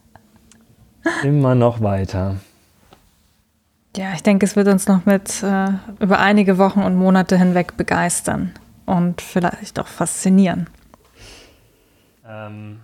[1.24, 2.36] immer noch weiter.
[3.96, 5.66] Ja, ich denke, es wird uns noch mit äh,
[5.98, 8.52] über einige Wochen und Monate hinweg begeistern
[8.86, 10.68] und vielleicht auch faszinieren.
[12.28, 12.80] Ähm,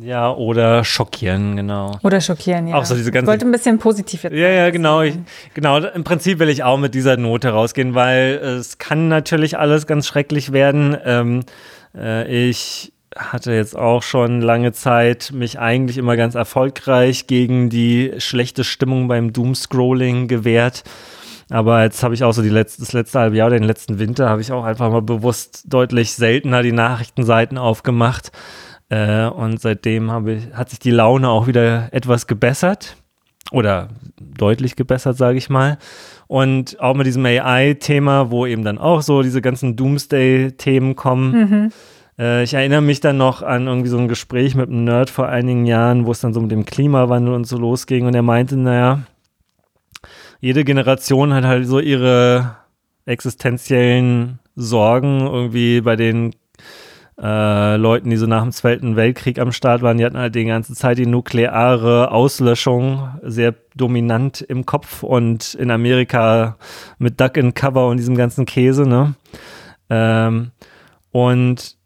[0.00, 1.98] ja, oder schockieren, genau.
[2.02, 2.76] Oder schockieren, ja.
[2.76, 5.00] Auch so diese ich ganzen- wollte ein bisschen positiv jetzt Ja, ja, genau.
[5.00, 5.18] Ich,
[5.54, 5.78] genau.
[5.78, 10.06] Im Prinzip will ich auch mit dieser Note rausgehen, weil es kann natürlich alles ganz
[10.06, 10.96] schrecklich werden.
[11.04, 11.40] Ähm,
[11.96, 18.12] äh, ich hatte jetzt auch schon lange Zeit mich eigentlich immer ganz erfolgreich gegen die
[18.18, 20.84] schlechte Stimmung beim Doomscrolling gewehrt.
[21.50, 23.98] Aber jetzt habe ich auch so die letzte, das letzte halbe Jahr oder den letzten
[23.98, 28.32] Winter habe ich auch einfach mal bewusst deutlich seltener die Nachrichtenseiten aufgemacht.
[28.88, 32.96] Äh, und seitdem ich, hat sich die Laune auch wieder etwas gebessert
[33.50, 33.88] oder
[34.20, 35.78] deutlich gebessert, sage ich mal.
[36.26, 41.34] Und auch mit diesem AI-Thema, wo eben dann auch so diese ganzen Doomsday-Themen kommen.
[41.34, 41.70] Äh,
[42.18, 45.64] ich erinnere mich dann noch an irgendwie so ein Gespräch mit einem Nerd vor einigen
[45.66, 48.06] Jahren, wo es dann so mit dem Klimawandel und so losging.
[48.06, 49.00] Und er meinte, naja,
[50.40, 52.56] jede Generation hat halt so ihre
[53.06, 56.34] existenziellen Sorgen irgendwie bei den
[57.20, 60.44] äh, Leuten, die so nach dem Zweiten Weltkrieg am Start waren, die hatten halt die
[60.44, 66.56] ganze Zeit die nukleare Auslöschung sehr dominant im Kopf und in Amerika
[66.98, 69.14] mit Duck and Cover und diesem ganzen Käse, ne?
[69.90, 70.50] Ähm,
[71.10, 71.76] und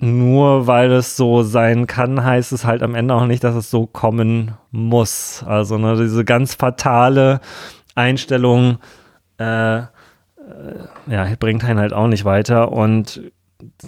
[0.00, 3.70] nur weil es so sein kann, heißt es halt am Ende auch nicht, dass es
[3.70, 5.42] so kommen muss.
[5.46, 7.40] Also ne, diese ganz fatale
[7.94, 8.78] Einstellung
[9.38, 9.84] äh, äh,
[11.06, 12.72] ja, bringt einen halt auch nicht weiter.
[12.72, 13.22] Und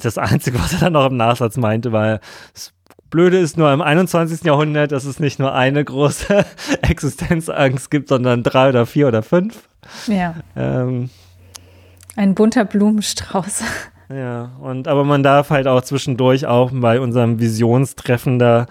[0.03, 2.21] das Einzige, was er dann noch im Nachsatz meinte, war,
[2.55, 2.73] das
[3.11, 4.45] Blöde ist nur im 21.
[4.45, 6.45] Jahrhundert, dass es nicht nur eine große
[6.83, 9.69] Existenzangst gibt, sondern drei oder vier oder fünf.
[10.07, 10.35] Ja.
[10.57, 11.11] Ähm,
[12.17, 13.63] Ein bunter Blumenstrauß.
[14.13, 18.67] Ja, und aber man darf halt auch zwischendurch auch bei unserem Visionstreffen da,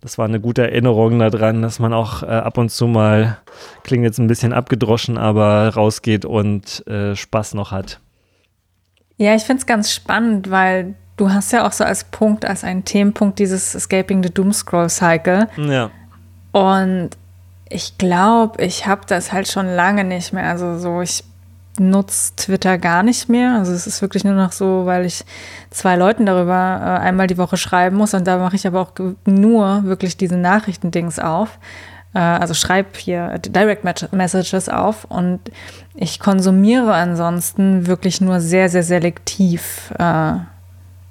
[0.00, 3.38] das war eine gute Erinnerung daran, dass man auch äh, ab und zu mal,
[3.82, 7.98] klingt jetzt ein bisschen abgedroschen, aber rausgeht und äh, Spaß noch hat.
[9.16, 12.62] Ja, ich finde es ganz spannend, weil du hast ja auch so als Punkt, als
[12.62, 15.48] einen Themenpunkt dieses Escaping the Doom Scroll Cycle.
[15.56, 15.90] Ja.
[16.52, 17.10] Und
[17.68, 20.44] ich glaube, ich habe das halt schon lange nicht mehr.
[20.44, 21.24] Also so, ich
[21.78, 23.56] nutze Twitter gar nicht mehr.
[23.58, 25.24] Also es ist wirklich nur noch so, weil ich
[25.70, 28.92] zwei Leuten darüber äh, einmal die Woche schreiben muss und da mache ich aber auch
[29.26, 31.58] nur wirklich diese Nachrichtendings auf.
[32.14, 35.40] Äh, also schreibe hier Direct Messages auf und
[35.94, 39.92] ich konsumiere ansonsten wirklich nur sehr, sehr selektiv.
[39.98, 40.34] Äh,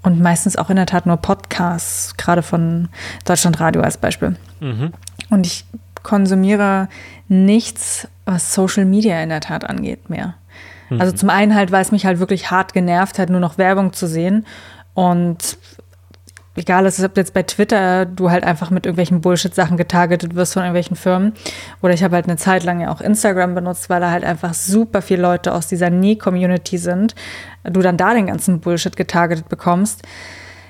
[0.03, 2.89] und meistens auch in der Tat nur Podcasts, gerade von
[3.23, 4.35] Deutschlandradio als Beispiel.
[4.59, 4.91] Mhm.
[5.29, 5.65] Und ich
[6.03, 6.89] konsumiere
[7.29, 10.35] nichts, was Social Media in der Tat angeht, mehr.
[10.95, 11.01] Mhm.
[11.01, 13.93] Also zum einen halt, weil es mich halt wirklich hart genervt hat, nur noch Werbung
[13.93, 14.45] zu sehen.
[14.93, 15.57] Und
[16.55, 20.63] egal ist, ob jetzt bei Twitter du halt einfach mit irgendwelchen Bullshit-Sachen getargetet wirst von
[20.63, 21.33] irgendwelchen Firmen.
[21.81, 24.53] Oder ich habe halt eine Zeit lang ja auch Instagram benutzt, weil da halt einfach
[24.53, 27.15] super viele Leute aus dieser Nie-Community sind.
[27.63, 30.03] Du dann da den ganzen Bullshit getargetet bekommst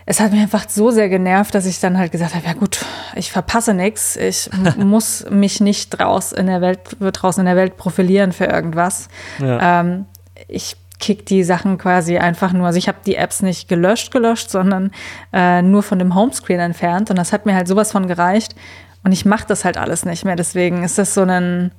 [0.06, 2.86] es hat mich einfach so sehr genervt, dass ich dann halt gesagt habe, ja gut,
[3.16, 7.78] ich verpasse nichts, ich muss mich nicht draus in der Welt, draußen in der Welt
[7.78, 9.08] profilieren für irgendwas.
[9.40, 9.82] Ja.
[9.82, 10.06] Ähm,
[10.54, 14.50] ich kick die Sachen quasi einfach nur, also ich habe die Apps nicht gelöscht, gelöscht,
[14.50, 14.92] sondern
[15.34, 18.56] äh, nur von dem Homescreen entfernt und das hat mir halt sowas von gereicht
[19.04, 20.36] und ich mache das halt alles nicht mehr.
[20.36, 21.72] Deswegen ist das so ein,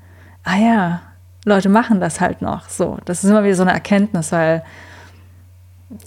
[0.43, 1.03] ah ja,
[1.47, 2.69] Leute machen das halt noch.
[2.69, 4.63] So, das ist immer wieder so eine Erkenntnis, weil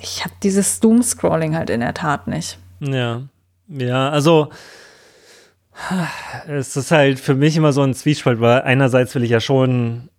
[0.01, 2.59] ich habe dieses Doom-Scrolling halt in der Tat nicht.
[2.79, 3.23] Ja,
[3.67, 4.49] ja, also
[6.47, 10.09] es ist halt für mich immer so ein Zwiespalt, weil einerseits will ich ja schon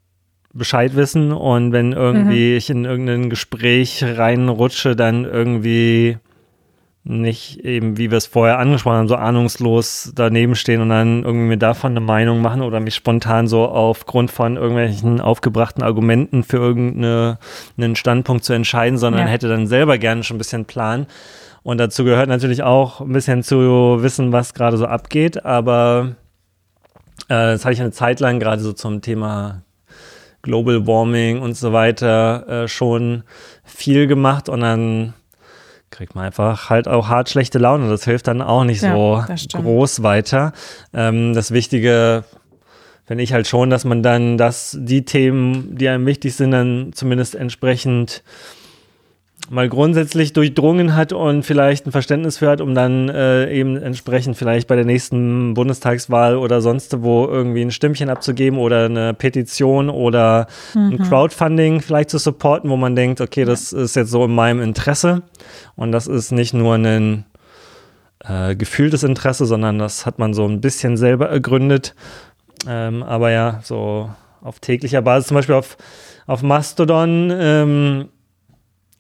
[0.59, 2.57] Bescheid wissen und wenn irgendwie mhm.
[2.57, 6.19] ich in irgendein Gespräch reinrutsche, dann irgendwie
[7.09, 11.47] nicht eben, wie wir es vorher angesprochen haben, so ahnungslos daneben stehen und dann irgendwie
[11.47, 16.59] mir davon eine Meinung machen oder mich spontan so aufgrund von irgendwelchen aufgebrachten Argumenten für
[16.59, 19.29] irgendeinen Standpunkt zu entscheiden, sondern ja.
[19.29, 21.07] hätte dann selber gerne schon ein bisschen Plan.
[21.63, 26.17] Und dazu gehört natürlich auch ein bisschen zu wissen, was gerade so abgeht, aber
[27.29, 29.63] äh, das hatte ich eine Zeit lang gerade so zum Thema
[30.43, 33.25] Global Warming und so weiter äh, schon
[33.65, 35.15] viel gemacht und dann
[35.91, 37.89] kriegt man einfach halt auch hart schlechte Laune.
[37.89, 40.53] Das hilft dann auch nicht so groß weiter.
[40.93, 42.25] Ähm, das Wichtige
[43.07, 46.91] finde ich halt schon, dass man dann das, die Themen, die einem wichtig sind, dann
[46.93, 48.23] zumindest entsprechend
[49.51, 54.37] mal grundsätzlich durchdrungen hat und vielleicht ein Verständnis für hat, um dann äh, eben entsprechend
[54.37, 59.89] vielleicht bei der nächsten Bundestagswahl oder sonst wo irgendwie ein Stimmchen abzugeben oder eine Petition
[59.91, 60.93] oder mhm.
[60.93, 64.61] ein Crowdfunding vielleicht zu supporten, wo man denkt, okay, das ist jetzt so in meinem
[64.61, 65.23] Interesse
[65.77, 67.25] und das ist nicht nur ein
[68.25, 71.95] äh, gefühltes Interesse, sondern das hat man so ein bisschen selber ergründet.
[72.67, 74.11] Ähm, aber ja, so
[74.43, 75.77] auf täglicher Basis, zum Beispiel auf,
[76.27, 78.09] auf Mastodon, ähm,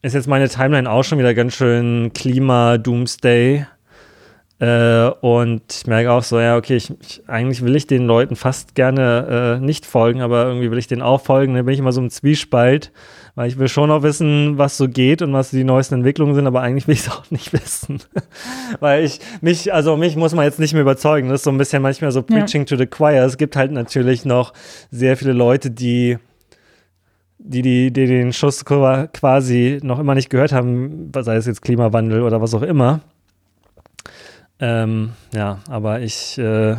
[0.02, 3.66] ist jetzt meine Timeline auch schon wieder ganz schön Klima-Doomsday.
[4.60, 8.34] Äh, und ich merke auch so, ja, okay, ich, ich, eigentlich will ich den Leuten
[8.34, 11.54] fast gerne äh, nicht folgen, aber irgendwie will ich denen auch folgen.
[11.54, 12.90] Da bin ich immer so im Zwiespalt,
[13.36, 16.48] weil ich will schon auch wissen, was so geht und was die neuesten Entwicklungen sind,
[16.48, 18.00] aber eigentlich will ich es auch nicht wissen.
[18.80, 21.28] weil ich mich, also mich muss man jetzt nicht mehr überzeugen.
[21.28, 22.66] Das ist so ein bisschen manchmal so Preaching ja.
[22.66, 23.24] to the Choir.
[23.24, 24.52] Es gibt halt natürlich noch
[24.90, 26.18] sehr viele Leute, die
[27.38, 32.22] die, die, die den Schuss quasi noch immer nicht gehört haben, sei es jetzt Klimawandel
[32.22, 33.00] oder was auch immer.
[34.60, 36.74] Ähm, ja, aber ich, äh,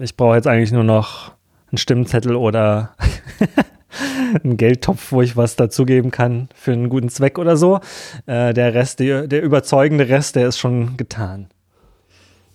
[0.00, 1.32] ich brauche jetzt eigentlich nur noch
[1.70, 2.94] einen Stimmzettel oder
[4.42, 7.80] einen Geldtopf, wo ich was dazugeben kann für einen guten Zweck oder so.
[8.26, 11.48] Äh, der Rest, die, der überzeugende Rest, der ist schon getan.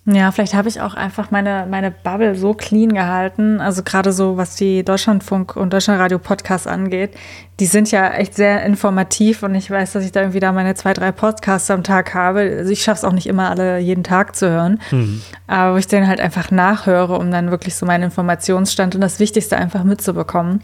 [0.08, 3.60] Ja, vielleicht habe ich auch einfach meine, meine Bubble so clean gehalten.
[3.60, 7.16] Also gerade so, was die Deutschlandfunk und Deutschlandradio Podcasts angeht.
[7.58, 10.76] Die sind ja echt sehr informativ und ich weiß, dass ich da irgendwie da meine
[10.76, 12.40] zwei, drei Podcasts am Tag habe.
[12.58, 14.80] Also ich schaffe es auch nicht immer alle jeden Tag zu hören.
[14.92, 15.22] Mhm.
[15.48, 19.18] Aber wo ich den halt einfach nachhöre, um dann wirklich so meinen Informationsstand und das
[19.18, 20.62] Wichtigste einfach mitzubekommen.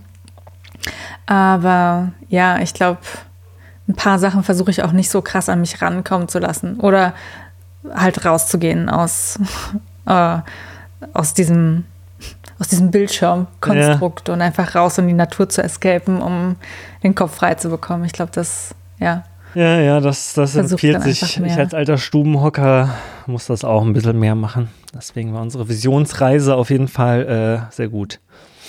[1.26, 3.00] Aber ja, ich glaube,
[3.88, 6.78] ein paar Sachen versuche ich auch nicht so krass an mich rankommen zu lassen.
[6.78, 7.14] Oder
[7.94, 9.38] halt rauszugehen aus,
[10.06, 10.38] äh,
[11.12, 11.84] aus diesem
[12.58, 14.34] aus diesem Bildschirmkonstrukt ja.
[14.34, 16.54] und einfach raus in die Natur zu escapen, um
[17.02, 18.04] den Kopf frei zu bekommen.
[18.04, 19.24] Ich glaube, das, ja.
[19.54, 21.40] Ja, ja, das, das empfiehlt sich.
[21.40, 22.90] Ich als alter Stubenhocker
[23.26, 24.68] muss das auch ein bisschen mehr machen.
[24.94, 28.20] Deswegen war unsere Visionsreise auf jeden Fall äh, sehr gut.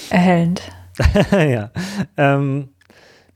[0.09, 0.63] Erhellend.
[1.31, 1.69] ja.
[2.17, 2.69] Ähm,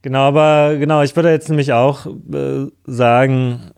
[0.08, 3.72] Genau, aber genau, ich würde jetzt nämlich auch äh, sagen,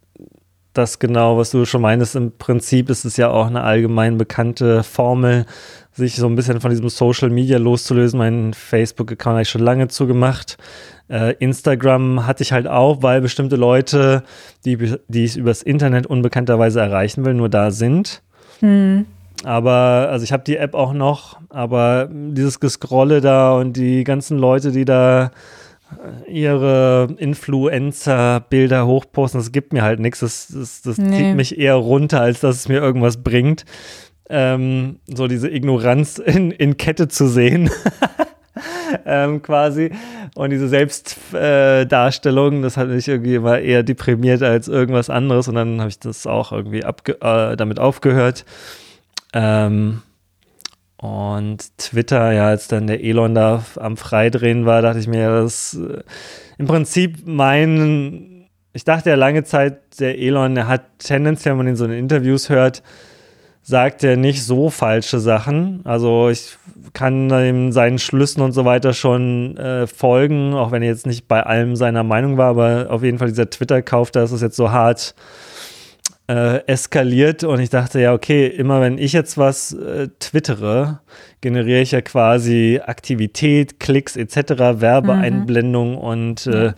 [0.74, 4.84] dass genau, was du schon meinst, im Prinzip ist es ja auch eine allgemein bekannte
[4.84, 5.46] Formel,
[5.92, 8.18] sich so ein bisschen von diesem Social Media loszulösen.
[8.18, 10.58] Mein Facebook-Account habe ich schon lange zugemacht.
[11.10, 14.24] Äh, Instagram hatte ich halt auch, weil bestimmte Leute,
[14.66, 14.78] die,
[15.08, 18.22] die ich übers Internet unbekannterweise erreichen will, nur da sind.
[18.60, 19.06] Hm.
[19.44, 24.38] Aber, also ich habe die App auch noch, aber dieses Gescrolle da und die ganzen
[24.38, 25.32] Leute, die da
[26.28, 30.20] ihre Influencer-Bilder hochposten, das gibt mir halt nichts.
[30.20, 31.18] Das, das, das nee.
[31.18, 33.66] zieht mich eher runter, als dass es mir irgendwas bringt.
[34.30, 37.70] Ähm, so diese Ignoranz in, in Kette zu sehen.
[39.06, 39.92] ähm, quasi.
[40.36, 45.48] Und diese Selbstdarstellung, äh, das hat mich irgendwie immer eher deprimiert als irgendwas anderes.
[45.48, 48.46] Und dann habe ich das auch irgendwie äh, damit aufgehört.
[49.34, 50.02] Ähm,
[51.02, 55.74] und Twitter, ja, als dann der Elon da am Freidrehen war, dachte ich mir, das
[55.76, 56.02] äh,
[56.58, 61.68] im Prinzip mein, ich dachte ja lange Zeit, der Elon, der hat tendenziell, wenn man
[61.70, 62.84] ihn so in Interviews hört,
[63.62, 65.82] sagt er nicht so falsche Sachen.
[65.86, 66.58] Also ich
[66.92, 71.30] kann ihm seinen Schlüssen und so weiter schon äh, folgen, auch wenn er jetzt nicht
[71.30, 74.58] bei allem seiner Meinung war, aber auf jeden Fall dieser Twitter-Kauf, da ist es jetzt
[74.58, 75.16] so hart
[76.30, 81.00] äh, eskaliert und ich dachte ja, okay, immer wenn ich jetzt was äh, twittere,
[81.42, 84.36] generiere ich ja quasi Aktivität, Klicks etc.,
[84.80, 85.98] Werbeeinblendung mhm.
[85.98, 86.74] und äh,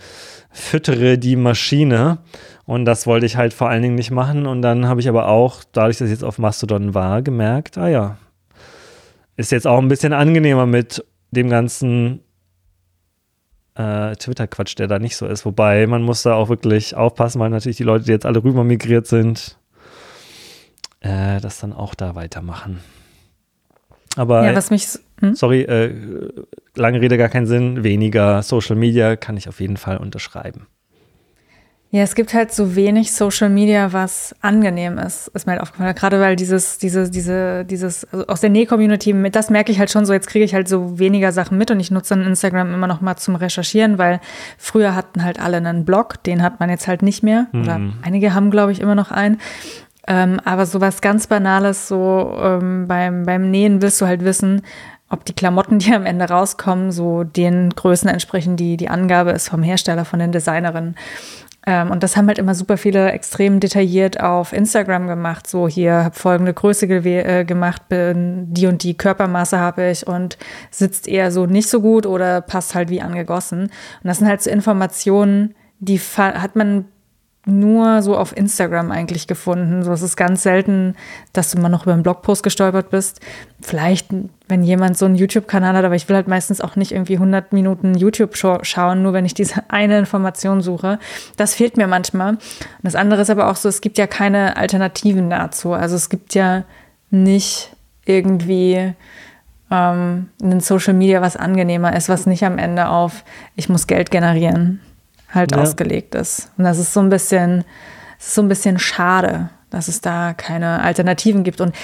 [0.52, 2.20] füttere die Maschine.
[2.66, 4.46] Und das wollte ich halt vor allen Dingen nicht machen.
[4.46, 7.90] Und dann habe ich aber auch, dadurch, dass ich jetzt auf Mastodon war, gemerkt, ah
[7.90, 8.18] ja,
[9.36, 12.22] ist jetzt auch ein bisschen angenehmer mit dem ganzen
[13.82, 15.46] äh, Twitter-Quatsch, der da nicht so ist.
[15.46, 18.64] Wobei man muss da auch wirklich aufpassen, weil natürlich die Leute, die jetzt alle rüber
[18.64, 19.58] migriert sind,
[21.00, 22.80] äh, das dann auch da weitermachen.
[24.18, 24.88] Aber ja, was mich,
[25.22, 25.36] hm?
[25.36, 26.30] sorry, äh,
[26.76, 27.84] lange Rede, gar keinen Sinn.
[27.84, 30.68] Weniger Social Media kann ich auf jeden Fall unterschreiben.
[31.94, 35.94] Ja, es gibt halt so wenig Social Media, was angenehm ist, ist mir halt aufgefallen.
[35.94, 40.06] Gerade weil dieses, diese, diese, dieses, also aus der Näh-Community, das merke ich halt schon
[40.06, 42.88] so, jetzt kriege ich halt so weniger Sachen mit und ich nutze dann Instagram immer
[42.88, 44.22] noch mal zum Recherchieren, weil
[44.58, 47.48] früher hatten halt alle einen Blog, den hat man jetzt halt nicht mehr.
[47.52, 47.62] Mhm.
[47.62, 49.42] Oder einige haben, glaube ich, immer noch einen.
[50.08, 54.62] Ähm, aber so was ganz Banales, so ähm, beim, beim Nähen willst du halt wissen,
[55.10, 59.50] ob die Klamotten, die am Ende rauskommen, so den Größen entsprechen, die die Angabe ist
[59.50, 60.96] vom Hersteller, von den Designerinnen.
[61.68, 65.48] Ähm, und das haben halt immer super viele extrem detailliert auf Instagram gemacht.
[65.48, 70.38] So hier habe folgende Größe äh, gemacht, bin, die und die Körpermaße habe ich und
[70.72, 73.64] sitzt eher so nicht so gut oder passt halt wie angegossen.
[73.64, 73.72] Und
[74.04, 76.86] das sind halt so Informationen, die hat man
[77.46, 79.84] nur so auf Instagram eigentlich gefunden.
[79.84, 80.96] So, es ist ganz selten,
[81.34, 83.20] dass du mal noch über einen Blogpost gestolpert bist.
[83.62, 84.08] Vielleicht,
[84.48, 87.52] wenn jemand so einen YouTube-Kanal hat, aber ich will halt meistens auch nicht irgendwie 100
[87.52, 91.00] Minuten YouTube schauen, nur wenn ich diese eine Information suche.
[91.36, 92.34] Das fehlt mir manchmal.
[92.34, 92.40] Und
[92.84, 95.74] das andere ist aber auch so, es gibt ja keine Alternativen dazu.
[95.74, 96.64] Also es gibt ja
[97.10, 98.94] nicht irgendwie
[99.72, 103.24] ähm, ein Social Media, was angenehmer ist, was nicht am Ende auf,
[103.56, 104.80] ich muss Geld generieren
[105.32, 105.62] halt ja.
[105.62, 106.52] ausgelegt ist.
[106.58, 107.64] Und das ist so ein bisschen,
[108.20, 111.62] so ein bisschen schade, dass es da keine Alternativen gibt.
[111.62, 111.76] Und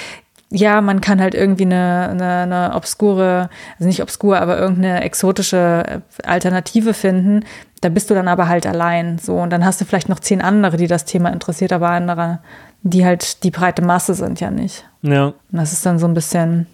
[0.50, 6.02] ja, man kann halt irgendwie eine, eine, eine obskure, also nicht obskur, aber irgendeine exotische
[6.24, 7.44] Alternative finden.
[7.82, 9.18] Da bist du dann aber halt allein.
[9.18, 12.40] So, und dann hast du vielleicht noch zehn andere, die das Thema interessiert, aber andere,
[12.82, 14.86] die halt die breite Masse sind ja nicht.
[15.02, 15.28] Ja.
[15.28, 16.68] Und das ist dann so ein bisschen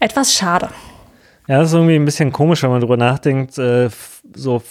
[0.00, 0.68] etwas schade.
[1.48, 3.56] Ja, das ist irgendwie ein bisschen komisch, wenn man drüber nachdenkt.
[3.56, 3.88] Äh,
[4.34, 4.62] so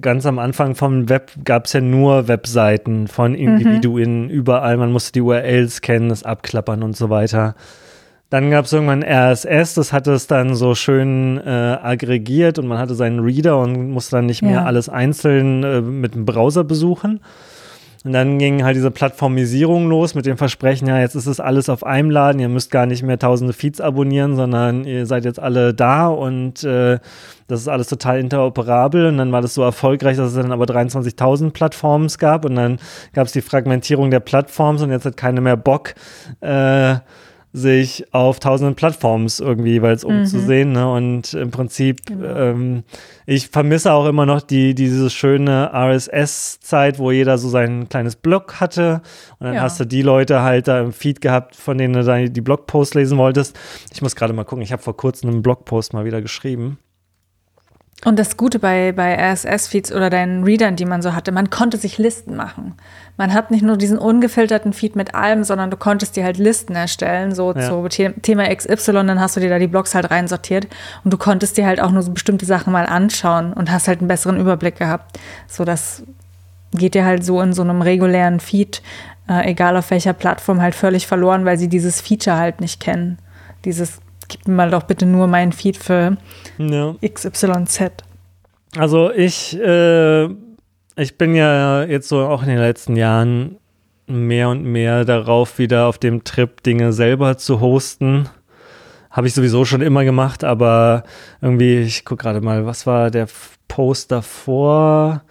[0.00, 3.38] ganz am Anfang vom Web gab es ja nur Webseiten von mhm.
[3.38, 4.30] Individuen mhm.
[4.30, 4.76] überall.
[4.76, 7.54] Man musste die URLs kennen, das abklappern und so weiter.
[8.30, 11.50] Dann gab es irgendwann RSS, das hatte es dann so schön äh,
[11.80, 14.64] aggregiert und man hatte seinen Reader und musste dann nicht mehr ja.
[14.64, 17.20] alles einzeln äh, mit dem Browser besuchen.
[18.04, 21.70] Und dann ging halt diese Plattformisierung los mit dem Versprechen, ja, jetzt ist es alles
[21.70, 25.40] auf einem Laden, ihr müsst gar nicht mehr tausende Feeds abonnieren, sondern ihr seid jetzt
[25.40, 26.98] alle da und äh,
[27.46, 29.06] das ist alles total interoperabel.
[29.06, 32.78] Und dann war das so erfolgreich, dass es dann aber 23.000 Plattformen gab und dann
[33.14, 35.94] gab es die Fragmentierung der Plattformen und jetzt hat keiner mehr Bock,
[36.42, 36.96] äh,
[37.56, 40.70] sich auf tausenden Plattformen irgendwie jeweils umzusehen.
[40.70, 40.74] Mhm.
[40.74, 40.92] Ne?
[40.92, 42.26] Und im Prinzip, genau.
[42.34, 42.82] ähm,
[43.26, 48.60] ich vermisse auch immer noch die, diese schöne RSS-Zeit, wo jeder so sein kleines Blog
[48.60, 49.02] hatte.
[49.38, 49.62] Und dann ja.
[49.62, 52.94] hast du die Leute halt da im Feed gehabt, von denen du dann die Blogposts
[52.94, 53.56] lesen wolltest.
[53.92, 56.78] Ich muss gerade mal gucken, ich habe vor kurzem einen Blogpost mal wieder geschrieben.
[58.04, 61.78] Und das Gute bei, bei RSS-Feeds oder deinen Readern, die man so hatte, man konnte
[61.78, 62.74] sich Listen machen.
[63.16, 66.74] Man hat nicht nur diesen ungefilterten Feed mit allem, sondern du konntest dir halt Listen
[66.74, 67.62] erstellen, so ja.
[67.62, 67.88] zu
[68.20, 70.66] Thema XY, dann hast du dir da die Blogs halt reinsortiert
[71.02, 74.00] und du konntest dir halt auch nur so bestimmte Sachen mal anschauen und hast halt
[74.00, 75.18] einen besseren Überblick gehabt.
[75.48, 76.02] So, das
[76.72, 78.82] geht dir halt so in so einem regulären Feed,
[79.28, 83.18] äh, egal auf welcher Plattform, halt völlig verloren, weil sie dieses Feature halt nicht kennen.
[83.64, 86.16] Dieses gib mir mal doch bitte nur meinen Feed für
[86.58, 86.94] ja.
[87.02, 87.90] XYZ.
[88.76, 90.24] Also ich, äh,
[90.96, 93.58] ich bin ja jetzt so auch in den letzten Jahren
[94.06, 98.28] mehr und mehr darauf, wieder auf dem Trip Dinge selber zu hosten.
[99.10, 101.04] Habe ich sowieso schon immer gemacht, aber
[101.40, 103.28] irgendwie, ich gucke gerade mal, was war der
[103.68, 105.22] Post davor?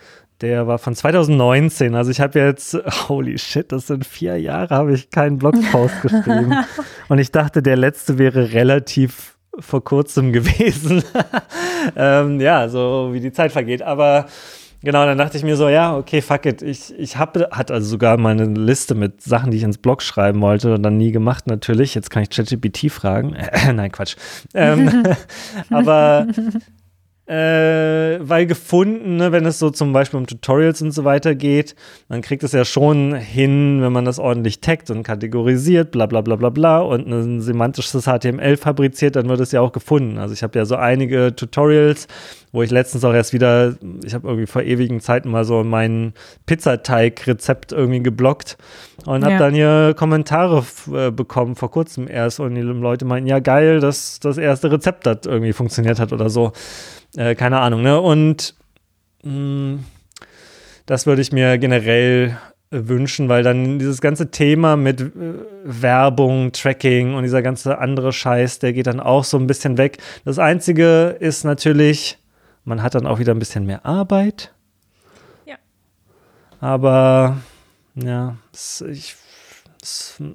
[0.44, 1.96] Der war von 2019.
[1.96, 2.74] Also ich habe jetzt,
[3.08, 6.54] holy shit, das sind vier Jahre, habe ich keinen Blogpost geschrieben.
[7.08, 11.02] Und ich dachte, der letzte wäre relativ vor kurzem gewesen.
[11.96, 13.84] ähm, ja, so wie die Zeit vergeht.
[13.84, 14.26] Aber
[14.82, 16.62] genau, dann dachte ich mir so, ja, okay, fuck it.
[16.62, 20.42] Ich, ich habe, hat also sogar meine Liste mit Sachen, die ich ins Blog schreiben
[20.42, 21.96] wollte und dann nie gemacht natürlich.
[21.96, 23.38] Jetzt kann ich ChatGPT fragen.
[23.74, 24.18] Nein, Quatsch.
[24.54, 25.04] Ähm,
[25.70, 26.28] aber
[27.26, 31.76] äh, weil gefunden, ne, wenn es so zum Beispiel um Tutorials und so weiter geht,
[32.10, 36.22] man kriegt es ja schon hin, wenn man das ordentlich taggt und kategorisiert, bla bla
[36.22, 40.18] bla bla bla und ein semantisches HTML fabriziert, dann wird es ja auch gefunden.
[40.18, 42.08] Also ich habe ja so einige Tutorials,
[42.54, 43.76] wo ich letztens auch erst wieder,
[44.06, 46.14] ich habe irgendwie vor ewigen Zeiten mal so mein
[46.46, 48.58] Pizzateig-Rezept irgendwie geblockt
[49.06, 49.40] und habe ja.
[49.40, 50.64] dann hier Kommentare
[50.94, 55.08] äh, bekommen, vor kurzem erst und die Leute meinten, ja geil, dass das erste Rezept
[55.08, 56.54] hat irgendwie funktioniert hat oder so.
[57.18, 58.00] Äh, keine Ahnung, ne?
[58.00, 58.54] Und
[59.24, 59.80] mh, hm,
[60.86, 62.38] das würde ich mir generell
[62.70, 65.12] wünschen, weil dann dieses ganze Thema mit äh,
[65.64, 69.98] Werbung, Tracking und dieser ganze andere Scheiß, der geht dann auch so ein bisschen weg.
[70.24, 72.20] Das Einzige ist natürlich,
[72.64, 74.54] man hat dann auch wieder ein bisschen mehr Arbeit.
[75.46, 75.56] Ja.
[76.60, 77.38] Aber
[77.96, 78.38] ja,
[78.90, 79.16] ich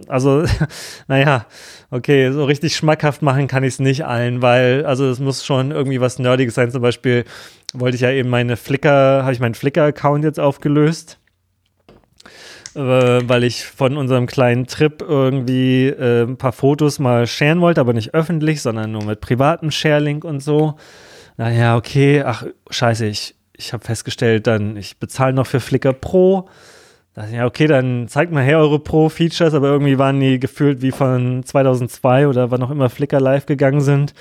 [0.09, 0.45] also,
[1.09, 1.47] naja,
[1.91, 5.71] okay, so richtig schmackhaft machen kann ich es nicht allen, weil, also es muss schon
[5.71, 6.71] irgendwie was Nerdiges sein.
[6.71, 7.25] Zum Beispiel
[7.73, 11.19] wollte ich ja eben meine Flickr, habe ich meinen Flickr-Account jetzt aufgelöst,
[12.75, 17.81] äh, weil ich von unserem kleinen Trip irgendwie äh, ein paar Fotos mal sharen wollte,
[17.81, 20.77] aber nicht öffentlich, sondern nur mit privatem Sharelink und so.
[21.39, 26.49] Naja, okay, ach, scheiße, ich, ich habe festgestellt, dann, ich bezahle noch für Flickr Pro
[27.19, 30.93] dachte, ja, okay, dann zeigt mal her eure Pro-Features, aber irgendwie waren die gefühlt wie
[30.93, 34.15] von 2002 oder wann auch immer Flickr live gegangen sind.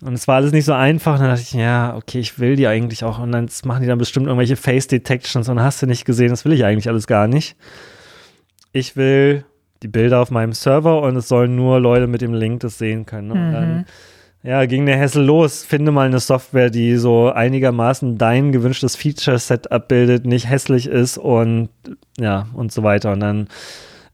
[0.00, 1.18] Und es war alles nicht so einfach.
[1.18, 3.18] Dann dachte ich, ja, okay, ich will die eigentlich auch.
[3.18, 6.52] Und dann machen die dann bestimmt irgendwelche Face-Detections und hast du nicht gesehen, das will
[6.52, 7.56] ich eigentlich alles gar nicht.
[8.72, 9.44] Ich will
[9.82, 13.06] die Bilder auf meinem Server und es sollen nur Leute mit dem Link das sehen
[13.06, 13.32] können.
[13.32, 13.84] Und dann mhm.
[14.48, 15.62] Ja, ging der Hessel los.
[15.62, 21.68] Finde mal eine Software, die so einigermaßen dein gewünschtes Feature-Set abbildet, nicht hässlich ist und
[22.18, 23.12] ja, und so weiter.
[23.12, 23.48] Und dann,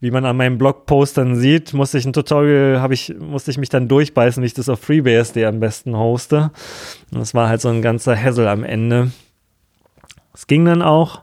[0.01, 3.57] wie man an meinem Blogpost dann sieht, musste ich ein Tutorial, habe ich, musste ich
[3.57, 6.51] mich dann durchbeißen, wie ich das auf FreeBSD am besten hoste.
[7.13, 9.11] Und das war halt so ein ganzer Hassel am Ende.
[10.33, 11.21] Es ging dann auch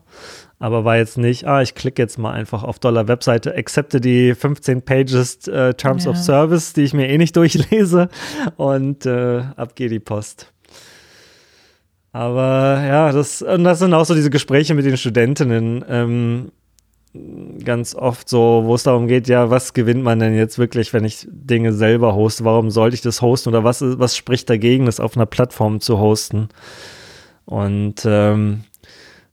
[0.63, 4.33] aber war jetzt nicht, ah, ich klicke jetzt mal einfach auf Dollar Webseite, accepte die
[4.33, 6.13] 15 Pages äh, Terms ja.
[6.13, 8.09] of Service, die ich mir eh nicht durchlese
[8.57, 10.53] und äh, ab geht die Post.
[12.13, 15.85] Aber ja, das, und das sind auch so diese Gespräche mit den Studentinnen.
[15.89, 16.53] Ähm,
[17.65, 21.05] ganz oft so, wo es darum geht, ja, was gewinnt man denn jetzt wirklich, wenn
[21.05, 22.45] ich Dinge selber hoste?
[22.45, 25.99] Warum sollte ich das hosten oder was, was spricht dagegen, das auf einer Plattform zu
[25.99, 26.51] hosten?
[27.47, 28.63] Und ähm,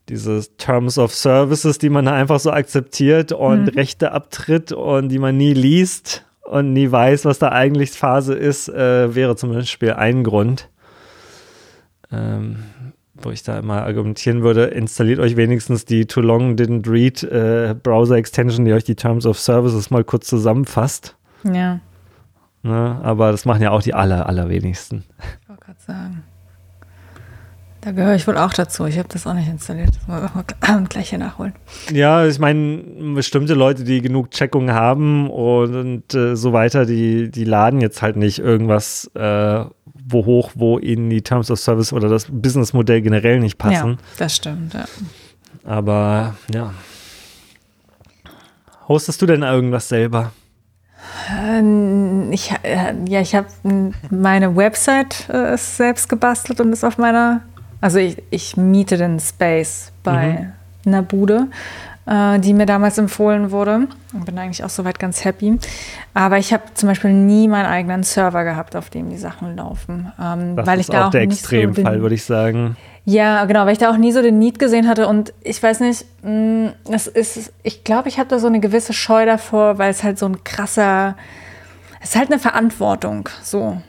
[0.10, 3.70] diese Terms of Services, die man einfach so akzeptiert und mhm.
[3.70, 8.70] Rechte abtritt und die man nie liest und nie weiß, was da eigentlich Phase ist,
[8.70, 10.70] äh, wäre zum Beispiel ein Grund,
[12.12, 12.64] ähm,
[13.14, 17.76] wo ich da immer argumentieren würde, installiert euch wenigstens die Too Long Didn't Read äh,
[17.82, 21.16] Browser Extension, die euch die Terms of Services mal kurz zusammenfasst.
[21.44, 21.80] Ja.
[22.64, 23.00] Ne?
[23.04, 25.06] Aber das machen ja auch die aller, allerwenigsten.
[25.42, 26.24] Ich wollte gerade sagen.
[27.82, 28.86] Da gehöre ich wohl auch dazu.
[28.86, 29.92] Ich habe das auch nicht installiert.
[29.96, 31.54] Das wollen wir gleich hier nachholen.
[31.92, 32.78] Ja, ich meine,
[33.16, 38.02] bestimmte Leute, die genug Checkungen haben und, und äh, so weiter, die, die laden jetzt
[38.02, 39.64] halt nicht irgendwas äh,
[40.12, 43.92] wo hoch, wo ihnen die Terms of Service oder das Businessmodell generell nicht passen.
[43.92, 44.86] Ja, das stimmt, ja.
[45.64, 46.74] Aber ja.
[48.88, 50.32] Hostest du denn irgendwas selber?
[51.32, 53.48] Ähm, ich, äh, ja, ich habe
[54.10, 57.42] meine Website äh, selbst gebastelt und ist auf meiner
[57.82, 60.54] also ich, ich miete den Space bei
[60.86, 60.92] mhm.
[60.92, 61.48] einer Bude.
[62.10, 63.88] äh, die mir damals empfohlen wurde.
[64.14, 65.60] Und bin eigentlich auch soweit ganz happy.
[66.14, 70.12] Aber ich habe zum Beispiel nie meinen eigenen Server gehabt, auf dem die Sachen laufen.
[70.20, 72.76] Ähm, das weil ist ich da auch, der Extremfall, so würde ich sagen.
[73.06, 75.80] Ja, genau, weil ich da auch nie so den Need gesehen hatte und ich weiß
[75.80, 79.90] nicht, mm, es ist, ich glaube, ich habe da so eine gewisse Scheu davor, weil
[79.90, 81.16] es halt so ein krasser,
[82.02, 83.82] es ist halt eine Verantwortung, so.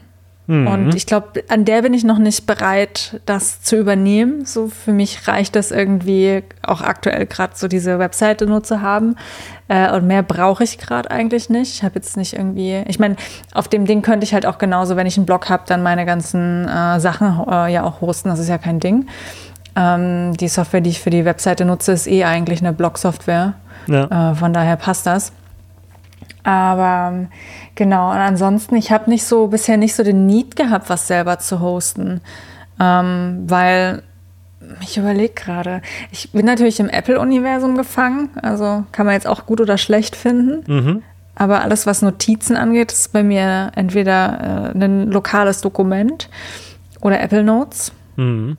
[0.51, 0.67] Mhm.
[0.67, 4.45] Und ich glaube, an der bin ich noch nicht bereit, das zu übernehmen.
[4.45, 9.15] So für mich reicht das irgendwie auch aktuell gerade so diese Webseite nur zu haben.
[9.69, 11.75] Äh, und mehr brauche ich gerade eigentlich nicht.
[11.75, 13.15] Ich habe jetzt nicht irgendwie, ich meine,
[13.55, 16.05] auf dem Ding könnte ich halt auch genauso, wenn ich einen Blog habe, dann meine
[16.05, 18.29] ganzen äh, Sachen äh, ja auch hosten.
[18.29, 19.07] Das ist ja kein Ding.
[19.77, 23.55] Ähm, die Software, die ich für die Webseite nutze, ist eh eigentlich eine Blog-Software.
[23.87, 24.33] Ja.
[24.33, 25.33] Äh, von daher passt das.
[26.43, 27.29] Aber ähm,
[27.75, 31.39] genau, und ansonsten, ich habe nicht so bisher nicht so den Need gehabt, was selber
[31.39, 32.21] zu hosten.
[32.79, 34.03] Ähm, weil
[34.81, 39.61] ich überlege gerade, ich bin natürlich im Apple-Universum gefangen, also kann man jetzt auch gut
[39.61, 40.65] oder schlecht finden.
[40.73, 41.03] Mhm.
[41.35, 46.29] Aber alles, was Notizen angeht, ist bei mir entweder äh, ein lokales Dokument
[47.01, 47.93] oder Apple Notes.
[48.17, 48.57] Mhm.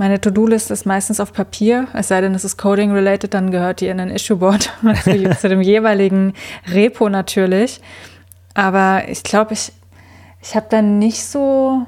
[0.00, 3.88] Meine To-Do-List ist meistens auf Papier, es sei denn, es ist Coding-related, dann gehört die
[3.88, 4.70] in ein Issue-Board
[5.38, 6.32] zu dem jeweiligen
[6.72, 7.82] Repo natürlich.
[8.54, 9.72] Aber ich glaube, ich,
[10.40, 11.82] ich habe dann nicht so,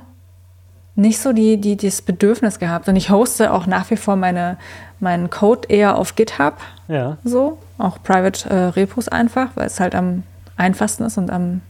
[0.95, 2.87] nicht so die, die, das Bedürfnis gehabt.
[2.87, 4.59] Und ich hoste auch nach wie vor meine,
[5.01, 6.59] meinen Code eher auf GitHub.
[6.89, 7.17] Ja.
[7.25, 10.23] So, auch Private äh, Repos einfach, weil es halt am
[10.59, 11.63] einfachsten ist und am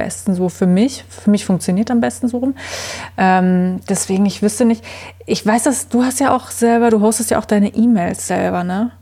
[0.00, 1.04] besten so für mich.
[1.08, 2.54] Für mich funktioniert am besten so rum.
[3.18, 4.82] Ähm, deswegen, ich wüsste nicht.
[5.26, 8.64] Ich weiß, dass du hast ja auch selber, du hostest ja auch deine E-Mails selber,
[8.64, 8.92] ne?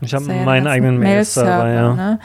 [0.00, 1.94] Ich habe ja meinen eigenen Mail-Server, ja.
[1.94, 2.20] Ne?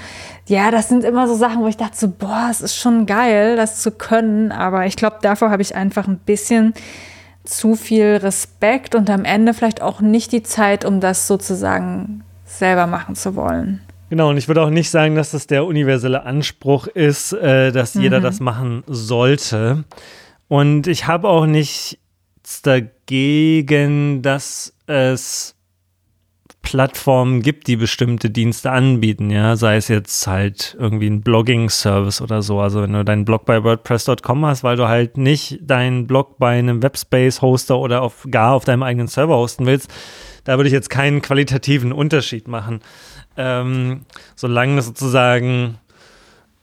[0.46, 3.56] Ja, das sind immer so Sachen, wo ich dachte so, boah, es ist schon geil,
[3.56, 4.52] das zu können.
[4.52, 6.74] Aber ich glaube, davor habe ich einfach ein bisschen
[7.44, 12.88] zu viel Respekt und am Ende vielleicht auch nicht die Zeit, um das sozusagen selber
[12.88, 13.82] machen zu wollen.
[14.14, 17.96] Genau, und ich würde auch nicht sagen, dass das der universelle Anspruch ist, äh, dass
[17.96, 18.02] mhm.
[18.04, 19.86] jeder das machen sollte.
[20.48, 21.98] Und ich habe auch nichts
[22.62, 25.56] dagegen, dass es
[26.62, 32.44] Plattformen gibt, die bestimmte Dienste anbieten, ja, sei es jetzt halt irgendwie ein Blogging-Service oder
[32.44, 32.60] so.
[32.60, 36.60] Also wenn du deinen Blog bei WordPress.com hast, weil du halt nicht deinen Blog bei
[36.60, 39.92] einem Webspace-Hoster oder auf, gar auf deinem eigenen Server hosten willst,
[40.44, 42.82] da würde ich jetzt keinen qualitativen Unterschied machen
[43.38, 44.06] ähm,
[44.36, 45.78] solange sozusagen,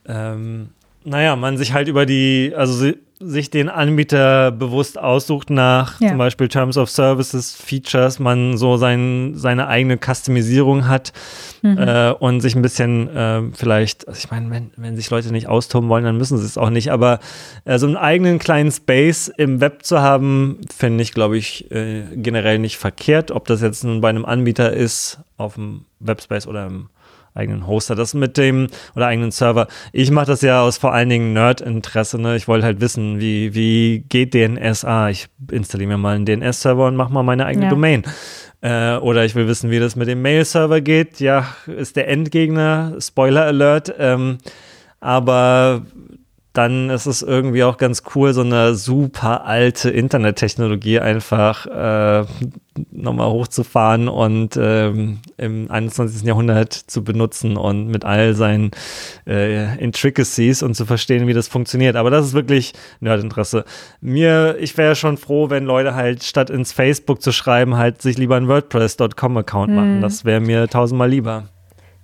[0.06, 0.70] ähm,
[1.04, 2.92] naja, man sich halt über die, also
[3.22, 6.08] sich den Anbieter bewusst aussucht nach ja.
[6.08, 11.12] zum Beispiel Terms of Services, Features, man so sein, seine eigene Customisierung hat
[11.60, 11.76] mhm.
[11.76, 15.48] äh, und sich ein bisschen äh, vielleicht, also ich meine, wenn, wenn sich Leute nicht
[15.48, 17.20] austoben wollen, dann müssen sie es auch nicht, aber
[17.66, 22.04] äh, so einen eigenen kleinen Space im Web zu haben, finde ich, glaube ich, äh,
[22.14, 23.30] generell nicht verkehrt.
[23.30, 26.88] Ob das jetzt nun bei einem Anbieter ist, auf dem Webspace oder im
[27.34, 29.66] eigenen Hoster, das mit dem oder eigenen Server.
[29.92, 32.20] Ich mache das ja aus vor allen Dingen Nerd-Interesse.
[32.20, 32.36] Ne?
[32.36, 34.84] Ich wollte halt wissen, wie, wie geht DNS?
[34.84, 37.70] Ah, ich installiere mir mal einen DNS-Server und mache mal meine eigene ja.
[37.70, 38.02] Domain.
[38.62, 41.20] Äh, oder ich will wissen, wie das mit dem Mail-Server geht.
[41.20, 43.94] Ja, ist der Endgegner, Spoiler Alert.
[43.98, 44.38] Ähm,
[45.00, 45.82] aber
[46.60, 52.26] dann ist es irgendwie auch ganz cool, so eine super alte Internettechnologie einfach äh,
[52.90, 56.22] nochmal hochzufahren und ähm, im 21.
[56.22, 58.72] Jahrhundert zu benutzen und mit all seinen
[59.26, 61.96] äh, Intricacies und zu verstehen, wie das funktioniert.
[61.96, 63.64] Aber das ist wirklich Nerdinteresse.
[64.02, 68.18] Mir, ich wäre schon froh, wenn Leute halt statt ins Facebook zu schreiben, halt sich
[68.18, 69.96] lieber einen WordPress.com-Account machen.
[69.96, 70.02] Mhm.
[70.02, 71.44] Das wäre mir tausendmal lieber.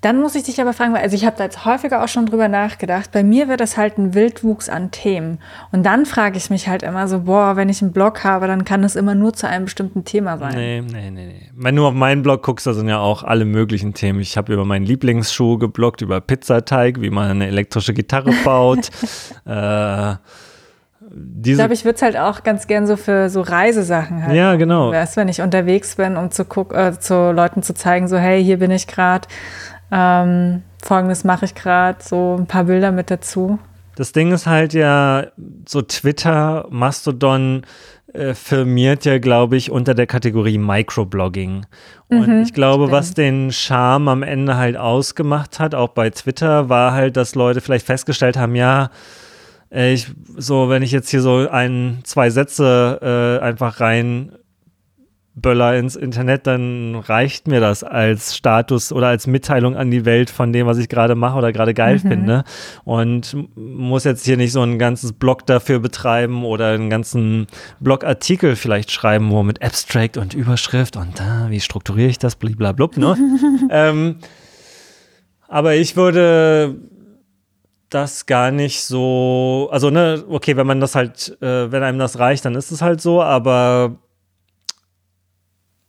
[0.06, 2.46] Dann muss ich dich aber fragen, also ich habe da jetzt häufiger auch schon drüber
[2.46, 3.10] nachgedacht.
[3.10, 5.40] Bei mir wird das halt ein Wildwuchs an Themen.
[5.72, 8.64] Und dann frage ich mich halt immer so, boah, wenn ich einen Blog habe, dann
[8.64, 10.54] kann es immer nur zu einem bestimmten Thema sein.
[10.54, 11.50] Nee, nee, nee, nee.
[11.56, 14.20] Wenn du auf meinen Blog guckst, da sind ja auch alle möglichen Themen.
[14.20, 18.90] Ich habe über meinen Lieblingsschuh gebloggt, über Pizzateig, wie man eine elektrische Gitarre baut.
[19.44, 20.14] äh,
[21.18, 24.36] diese ich glaube, ich würde es halt auch ganz gern so für so Reisesachen halt.
[24.36, 24.92] Ja, genau.
[24.92, 28.44] Weißt, wenn ich unterwegs bin, um zu gucken, äh, zu Leuten zu zeigen, so hey,
[28.44, 29.26] hier bin ich gerade.
[29.90, 33.58] Ähm, Folgendes mache ich gerade, so ein paar Bilder mit dazu.
[33.96, 35.26] Das Ding ist halt ja,
[35.66, 37.62] so Twitter, Mastodon
[38.12, 41.66] äh, firmiert ja, glaube ich, unter der Kategorie Microblogging.
[42.08, 42.92] Und mhm, ich glaube, stimmt.
[42.92, 47.60] was den Charme am Ende halt ausgemacht hat, auch bei Twitter, war halt, dass Leute
[47.60, 48.90] vielleicht festgestellt haben, ja,
[49.70, 50.06] ich,
[50.36, 54.32] so, wenn ich jetzt hier so ein, zwei Sätze äh, einfach rein
[55.38, 60.30] Böller ins Internet, dann reicht mir das als Status oder als Mitteilung an die Welt
[60.30, 62.08] von dem, was ich gerade mache oder gerade geil mhm.
[62.08, 62.44] finde.
[62.84, 67.48] Und muss jetzt hier nicht so ein ganzes Blog dafür betreiben oder einen ganzen
[67.80, 72.88] Blogartikel vielleicht schreiben, wo mit Abstract und Überschrift und äh, wie strukturiere ich das, blablabla,
[72.96, 73.16] ne?
[73.70, 74.16] ähm,
[75.48, 76.76] aber ich würde
[77.90, 82.18] das gar nicht so, also ne, okay, wenn man das halt, äh, wenn einem das
[82.18, 83.98] reicht, dann ist es halt so, aber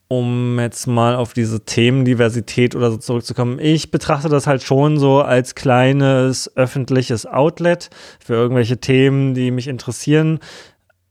[0.08, 5.22] um jetzt mal auf diese Themendiversität oder so zurückzukommen, ich betrachte das halt schon so
[5.22, 7.90] als kleines öffentliches Outlet
[8.20, 10.40] für irgendwelche Themen, die mich interessieren.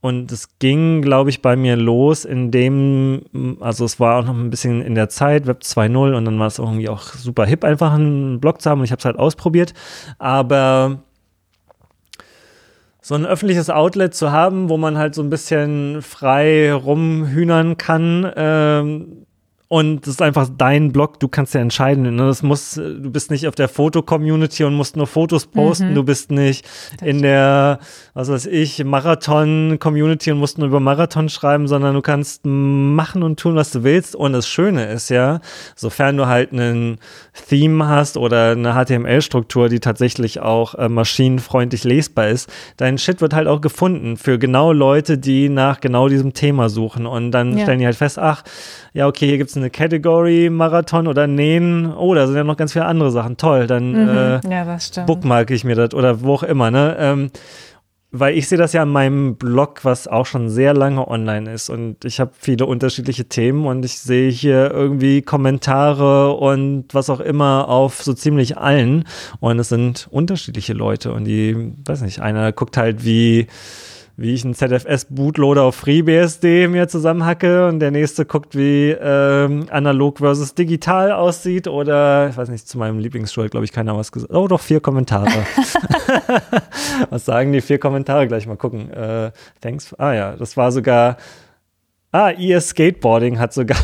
[0.00, 3.22] Und es ging, glaube ich, bei mir los, indem,
[3.60, 6.46] also es war auch noch ein bisschen in der Zeit, Web 2.0 und dann war
[6.46, 9.18] es irgendwie auch super hip, einfach einen Blog zu haben und ich habe es halt
[9.18, 9.74] ausprobiert.
[10.18, 11.02] Aber
[13.06, 18.28] so ein öffentliches Outlet zu haben, wo man halt so ein bisschen frei rumhühnern kann,
[18.34, 19.25] ähm,
[19.68, 22.14] und das ist einfach dein Blog, du kannst ja entscheiden.
[22.14, 22.26] Ne?
[22.26, 25.94] Das muss, du bist nicht auf der Foto-Community und musst nur Fotos posten, mhm.
[25.94, 26.64] du bist nicht
[27.00, 27.80] das in der,
[28.14, 33.40] was weiß ich, Marathon-Community und musst nur über Marathon schreiben, sondern du kannst machen und
[33.40, 34.14] tun, was du willst.
[34.14, 35.40] Und das Schöne ist ja,
[35.74, 36.98] sofern du halt einen
[37.48, 43.34] Theme hast oder eine HTML-Struktur, die tatsächlich auch äh, maschinenfreundlich lesbar ist, dein Shit wird
[43.34, 47.06] halt auch gefunden für genau Leute, die nach genau diesem Thema suchen.
[47.06, 47.64] Und dann ja.
[47.64, 48.44] stellen die halt fest, ach,
[48.96, 51.92] ja, okay, hier gibt es eine Category Marathon oder Nähen.
[51.94, 53.36] Oh, da sind ja noch ganz viele andere Sachen.
[53.36, 54.08] Toll, dann mhm.
[54.08, 56.96] äh, ja, bookmarke ich mir das oder wo auch immer, ne?
[56.98, 57.30] Ähm,
[58.10, 61.68] weil ich sehe das ja an meinem Blog, was auch schon sehr lange online ist
[61.68, 67.20] und ich habe viele unterschiedliche Themen und ich sehe hier irgendwie Kommentare und was auch
[67.20, 69.04] immer auf so ziemlich allen
[69.40, 73.48] und es sind unterschiedliche Leute und die, weiß nicht, einer guckt halt wie
[74.16, 80.18] wie ich einen ZFS-Bootloader auf FreeBSD mir zusammenhacke und der nächste guckt, wie ähm, analog
[80.18, 84.12] versus digital aussieht oder, ich weiß nicht, zu meinem Lieblingsstuhl hat, glaube ich, keiner was
[84.12, 84.32] gesagt.
[84.32, 85.26] Oh, doch, vier Kommentare.
[87.10, 88.26] was sagen die vier Kommentare?
[88.26, 88.90] Gleich mal gucken.
[88.90, 89.92] Äh, thanks.
[89.94, 91.18] Ah ja, das war sogar
[92.12, 93.76] Ah, ES Skateboarding hat sogar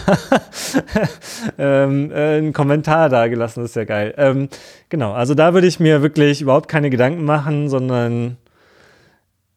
[1.58, 4.14] ähm, äh, einen Kommentar da gelassen, das ist ja geil.
[4.16, 4.48] Ähm,
[4.88, 8.38] genau, also da würde ich mir wirklich überhaupt keine Gedanken machen, sondern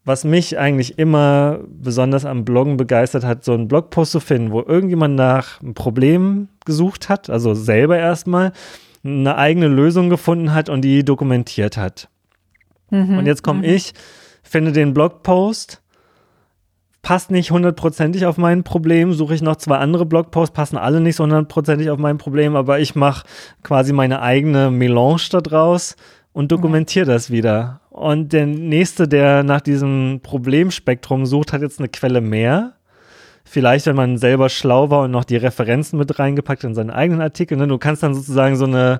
[0.05, 4.61] was mich eigentlich immer besonders am Bloggen begeistert hat, so einen Blogpost zu finden, wo
[4.61, 8.53] irgendjemand nach einem Problem gesucht hat, also selber erstmal
[9.03, 12.07] eine eigene Lösung gefunden hat und die dokumentiert hat.
[12.91, 13.75] Mhm, und jetzt komme mhm.
[13.75, 13.93] ich,
[14.43, 15.81] finde den Blogpost,
[17.01, 21.15] passt nicht hundertprozentig auf mein Problem, suche ich noch zwei andere Blogposts, passen alle nicht
[21.15, 23.25] so hundertprozentig auf mein Problem, aber ich mache
[23.63, 25.95] quasi meine eigene Melange da draus
[26.31, 27.13] und dokumentiere ja.
[27.13, 27.81] das wieder.
[27.95, 32.73] Und der nächste, der nach diesem Problemspektrum sucht, hat jetzt eine Quelle mehr.
[33.45, 37.21] Vielleicht, wenn man selber schlau war und noch die Referenzen mit reingepackt in seinen eigenen
[37.21, 37.57] Artikel.
[37.57, 37.69] Ne?
[37.69, 38.99] Du kannst dann sozusagen so eine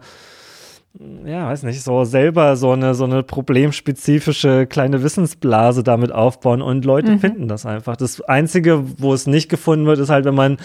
[1.25, 6.85] ja, weiß nicht, so selber so eine, so eine problemspezifische kleine Wissensblase damit aufbauen und
[6.85, 7.19] Leute mhm.
[7.19, 7.97] finden das einfach.
[7.97, 10.57] Das Einzige, wo es nicht gefunden wird, ist halt, wenn man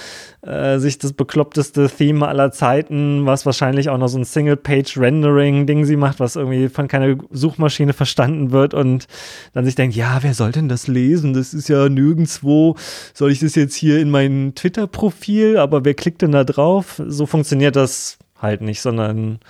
[0.43, 5.97] äh, sich das bekloppteste Theme aller Zeiten, was wahrscheinlich auch noch so ein Single-Page-Rendering-Ding sie
[5.97, 9.09] macht, was irgendwie von keiner Suchmaschine verstanden wird und
[9.53, 11.33] dann sich denkt, ja, wer soll denn das lesen?
[11.33, 12.77] Das ist ja nirgendwo,
[13.15, 17.03] soll ich das jetzt hier in mein Twitter-Profil, aber wer klickt denn da drauf?
[17.05, 19.41] So funktioniert das halt nicht, sondern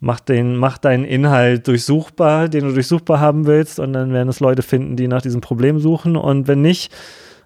[0.00, 4.40] mach, den, mach deinen Inhalt durchsuchbar, den du durchsuchbar haben willst, und dann werden es
[4.40, 6.16] Leute finden, die nach diesem Problem suchen.
[6.16, 6.92] Und wenn nicht,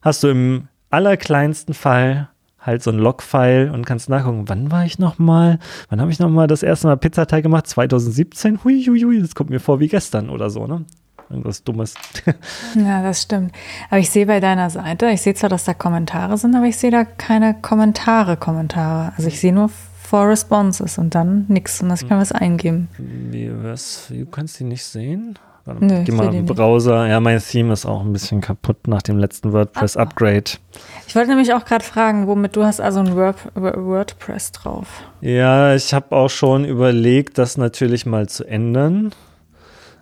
[0.01, 2.29] hast du im allerkleinsten Fall
[2.61, 5.59] halt so ein Logfile und kannst nachgucken, wann war ich nochmal,
[5.91, 7.67] wann habe ich nochmal das erste Mal Pizzateig gemacht?
[7.67, 8.65] 2017?
[8.65, 10.85] Hui, hui, hui, das kommt mir vor wie gestern oder so, ne?
[11.31, 11.95] Irgendwas Dummes.
[12.75, 13.53] ja, das stimmt.
[13.91, 16.77] Aber ich sehe bei deiner Seite, ich sehe zwar, dass da Kommentare sind, aber ich
[16.77, 19.13] sehe da keine Kommentare, Kommentare.
[19.17, 19.71] Also ich sehe nur
[20.05, 22.89] for responses und dann nichts und ich kann was eingeben.
[22.99, 24.07] Wie, was?
[24.11, 25.39] Du kannst die nicht sehen?
[25.67, 27.07] Nö, Geh mal im Browser.
[27.07, 30.59] Ja, mein Theme ist auch ein bisschen kaputt nach dem letzten WordPress-Upgrade.
[31.07, 34.89] Ich wollte nämlich auch gerade fragen, womit du hast also ein Word WordPress drauf.
[35.23, 39.13] Ja, ich habe auch schon überlegt, das natürlich mal zu ändern.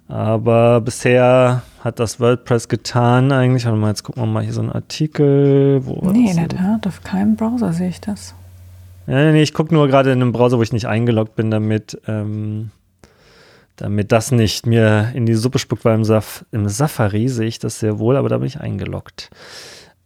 [0.08, 3.64] Aber bisher hat das WordPress getan eigentlich.
[3.64, 5.80] Warte mal, jetzt gucken wir mal hier so einen Artikel.
[5.84, 8.34] Wo nee, in der Tat, auf keinem Browser sehe ich das.
[9.06, 12.00] Ja, nee, ich gucke nur gerade in einem Browser, wo ich nicht eingeloggt bin, damit,
[12.06, 12.70] ähm,
[13.76, 17.58] damit das nicht mir in die Suppe spuckt, weil im, Saf im Safari sehe ich
[17.58, 19.30] das sehr wohl, aber da bin ich eingeloggt.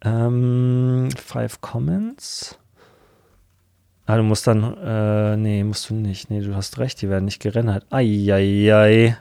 [0.03, 2.59] Ähm, Five Comments.
[4.07, 6.31] Ah, du musst dann, äh, nee, musst du nicht.
[6.31, 7.87] Nee, du hast recht, die werden nicht gerendert.
[7.91, 9.17] Eieiei.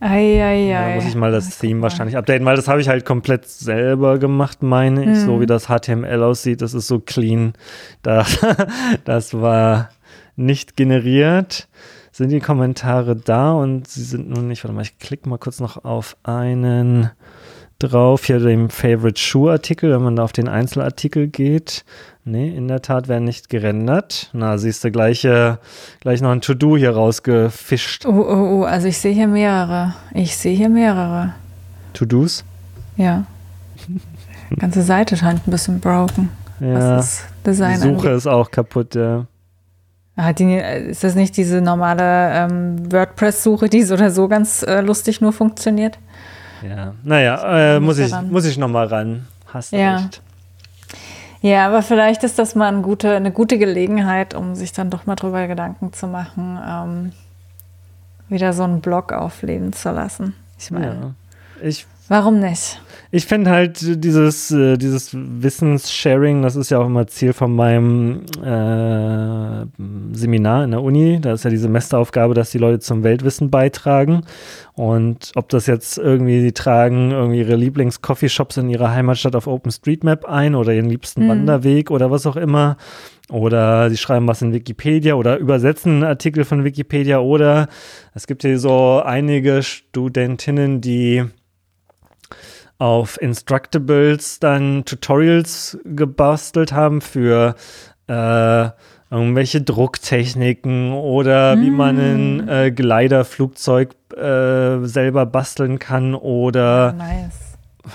[0.00, 0.94] Ei, ei, Da ei.
[0.96, 4.18] muss ich mal das Ich Theme wahrscheinlich updaten, weil das habe ich halt komplett selber
[4.18, 5.14] gemacht, meine ich, Mhm.
[5.26, 6.60] so wie das HTML aussieht.
[6.60, 7.54] Das ist so clean.
[8.02, 8.38] Das,
[9.04, 9.88] das war
[10.36, 11.68] nicht generiert.
[12.12, 14.64] Sind die Kommentare da und sie sind nun nicht.
[14.64, 17.10] Warte mal, ich klicke mal kurz noch auf einen
[17.78, 18.24] drauf.
[18.24, 21.84] Hier dem Favorite Shoe Artikel, wenn man da auf den Einzelartikel geht.
[22.28, 24.30] Nee, in der Tat werden nicht gerendert.
[24.32, 25.54] Na, siehst du, gleich, äh,
[26.00, 28.04] gleich noch ein To-Do hier rausgefischt.
[28.04, 29.94] Oh, oh, oh, also ich sehe hier mehrere.
[30.12, 31.34] Ich sehe hier mehrere.
[31.92, 32.44] To-Dos?
[32.96, 33.26] Ja.
[34.58, 36.30] Ganze Seite scheint ein bisschen broken.
[36.58, 37.00] Ja.
[37.46, 38.04] Die Suche angeht.
[38.06, 39.26] ist auch kaputt, ja.
[40.16, 44.80] Ah, die, ist das nicht diese normale ähm, WordPress-Suche, die so oder so ganz äh,
[44.80, 45.96] lustig nur funktioniert?
[46.68, 49.26] Ja, naja, äh, muss, ich, muss ich nochmal ran.
[49.52, 49.98] Hast Ja.
[49.98, 50.22] recht.
[51.42, 55.06] Ja, aber vielleicht ist das mal eine gute, eine gute Gelegenheit, um sich dann doch
[55.06, 57.12] mal drüber Gedanken zu machen, ähm,
[58.28, 60.34] wieder so einen Blog aufleben zu lassen.
[60.58, 61.14] Ich meine, Ja.
[61.62, 62.80] Ich, warum nicht?
[63.16, 68.22] ich finde halt dieses, äh, dieses Wissenssharing, das ist ja auch immer Ziel von meinem
[68.42, 69.66] äh,
[70.12, 71.20] Seminar in der Uni.
[71.20, 74.22] Da ist ja die Semesteraufgabe, dass die Leute zum Weltwissen beitragen.
[74.74, 80.24] Und ob das jetzt irgendwie, sie tragen irgendwie ihre Lieblings-Coffeeshops in ihrer Heimatstadt auf OpenStreetMap
[80.24, 81.28] ein oder ihren liebsten Mhm.
[81.28, 82.76] Wanderweg oder was auch immer.
[83.30, 87.68] Oder sie schreiben was in Wikipedia oder übersetzen einen Artikel von Wikipedia oder
[88.14, 91.24] es gibt hier so einige Studentinnen, die
[92.78, 97.54] auf Instructables dann Tutorials gebastelt haben für
[98.08, 98.68] äh,
[99.10, 107.45] irgendwelche Drucktechniken oder wie man ein äh, Gliderflugzeug äh, selber basteln kann oder nice.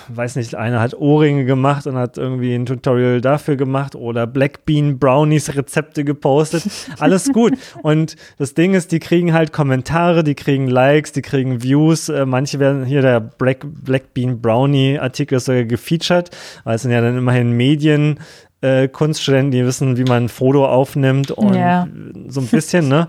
[0.08, 4.64] Weiß nicht, einer hat Ohrringe gemacht und hat irgendwie ein Tutorial dafür gemacht oder Black
[4.64, 6.64] Bean Brownies Rezepte gepostet.
[6.98, 7.54] Alles gut.
[7.82, 12.08] Und das Ding ist, die kriegen halt Kommentare, die kriegen Likes, die kriegen Views.
[12.08, 16.30] Äh, manche werden hier der Black, Black Bean Brownie Artikel ist sogar gefeatured,
[16.64, 18.18] weil es sind ja dann immerhin Medien.
[18.60, 21.88] Äh, Kunststudenten, die wissen, wie man ein Foto aufnimmt und Ja.
[22.28, 23.08] so ein bisschen, ne?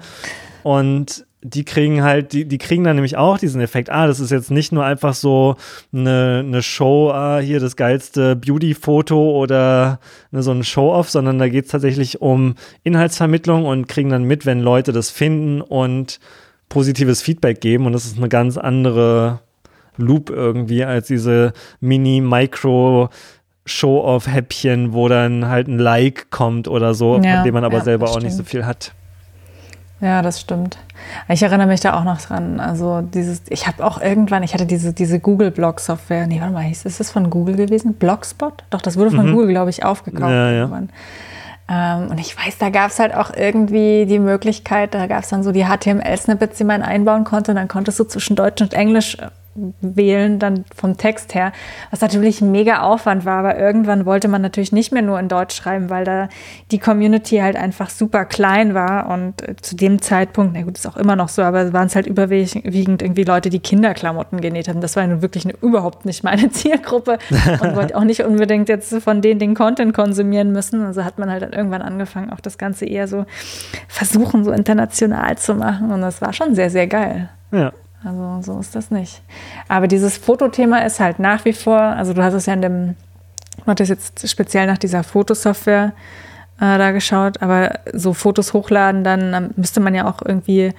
[0.64, 4.32] Und die kriegen halt, die, die kriegen dann nämlich auch diesen Effekt, ah, das ist
[4.32, 5.56] jetzt nicht nur einfach so
[5.94, 10.00] eine, eine Show, ah, hier das geilste Beauty-Foto oder
[10.32, 14.46] ne, so ein Show-Off, sondern da geht es tatsächlich um Inhaltsvermittlung und kriegen dann mit,
[14.46, 16.20] wenn Leute das finden und
[16.70, 17.86] positives Feedback geben.
[17.86, 19.42] Und das ist eine ganz andere
[19.98, 23.10] Loop irgendwie als diese Mini-Micro-
[23.66, 27.84] Show-off-Häppchen, wo dann halt ein Like kommt oder so, Ja, von dem man aber ja,
[27.86, 28.94] selber auch nicht so viel hat.
[30.02, 30.78] Ja, das stimmt.
[31.30, 32.60] Ich erinnere mich da auch noch dran.
[32.60, 36.28] Also dieses, ich habe auch irgendwann, ich hatte diese, diese Google-Blog-Software.
[36.28, 37.94] Nee, warte mal, ist das von Google gewesen?
[37.94, 38.64] Blogspot?
[38.70, 40.36] Doch, das wurde von Google, glaube ich, aufgekauft Mhm.
[40.36, 40.58] Ja, ja.
[40.60, 40.90] irgendwann.
[41.70, 45.30] Ähm, und ich weiß, da gab es halt auch irgendwie die Möglichkeit, da gab es
[45.30, 47.52] dann so die HTML-Snippets, die man einbauen konnte.
[47.52, 49.28] Und dann konntest du zwischen Deutsch und Englisch äh,
[49.82, 51.52] wählen, dann vom Text her,
[51.92, 55.28] was natürlich ein mega Aufwand war, aber irgendwann wollte man natürlich nicht mehr nur in
[55.28, 56.30] Deutsch schreiben, weil da
[56.72, 60.88] die Community halt einfach super klein war und äh, zu dem Zeitpunkt, na gut, ist
[60.88, 64.82] auch immer noch so, aber waren es halt überwiegend irgendwie Leute, die Kinderklamotten genäht haben.
[64.82, 67.20] Das war nun wirklich eine, überhaupt nicht meine Zielgruppe
[67.62, 70.84] und wollte auch nicht unbedingt jetzt von denen den Content konsumieren müssen.
[70.84, 73.26] Also hat man halt dann irgendwann angefangen, auch das Ganze eher so
[73.88, 77.30] versuchen, so international zu machen und das war schon sehr, sehr geil.
[77.52, 77.72] Ja.
[78.04, 79.22] Also so ist das nicht.
[79.68, 82.96] Aber dieses Fotothema ist halt nach wie vor, also du hast es ja in dem,
[83.58, 85.94] du hattest jetzt speziell nach dieser Fotosoftware
[86.60, 90.72] äh, da geschaut, aber so Fotos hochladen, dann ähm, müsste man ja auch irgendwie,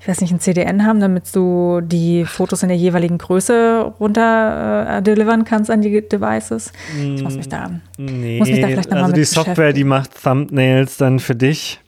[0.00, 4.98] ich weiß nicht, ein CDN haben, damit du die Fotos in der jeweiligen Größe runter
[4.98, 6.72] äh, delivern kannst an die Devices.
[6.96, 9.84] Ich muss mich da Nee, Muss mich da vielleicht noch mal also die Software, die
[9.84, 11.80] macht Thumbnails dann für dich,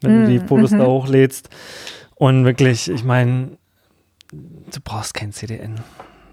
[0.00, 0.78] wenn Mm, du die Fotos mhm.
[0.78, 1.50] da hochlädst.
[2.14, 3.58] Und wirklich, ich meine,
[4.70, 5.76] du brauchst kein CDN.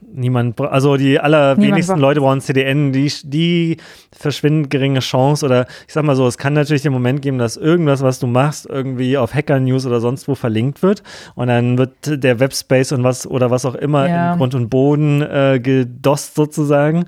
[0.10, 3.78] Niemand, also die allerwenigsten Leute brauchen CDN, die, die
[4.18, 7.58] verschwindend geringe Chance oder ich sag mal so, es kann natürlich den Moment geben, dass
[7.58, 11.04] irgendwas, was du machst, irgendwie auf Hacker News oder sonst wo verlinkt wird
[11.36, 11.92] und dann wird
[12.24, 14.32] der Webspace und was oder was auch immer Ja.
[14.34, 17.06] in Grund und Boden äh, gedost sozusagen.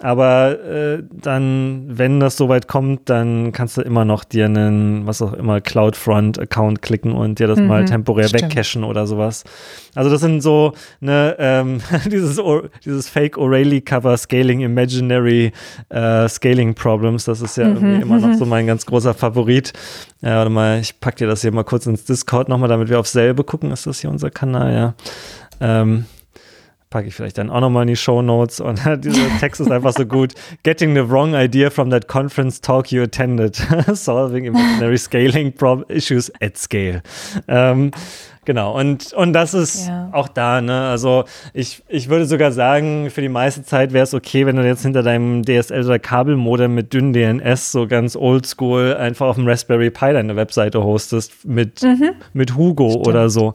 [0.00, 5.20] Aber äh, dann, wenn das soweit kommt, dann kannst du immer noch dir einen, was
[5.20, 8.54] auch immer, CloudFront-Account klicken und dir das mal temporär stimmt.
[8.54, 9.42] wegcachen oder sowas.
[9.96, 11.80] Also das sind so ne, ähm,
[12.12, 12.40] dieses,
[12.84, 15.52] dieses Fake O'Reilly-Cover Scaling Imaginary
[15.88, 17.24] äh, Scaling Problems.
[17.24, 19.72] Das ist ja irgendwie immer noch so mein ganz großer Favorit.
[20.20, 23.00] Ja, warte mal, ich pack dir das hier mal kurz ins Discord nochmal, damit wir
[23.00, 23.72] auf selbe gucken.
[23.72, 24.72] Ist das hier unser Kanal?
[24.72, 24.94] Ja.
[25.60, 26.04] Ähm,
[26.90, 29.92] packe ich vielleicht dann auch nochmal in die Show Notes und dieser Text ist einfach
[29.92, 30.34] so gut.
[30.62, 33.56] Getting the wrong idea from that conference talk you attended.
[33.92, 35.52] Solving imaginary scaling
[35.88, 37.02] issues at scale.
[37.46, 37.90] Ähm,
[38.48, 40.08] Genau, und, und das ist ja.
[40.10, 40.88] auch da, ne?
[40.88, 44.64] Also ich, ich würde sogar sagen, für die meiste Zeit wäre es okay, wenn du
[44.64, 49.46] jetzt hinter deinem DSL oder Kabelmodem mit dünn DNS so ganz oldschool einfach auf dem
[49.46, 52.12] Raspberry Pi deine Webseite hostest mit, mhm.
[52.32, 53.06] mit Hugo Stimmt.
[53.06, 53.52] oder so.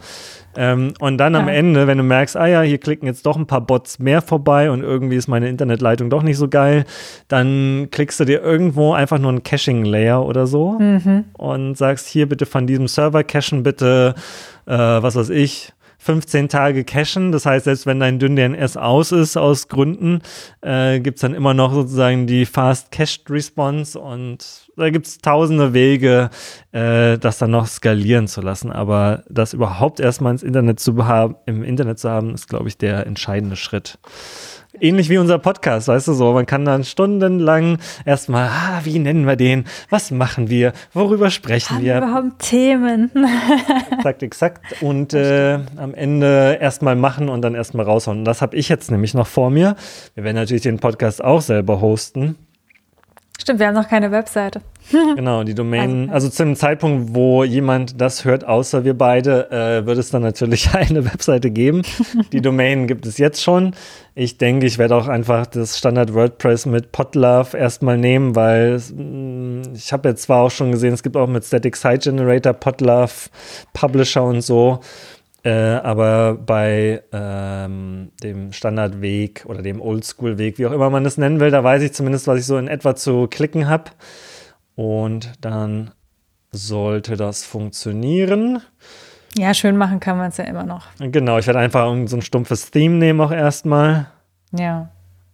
[0.56, 1.40] Ähm, und dann ja.
[1.40, 4.22] am Ende, wenn du merkst, ah ja, hier klicken jetzt doch ein paar Bots mehr
[4.22, 6.86] vorbei und irgendwie ist meine Internetleitung doch nicht so geil,
[7.28, 11.26] dann klickst du dir irgendwo einfach nur einen Caching-Layer oder so mhm.
[11.34, 14.14] und sagst, hier bitte von diesem Server cachen, bitte,
[14.66, 15.74] äh, was weiß ich,
[16.04, 17.32] 15 Tage cachen.
[17.32, 20.22] Das heißt, selbst wenn dein dünn DNS aus ist, aus Gründen,
[20.62, 25.20] äh, gibt es dann immer noch sozusagen die Fast Cached Response und da gibt es
[25.20, 26.30] tausende Wege,
[26.74, 28.72] äh, das dann noch skalieren zu lassen.
[28.72, 30.94] Aber das überhaupt erstmal ins Internet zu
[31.46, 33.98] im Internet zu haben, ist, glaube ich, der entscheidende Schritt
[34.80, 36.34] ähnlich wie unser Podcast, weißt du so.
[36.34, 39.66] Man kann dann stundenlang erstmal, ah, wie nennen wir den?
[39.90, 40.74] Was machen wir?
[40.94, 41.96] Worüber sprechen Haben wir?
[42.02, 43.12] Wir haben Themen.
[43.92, 44.82] exakt, exakt.
[44.82, 48.20] Und äh, am Ende erstmal machen und dann erstmal raushauen.
[48.20, 49.76] Und das habe ich jetzt nämlich noch vor mir.
[50.16, 52.36] Wir werden natürlich den Podcast auch selber hosten.
[53.40, 54.62] Stimmt, wir haben noch keine Webseite.
[55.16, 59.52] genau, die Domain, also, also zu dem Zeitpunkt, wo jemand das hört, außer wir beide,
[59.52, 61.84] äh, wird es dann natürlich eine Webseite geben.
[62.32, 63.76] die Domain gibt es jetzt schon.
[64.16, 69.74] Ich denke, ich werde auch einfach das Standard WordPress mit Podlove erstmal nehmen, weil mm,
[69.74, 73.30] ich habe jetzt zwar auch schon gesehen, es gibt auch mit Static Site Generator, Podlove,
[73.74, 74.82] Publisher und so.
[75.46, 81.42] Äh, aber bei ähm, dem Standardweg oder dem Oldschool-Weg, wie auch immer man das nennen
[81.42, 83.92] will, da weiß ich zumindest, was ich so in etwa zu klicken habe.
[84.76, 85.92] Und dann
[86.52, 88.62] sollte das funktionieren.
[89.36, 90.88] Ja, schön machen kann man es ja immer noch.
[91.00, 94.08] Genau, ich werde einfach so ein stumpfes Theme nehmen auch erstmal.
[94.52, 94.90] Ja.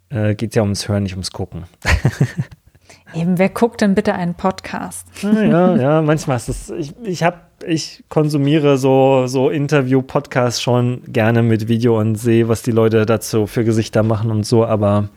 [0.10, 1.66] Äh, Geht ja ums Hören, nicht ums Gucken.
[3.14, 5.08] Eben, wer guckt denn bitte einen Podcast?
[5.22, 7.24] Ja, ja, ja manchmal ist es, ich, ich
[7.66, 13.48] ich konsumiere so, so Interview-Podcasts schon gerne mit Video und sehe, was die Leute dazu
[13.48, 15.10] für Gesichter machen und so, aber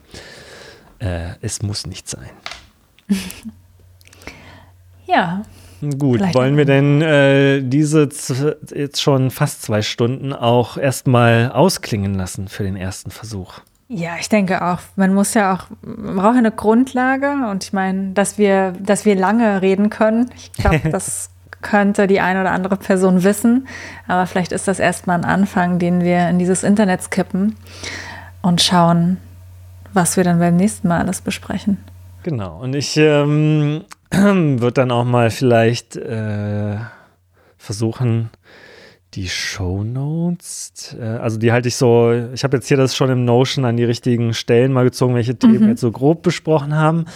[0.99, 2.31] äh, es muss nicht sein.
[5.12, 5.43] ja.
[5.98, 8.09] Gut, Vielleicht wollen wir denn äh, diese
[8.72, 13.55] jetzt schon fast zwei Stunden auch erstmal ausklingen lassen für den ersten Versuch?
[13.89, 14.78] Ja, ich denke auch.
[14.94, 19.16] Man muss ja auch, man braucht eine Grundlage und ich meine, dass wir, dass wir
[19.16, 20.30] lange reden können.
[20.36, 21.30] Ich glaube, das
[21.62, 23.66] könnte die eine oder andere Person wissen.
[24.06, 27.56] Aber vielleicht ist das erstmal ein Anfang, den wir in dieses Internet skippen
[28.40, 29.16] und schauen,
[29.93, 31.78] was wir dann beim nächsten Mal alles besprechen.
[32.22, 32.60] Genau.
[32.60, 33.84] Und ich ähm,
[34.60, 36.76] würde dann auch mal vielleicht äh,
[37.56, 38.30] versuchen,
[39.14, 43.10] die Show Notes, äh, also die halte ich so, ich habe jetzt hier das schon
[43.10, 45.60] im Notion an die richtigen Stellen mal gezogen, welche Themen mhm.
[45.60, 47.06] wir jetzt so grob besprochen haben.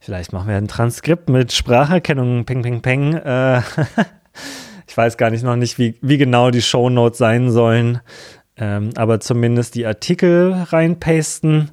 [0.00, 3.14] Vielleicht machen wir ein Transkript mit Spracherkennung, peng, peng, peng.
[3.14, 3.60] Äh,
[4.88, 8.00] ich weiß gar nicht noch nicht, wie, wie genau die Show Notes sein sollen,
[8.56, 11.70] ähm, aber zumindest die Artikel reinpasten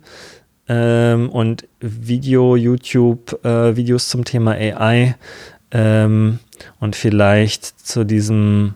[0.68, 5.16] ähm, und Video, YouTube, äh, Videos zum Thema AI
[5.72, 6.40] ähm,
[6.80, 8.76] und vielleicht zu diesem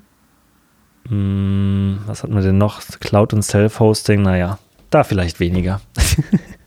[1.08, 2.82] hm, was hat man denn noch?
[3.00, 4.60] Cloud und Self-Hosting, naja,
[4.90, 5.82] da vielleicht weniger.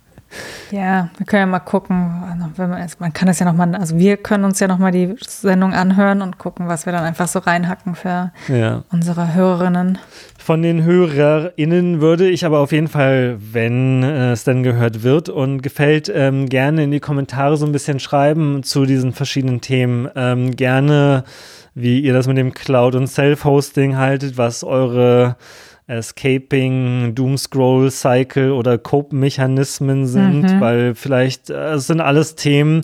[0.71, 2.23] ja, wir können ja mal gucken,
[2.57, 5.73] wenn man, man kann das ja nochmal, also wir können uns ja nochmal die Sendung
[5.73, 8.85] anhören und gucken, was wir dann einfach so reinhacken für ja.
[8.91, 9.99] unsere Hörerinnen.
[10.39, 15.29] Von den HörerInnen würde ich aber auf jeden Fall, wenn äh, es denn gehört wird
[15.29, 20.09] und gefällt, ähm, gerne in die Kommentare so ein bisschen schreiben zu diesen verschiedenen Themen.
[20.15, 21.25] Ähm, gerne
[21.75, 25.37] wie ihr das mit dem Cloud- und Self-Hosting haltet, was eure
[25.89, 30.61] Escaping, Doom-Scroll-Cycle oder Cope-Mechanismen sind, mhm.
[30.61, 32.83] weil vielleicht, äh, es sind alles Themen,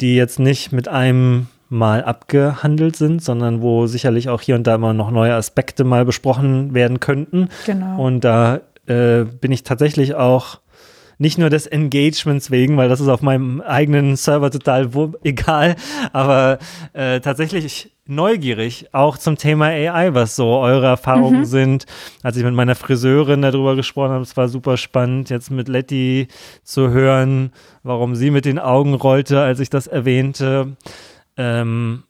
[0.00, 4.76] die jetzt nicht mit einem Mal abgehandelt sind, sondern wo sicherlich auch hier und da
[4.76, 7.48] immer noch neue Aspekte mal besprochen werden könnten.
[7.66, 8.00] Genau.
[8.02, 10.60] Und da äh, bin ich tatsächlich auch
[11.18, 14.90] nicht nur des Engagements wegen, weil das ist auf meinem eigenen Server total
[15.24, 15.76] egal,
[16.12, 16.58] aber
[16.92, 21.44] äh, tatsächlich neugierig auch zum Thema AI, was so eure Erfahrungen mhm.
[21.44, 21.86] sind.
[22.22, 26.28] Als ich mit meiner Friseurin darüber gesprochen habe, es war super spannend, jetzt mit Letty
[26.62, 27.52] zu hören,
[27.82, 30.76] warum sie mit den Augen rollte, als ich das erwähnte.
[31.36, 32.04] Ähm,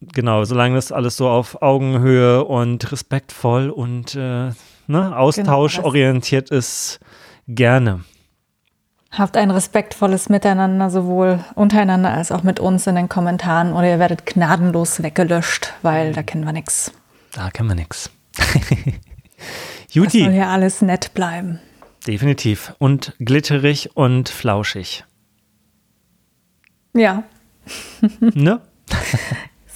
[0.00, 4.54] genau, solange das alles so auf Augenhöhe und respektvoll und äh, ne,
[4.86, 7.00] genau, austauschorientiert genau, ist,
[7.46, 8.00] gerne.
[9.10, 13.98] Habt ein respektvolles Miteinander, sowohl untereinander als auch mit uns in den Kommentaren, oder ihr
[13.98, 16.92] werdet gnadenlos weggelöscht, weil da kennen wir nichts.
[17.32, 18.10] Da kennen wir nichts.
[19.90, 20.18] Juti.
[20.18, 21.58] Das soll ja alles nett bleiben.
[22.06, 22.74] Definitiv.
[22.78, 25.04] Und glitterig und flauschig.
[26.94, 27.24] Ja.
[28.20, 28.60] ne?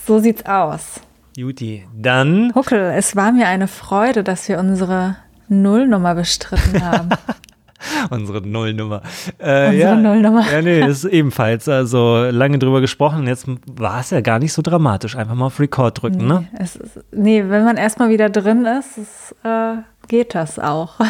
[0.06, 1.00] so sieht's aus.
[1.36, 2.54] Juti, dann.
[2.54, 5.16] Huckel, es war mir eine Freude, dass wir unsere
[5.48, 7.10] Nullnummer bestritten haben.
[8.10, 9.02] Unsere Nullnummer.
[9.38, 10.44] Äh, Unsere ja, Nullnummer.
[10.50, 11.68] Ja, nee, ist ebenfalls.
[11.68, 13.26] Also lange drüber gesprochen.
[13.26, 15.16] Jetzt war es ja gar nicht so dramatisch.
[15.16, 16.48] Einfach mal auf Record drücken, ne?
[16.52, 20.98] Nee, es ist, nee, wenn man erstmal wieder drin ist, es, äh, geht das auch.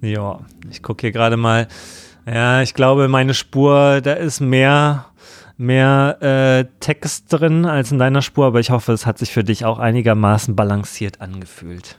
[0.00, 0.40] Ja,
[0.70, 1.68] ich gucke hier gerade mal.
[2.26, 5.06] Ja, ich glaube, meine Spur, da ist mehr,
[5.56, 9.44] mehr äh, Text drin als in deiner Spur, aber ich hoffe, es hat sich für
[9.44, 11.98] dich auch einigermaßen balanciert angefühlt.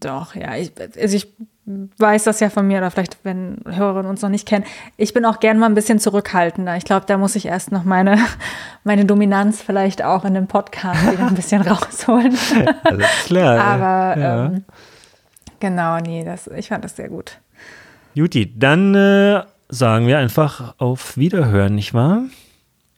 [0.00, 0.56] Doch, ja.
[0.56, 1.32] Ich, also ich
[1.66, 4.64] weiß das ja von mir, oder vielleicht, wenn Hörerinnen uns noch nicht kennen.
[4.96, 6.76] Ich bin auch gern mal ein bisschen zurückhaltender.
[6.76, 8.18] Ich glaube, da muss ich erst noch meine,
[8.84, 12.36] meine Dominanz vielleicht auch in dem Podcast wieder ein bisschen rausholen.
[12.84, 13.58] Alles klar.
[13.60, 14.46] Aber ja.
[14.46, 14.64] ähm,
[15.58, 17.38] genau, nee, das, ich fand das sehr gut.
[18.14, 22.22] Juti, dann äh, sagen wir einfach auf Wiederhören, nicht wahr?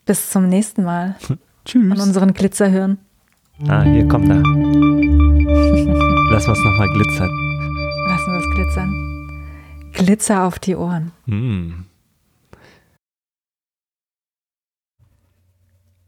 [0.04, 1.16] Bis zum nächsten Mal
[1.64, 1.90] Tschüss.
[1.90, 2.98] an unseren Glitzerhören.
[3.66, 4.42] Ah, hier kommt er.
[6.30, 7.47] Lass uns nochmal glitzern.
[8.58, 9.92] Lassen wir es glitzern.
[9.92, 11.12] Glitzer auf die Ohren.
[11.26, 11.84] Mm.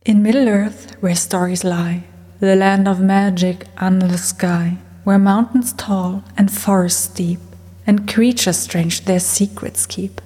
[0.03, 2.03] In Middle Earth, where stories lie,
[2.41, 7.41] the land of magic under the sky, where mountains tall and forests deep,
[7.87, 10.21] and creatures strange their secrets keep.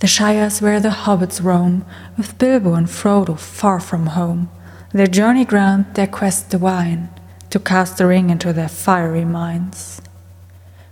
[0.00, 1.84] The shires where the hobbits roam,
[2.16, 4.48] with Bilbo and Frodo far from home,
[4.92, 7.10] their journey ground, their quest divine,
[7.50, 10.00] to cast the ring into their fiery minds.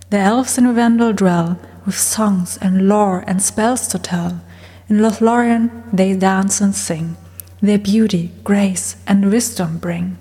[0.09, 4.39] The elves in Rivendell dwell, with songs and lore and spells to tell.
[4.87, 7.17] In Lothlorien they dance and sing,
[7.61, 10.17] their beauty, grace, and wisdom bring.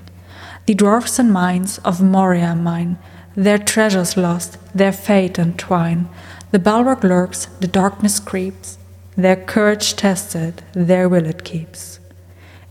[0.67, 2.99] The dwarfs and mines of Moria mine,
[3.37, 6.09] their treasures lost, their fate entwine.
[6.51, 8.79] The bulwark lurks, the darkness creeps,
[9.17, 12.01] their courage tested, their will it keeps.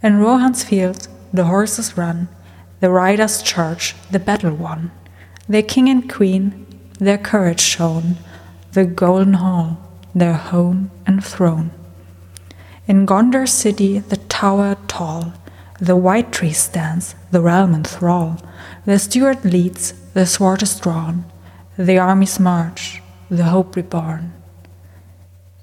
[0.03, 2.27] In Rohan's field the horses run,
[2.81, 4.91] the riders charge, the battle won.
[5.47, 6.65] Their king and queen,
[6.99, 8.17] their courage shown,
[8.73, 9.77] the golden hall,
[10.13, 11.71] their home and throne.
[12.87, 15.33] In Gondor city the tower tall,
[15.79, 18.37] the white tree stands, the realm enthrall.
[18.85, 21.25] The steward leads, the sword is drawn,
[21.77, 24.33] the armies march, the hope reborn.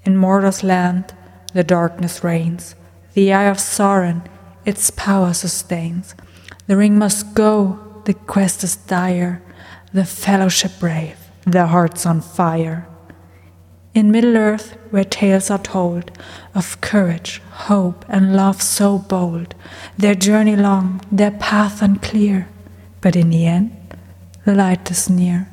[0.05, 1.13] In Mordor's land
[1.53, 2.75] the darkness reigns,
[3.13, 4.23] the eye of Sauron
[4.65, 6.15] its power sustains.
[6.67, 9.41] The ring must go, the quest is dire,
[9.93, 12.87] the fellowship brave, their hearts on fire.
[13.93, 16.11] In Middle Earth, where tales are told
[16.55, 19.53] of courage, hope, and love so bold,
[19.97, 22.47] their journey long, their path unclear,
[23.01, 23.75] but in the end,
[24.45, 25.52] the light is near.